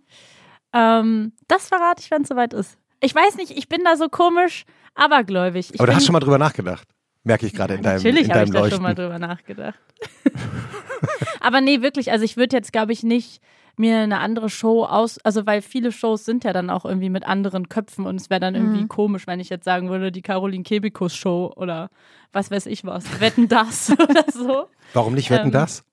Ähm, 0.72 1.32
das 1.48 1.68
verrate 1.68 2.02
ich, 2.02 2.10
wenn 2.10 2.22
es 2.22 2.28
soweit 2.28 2.52
ist. 2.52 2.76
Ich 3.00 3.14
weiß 3.14 3.36
nicht, 3.36 3.52
ich 3.56 3.68
bin 3.68 3.82
da 3.84 3.96
so 3.96 4.08
komisch 4.08 4.64
abergläubig. 4.94 5.72
Ich 5.72 5.80
Aber 5.80 5.86
du 5.86 5.94
hast 5.94 6.04
schon 6.06 6.12
mal 6.12 6.20
drüber 6.20 6.38
nachgedacht. 6.38 6.88
Merke 7.22 7.46
ich 7.46 7.52
gerade 7.54 7.74
in 7.74 7.82
deinem, 7.82 7.96
Natürlich 7.96 8.28
in 8.28 8.34
habe 8.34 8.44
ich 8.44 8.50
da 8.50 8.58
Leuchten. 8.60 8.76
schon 8.76 8.82
mal 8.82 8.94
drüber 8.94 9.18
nachgedacht. 9.18 9.78
Aber 11.40 11.60
nee, 11.60 11.82
wirklich, 11.82 12.10
also 12.12 12.24
ich 12.24 12.36
würde 12.36 12.56
jetzt, 12.56 12.72
glaube 12.72 12.92
ich, 12.92 13.02
nicht 13.02 13.40
mir 13.78 13.98
eine 13.98 14.20
andere 14.20 14.48
Show 14.50 14.84
aus, 14.84 15.18
also 15.18 15.46
weil 15.46 15.62
viele 15.62 15.92
Shows 15.92 16.24
sind 16.24 16.44
ja 16.44 16.52
dann 16.52 16.70
auch 16.70 16.84
irgendwie 16.84 17.10
mit 17.10 17.26
anderen 17.26 17.68
Köpfen 17.68 18.06
und 18.06 18.16
es 18.16 18.30
wäre 18.30 18.40
dann 18.40 18.54
irgendwie 18.54 18.84
Mhm. 18.84 18.88
komisch, 18.88 19.26
wenn 19.26 19.40
ich 19.40 19.48
jetzt 19.48 19.64
sagen 19.64 19.90
würde, 19.90 20.10
die 20.12 20.22
Caroline 20.22 20.64
Kebekus 20.64 21.14
Show 21.14 21.52
oder 21.56 21.90
was 22.32 22.50
weiß 22.50 22.66
ich 22.66 22.84
was, 22.84 23.20
wetten 23.20 23.48
das 23.48 23.90
oder 23.98 24.24
so. 24.32 24.66
Warum 24.94 25.14
nicht 25.14 25.30
wetten 25.30 25.46
Ähm, 25.48 25.52
das? 25.52 25.84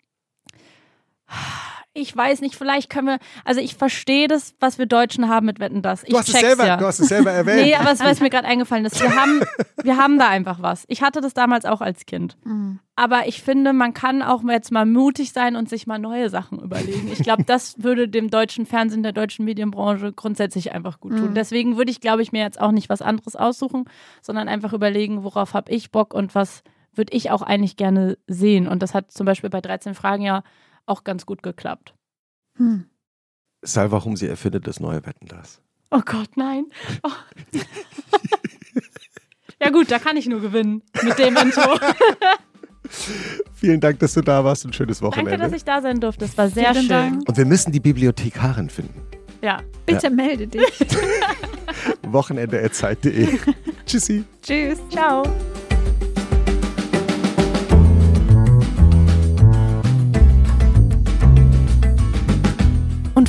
Ich 1.96 2.16
weiß 2.16 2.42
nicht, 2.42 2.56
vielleicht 2.56 2.90
können 2.90 3.08
wir, 3.08 3.20
also 3.46 3.62
ich 3.62 3.76
verstehe 3.76 4.28
das, 4.28 4.56
was 4.60 4.80
wir 4.80 4.88
Deutschen 4.88 5.30
haben 5.30 5.46
mit 5.46 5.60
Wetten 5.60 5.84
das. 5.84 6.04
Ich 6.04 6.10
Du 6.10 6.18
hast, 6.18 6.28
es 6.28 6.34
check's 6.34 6.48
selber, 6.48 6.66
ja. 6.66 6.78
du 6.78 6.88
hast 6.88 7.00
es 7.00 7.08
selber 7.08 7.32
erwähnt. 7.32 7.62
Nee, 7.62 7.76
aber 7.76 7.92
es 7.92 8.00
was 8.00 8.20
mir 8.20 8.32
gerade 8.32 8.48
eingefallen 8.48 8.84
ist. 8.86 9.00
Wir 9.00 9.16
haben, 9.16 9.42
wir 9.84 9.98
haben 9.98 10.18
da 10.18 10.28
einfach 10.28 10.60
was. 10.60 10.86
Ich 10.88 11.04
hatte 11.04 11.22
das 11.22 11.36
damals 11.36 11.66
auch 11.66 11.82
als 11.82 12.08
Kind. 12.08 12.36
Mhm. 12.46 12.80
Aber 12.96 13.28
ich 13.28 13.44
finde, 13.44 13.74
man 13.74 13.94
kann 13.94 14.24
auch 14.24 14.44
jetzt 14.44 14.72
mal 14.72 14.88
mutig 14.88 15.34
sein 15.34 15.56
und 15.56 15.70
sich 15.70 15.86
mal 15.86 16.00
neue 16.00 16.30
Sachen 16.30 16.60
überlegen. 16.60 17.12
Ich 17.12 17.20
glaube, 17.20 17.44
das 17.44 17.84
würde 17.84 18.08
dem 18.08 18.32
deutschen 18.32 18.66
Fernsehen, 18.66 19.04
der 19.04 19.14
deutschen 19.14 19.46
Medienbranche 19.46 20.14
grundsätzlich 20.14 20.72
einfach 20.72 21.00
gut 21.00 21.16
tun. 21.16 21.30
Mhm. 21.30 21.36
Deswegen 21.36 21.78
würde 21.78 21.92
ich, 21.92 22.02
glaube 22.02 22.24
ich, 22.24 22.32
mir 22.32 22.42
jetzt 22.42 22.60
auch 22.60 22.72
nicht 22.72 22.90
was 22.90 23.04
anderes 23.04 23.36
aussuchen, 23.36 23.86
sondern 24.24 24.48
einfach 24.48 24.74
überlegen, 24.74 25.24
worauf 25.24 25.54
habe 25.54 25.72
ich 25.72 25.92
Bock 25.92 26.16
und 26.16 26.34
was 26.34 26.64
würde 26.96 27.16
ich 27.16 27.30
auch 27.30 27.42
eigentlich 27.44 27.78
gerne 27.78 28.18
sehen. 28.28 28.68
Und 28.68 28.82
das 28.82 28.94
hat 28.94 29.12
zum 29.12 29.26
Beispiel 29.26 29.50
bei 29.50 29.62
13 29.62 29.94
Fragen 29.94 30.24
ja 30.24 30.44
auch 30.86 31.04
ganz 31.04 31.26
gut 31.26 31.44
geklappt. 31.44 31.94
Hm. 32.58 32.86
Salva 33.62 34.04
Humsi 34.04 34.28
erfindet 34.28 34.68
das 34.68 34.80
neue 34.80 35.06
Wetten 35.06 35.28
das. 35.28 35.62
Oh 35.92 36.02
Gott, 36.06 36.36
nein. 36.36 36.66
Oh. 37.04 37.10
ja 39.62 39.70
gut, 39.70 39.92
da 39.92 40.00
kann 40.00 40.18
ich 40.18 40.28
nur 40.28 40.42
gewinnen 40.42 40.82
mit 41.04 41.18
dem 41.20 41.38
Intro. 41.38 41.78
Vielen 43.54 43.80
Dank, 43.80 44.00
dass 44.00 44.14
du 44.14 44.22
da 44.22 44.44
warst. 44.44 44.66
Ein 44.66 44.74
schönes 44.74 45.02
Wochenende. 45.02 45.32
Danke, 45.32 45.46
dass 45.46 45.56
ich 45.56 45.64
da 45.64 45.82
sein 45.82 46.00
durfte. 46.00 46.26
Es 46.26 46.38
war 46.38 46.50
sehr 46.50 46.74
Vielen 46.74 46.86
schön. 46.86 46.90
Dank. 46.90 47.30
Und 47.30 47.38
wir 47.38 47.46
müssen 47.46 47.72
die 47.72 47.80
Bibliothekarin 47.80 48.70
finden. 48.70 49.02
Ja. 49.42 49.62
Bitte 49.86 50.10
melde 50.10 50.48
dich. 50.48 50.62
Wochenende.zeit.de. 52.04 53.40
Tschüssi. 53.86 54.24
Tschüss. 54.42 54.80
Ciao. 54.90 55.24